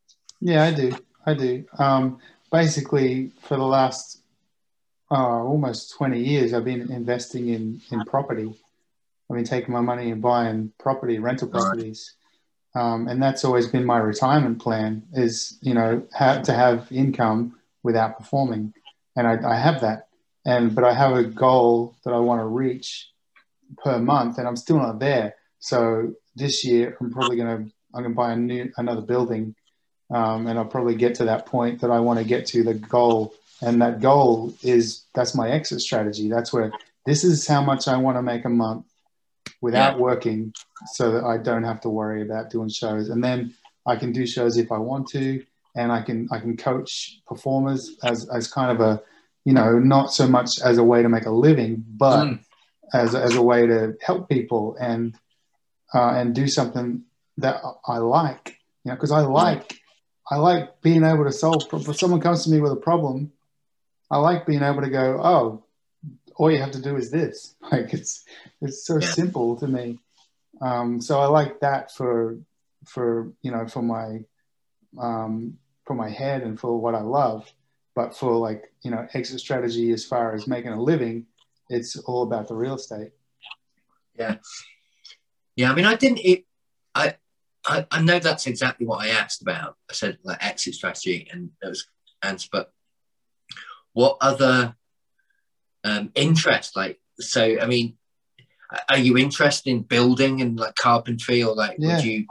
[0.45, 0.91] Yeah, I do.
[1.25, 1.63] I do.
[1.79, 2.19] Um,
[2.51, 4.19] basically, for the last
[5.09, 8.53] uh, almost 20 years, I've been investing in, in property.
[9.29, 12.15] I've been taking my money and buying property, rental properties.
[12.75, 17.55] Um, and that's always been my retirement plan is, you know, ha- to have income
[17.81, 18.73] without performing.
[19.15, 20.07] And I, I have that.
[20.45, 23.09] And, but I have a goal that I want to reach
[23.77, 25.35] per month and I'm still not there.
[25.59, 29.55] So this year I'm probably going to, I'm going to buy a new, another building
[30.11, 32.73] um, and I'll probably get to that point that I want to get to the
[32.73, 33.33] goal.
[33.61, 36.29] And that goal is that's my exit strategy.
[36.29, 36.71] That's where
[37.05, 38.85] this is how much I want to make a month
[39.61, 40.53] without working,
[40.93, 43.09] so that I don't have to worry about doing shows.
[43.09, 43.53] And then
[43.85, 45.43] I can do shows if I want to,
[45.75, 49.01] and I can I can coach performers as as kind of a
[49.45, 52.39] you know not so much as a way to make a living, but Mm.
[52.93, 55.15] as as a way to help people and
[55.93, 57.03] uh, and do something
[57.37, 58.57] that I like.
[58.83, 59.79] You know, because I like
[60.33, 61.67] I like being able to solve.
[61.71, 63.31] If someone comes to me with a problem,
[64.09, 65.63] I like being able to go, oh,
[66.37, 67.55] all you have to do is this.
[67.71, 68.25] Like it's
[68.61, 69.07] it's so Yeah.
[69.07, 69.99] simple to me.
[70.61, 72.37] Um, so I like that for
[72.85, 74.25] for you know for my
[74.99, 77.51] um, for my head and for what I love.
[77.95, 81.27] But for like you know exit strategy as far as making a living
[81.69, 83.11] it's all about the real estate.
[84.17, 84.35] Yeah.
[85.55, 85.71] Yeah.
[85.71, 86.45] I mean, I didn't, it,
[86.93, 87.15] I,
[87.65, 89.75] I, I know that's exactly what I asked about.
[89.89, 91.87] I said like exit strategy and those
[92.21, 92.71] answers, but
[93.93, 94.75] what other
[95.83, 96.75] um, interest?
[96.75, 97.97] Like, so, I mean,
[98.89, 101.95] are you interested in building and like carpentry or like, Yeah.
[101.95, 102.25] would you,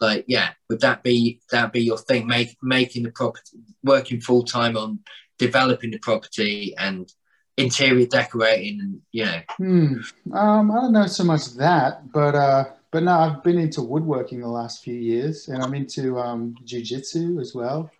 [0.00, 2.26] like, yeah, would that be, that be your thing?
[2.26, 5.00] Make, making the property, working full time on
[5.38, 7.10] developing the property and
[7.56, 9.94] interior decorating and, you know, Hmm.
[10.32, 12.64] Um, I don't know so much that, but uh,
[12.94, 17.40] but no, I've been into woodworking the last few years, and I'm into um, jujitsu
[17.40, 17.90] as well.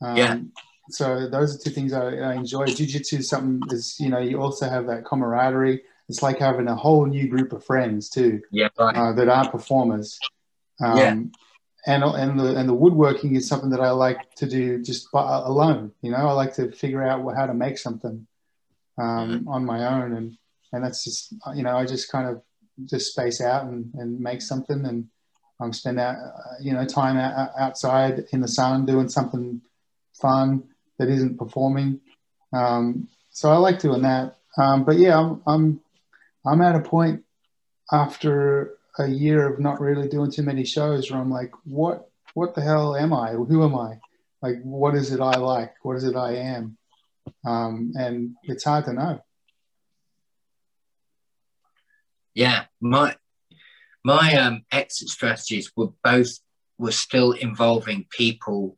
[0.00, 0.40] Um, Yeah.
[0.90, 2.64] So those are two things I, I enjoy.
[2.64, 5.82] Jujitsu is something is you know you also have that camaraderie.
[6.08, 8.96] It's like having a whole new group of friends too yeah, right.
[8.96, 10.18] uh, that aren't performers.
[10.80, 11.10] Um, Yeah.
[11.86, 15.22] And, and the and the woodworking is something that I like to do just by,
[15.52, 15.92] alone.
[16.02, 18.26] You know, I like to figure out how to make something
[18.98, 20.36] um, on my own, and
[20.72, 22.42] and that's just you know I just kind of
[22.84, 25.08] just space out and, and make something, and
[25.60, 29.60] um, spend out uh, you know time out, outside in the sun doing something
[30.20, 30.64] fun
[30.98, 32.00] that isn't performing.
[32.52, 34.36] Um, so I like doing that.
[34.58, 35.80] Um, but yeah, I'm I'm
[36.46, 37.24] I'm at a point
[37.90, 42.54] after a year of not really doing too many shows where I'm like, what what
[42.54, 43.32] the hell am I?
[43.32, 44.00] Who am I?
[44.40, 45.74] Like, what is it I like?
[45.82, 46.76] What is it I am?
[47.44, 49.22] Um, and it's hard to know.
[52.34, 53.16] Yeah, my
[54.04, 56.38] my um, exit strategies were both
[56.78, 58.76] were still involving people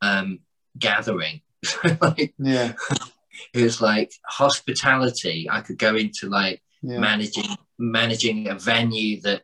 [0.00, 0.40] um,
[0.78, 1.40] gathering.
[2.00, 2.72] like, Yeah,
[3.54, 5.48] it was like hospitality.
[5.50, 9.42] I could go into like yeah, managing managing a venue that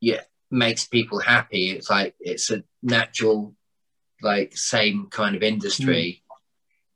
[0.00, 0.20] yeah
[0.50, 1.70] makes people happy.
[1.70, 3.54] It's like it's a natural
[4.22, 6.22] like same kind of industry,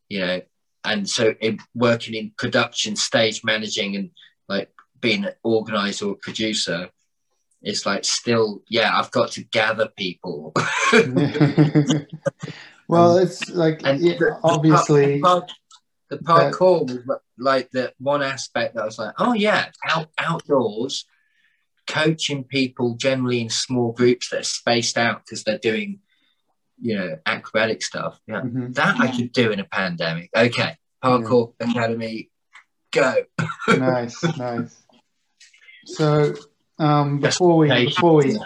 [0.09, 0.41] you know.
[0.85, 4.11] And so in, working in production, stage managing, and
[5.01, 6.89] being an organizer or producer,
[7.63, 10.53] it's like still yeah I've got to gather people.
[12.89, 15.47] well, it's like and yeah, the- the obviously, par-
[16.11, 21.05] the, parkour was like the one aspect that I was like, oh yeah, out outdoors,
[21.87, 26.01] coaching people generally in small groups that are spaced out because they're doing,
[26.81, 28.21] you know, acrobatic stuff.
[28.27, 28.75] Yeah, Mhm.
[28.75, 30.31] that I could do in a pandemic.
[30.37, 32.31] Okay, parkour academy,
[32.93, 33.25] go.
[33.69, 34.83] nice, nice.
[35.89, 36.35] So
[36.79, 38.39] um, before we before we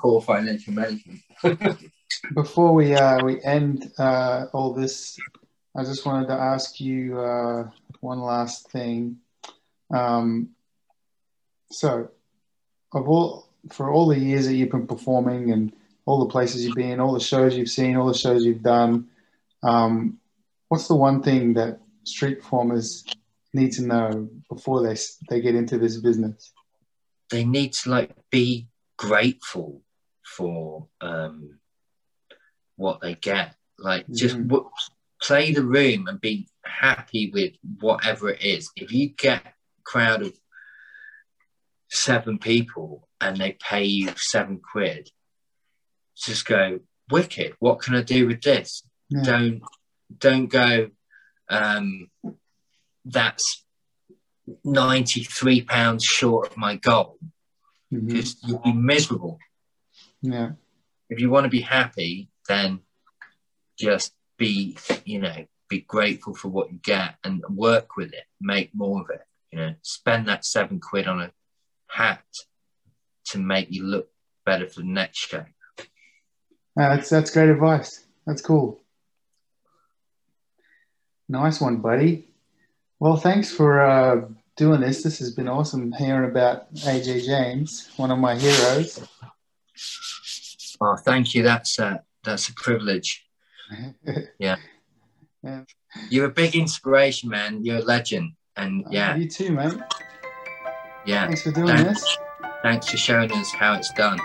[0.00, 1.20] core financial management.
[2.34, 5.18] before we uh, we end uh, all this,
[5.76, 7.68] I just wanted to ask you uh,
[8.00, 9.18] one last thing.
[9.92, 10.50] Um,
[11.70, 12.08] so,
[12.92, 15.72] of all for all the years that you've been performing and
[16.06, 19.08] all the places you've been, all the shows you've seen, all the shows you've done,
[19.62, 20.18] um,
[20.68, 23.04] what's the one thing that street performers
[23.52, 24.96] need to know before they
[25.28, 26.52] they get into this business?
[27.30, 29.82] They need to like be grateful
[30.36, 31.58] for um
[32.76, 34.48] what they get like just Mhm.
[34.48, 34.70] w-
[35.22, 39.52] play the room and be happy with whatever it is if you get a
[39.84, 40.38] crowd of
[41.90, 45.10] seven people and they pay you seven quid
[46.16, 46.80] just go
[47.10, 49.22] wicked what can i do with this Yeah.
[49.22, 49.62] don't
[50.18, 50.90] don't go
[51.48, 52.10] um
[53.04, 53.63] that's
[54.64, 57.18] 93 pounds short of my goal
[57.90, 59.38] because you'll be miserable.
[60.22, 60.52] Yeah.
[61.08, 62.80] If you want to be happy, then
[63.78, 68.74] just be, you know, be grateful for what you get and work with it, make
[68.74, 69.22] more of it.
[69.50, 71.32] You know, spend that seven quid on a
[71.88, 72.24] hat
[73.26, 74.08] to make you look
[74.44, 75.44] better for the next show.
[76.76, 78.04] Uh, that's that's great advice.
[78.26, 78.80] That's cool.
[81.28, 82.28] Nice one, buddy.
[83.00, 84.22] Well, thanks for uh,
[84.56, 85.02] doing this.
[85.02, 89.00] This has been awesome hearing about AJ James, one of my heroes.
[90.80, 91.42] Oh, thank you.
[91.42, 93.24] That's a, that's a privilege.
[94.38, 94.56] Yeah.
[96.10, 97.64] You're a big inspiration, man.
[97.64, 98.32] You're a legend.
[98.56, 99.74] And yeah, You too, mate.
[101.04, 101.26] yeah.
[101.26, 102.00] Thanks for doing Thanks.
[102.02, 102.16] this.
[102.62, 104.18] Thanks for showing us how it's done.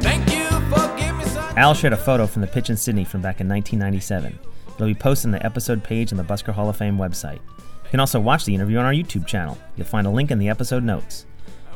[0.00, 1.58] Thank you for giving me some.
[1.58, 4.38] Al shared a photo from the pitch in Sydney from back in 1997.
[4.76, 7.40] It'll be posted on the episode page on the Busker Hall of Fame website.
[7.84, 9.58] You can also watch the interview on our YouTube channel.
[9.76, 11.26] You'll find a link in the episode notes.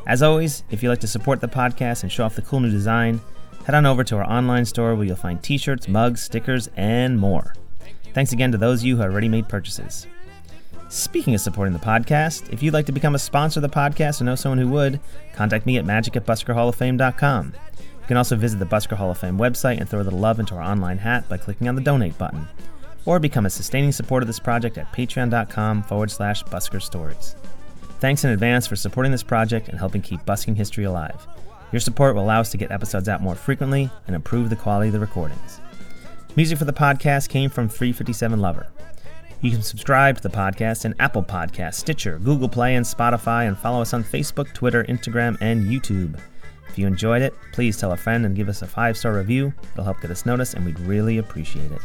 [0.07, 2.71] As always, if you'd like to support the podcast and show off the cool new
[2.71, 3.19] design,
[3.65, 7.19] head on over to our online store where you'll find t shirts, mugs, stickers, and
[7.19, 7.55] more.
[8.13, 10.05] Thanks again to those of you who have already made purchases.
[10.89, 14.19] Speaking of supporting the podcast, if you'd like to become a sponsor of the podcast
[14.19, 14.99] or know someone who would,
[15.33, 17.53] contact me at magic at buskerhalloffame.com.
[17.77, 20.41] You can also visit the Busker Hall of Fame website and throw a little love
[20.41, 22.45] into our online hat by clicking on the donate button.
[23.05, 27.35] Or become a sustaining supporter of this project at patreon.com forward slash busker stories.
[27.99, 31.27] Thanks in advance for supporting this project and helping keep busking history alive.
[31.71, 34.89] Your support will allow us to get episodes out more frequently and improve the quality
[34.89, 35.61] of the recordings.
[36.35, 38.67] Music for the podcast came from 357 Lover.
[39.41, 43.57] You can subscribe to the podcast in Apple Podcasts, Stitcher, Google Play, and Spotify, and
[43.57, 46.19] follow us on Facebook, Twitter, Instagram, and YouTube.
[46.69, 49.53] If you enjoyed it, please tell a friend and give us a five star review.
[49.73, 51.81] It'll help get us noticed, and we'd really appreciate it.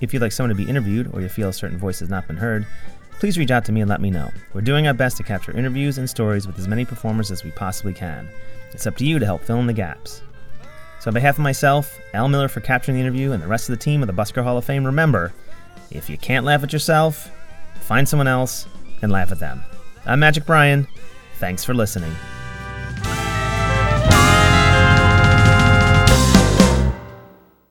[0.00, 2.26] If you'd like someone to be interviewed or you feel a certain voice has not
[2.26, 2.66] been heard,
[3.18, 4.30] please reach out to me and let me know.
[4.52, 7.50] We're doing our best to capture interviews and stories with as many performers as we
[7.50, 8.28] possibly can.
[8.72, 10.22] It's up to you to help fill in the gaps.
[11.00, 13.78] So, on behalf of myself, Al Millar for capturing the interview, and the rest of
[13.78, 15.32] the team of the Busker Hall of Fame, remember
[15.90, 17.30] if you can't laugh at yourself,
[17.80, 18.66] find someone else
[19.02, 19.62] and laugh at them.
[20.04, 20.86] I'm Magic Brian.
[21.38, 22.12] Thanks for listening.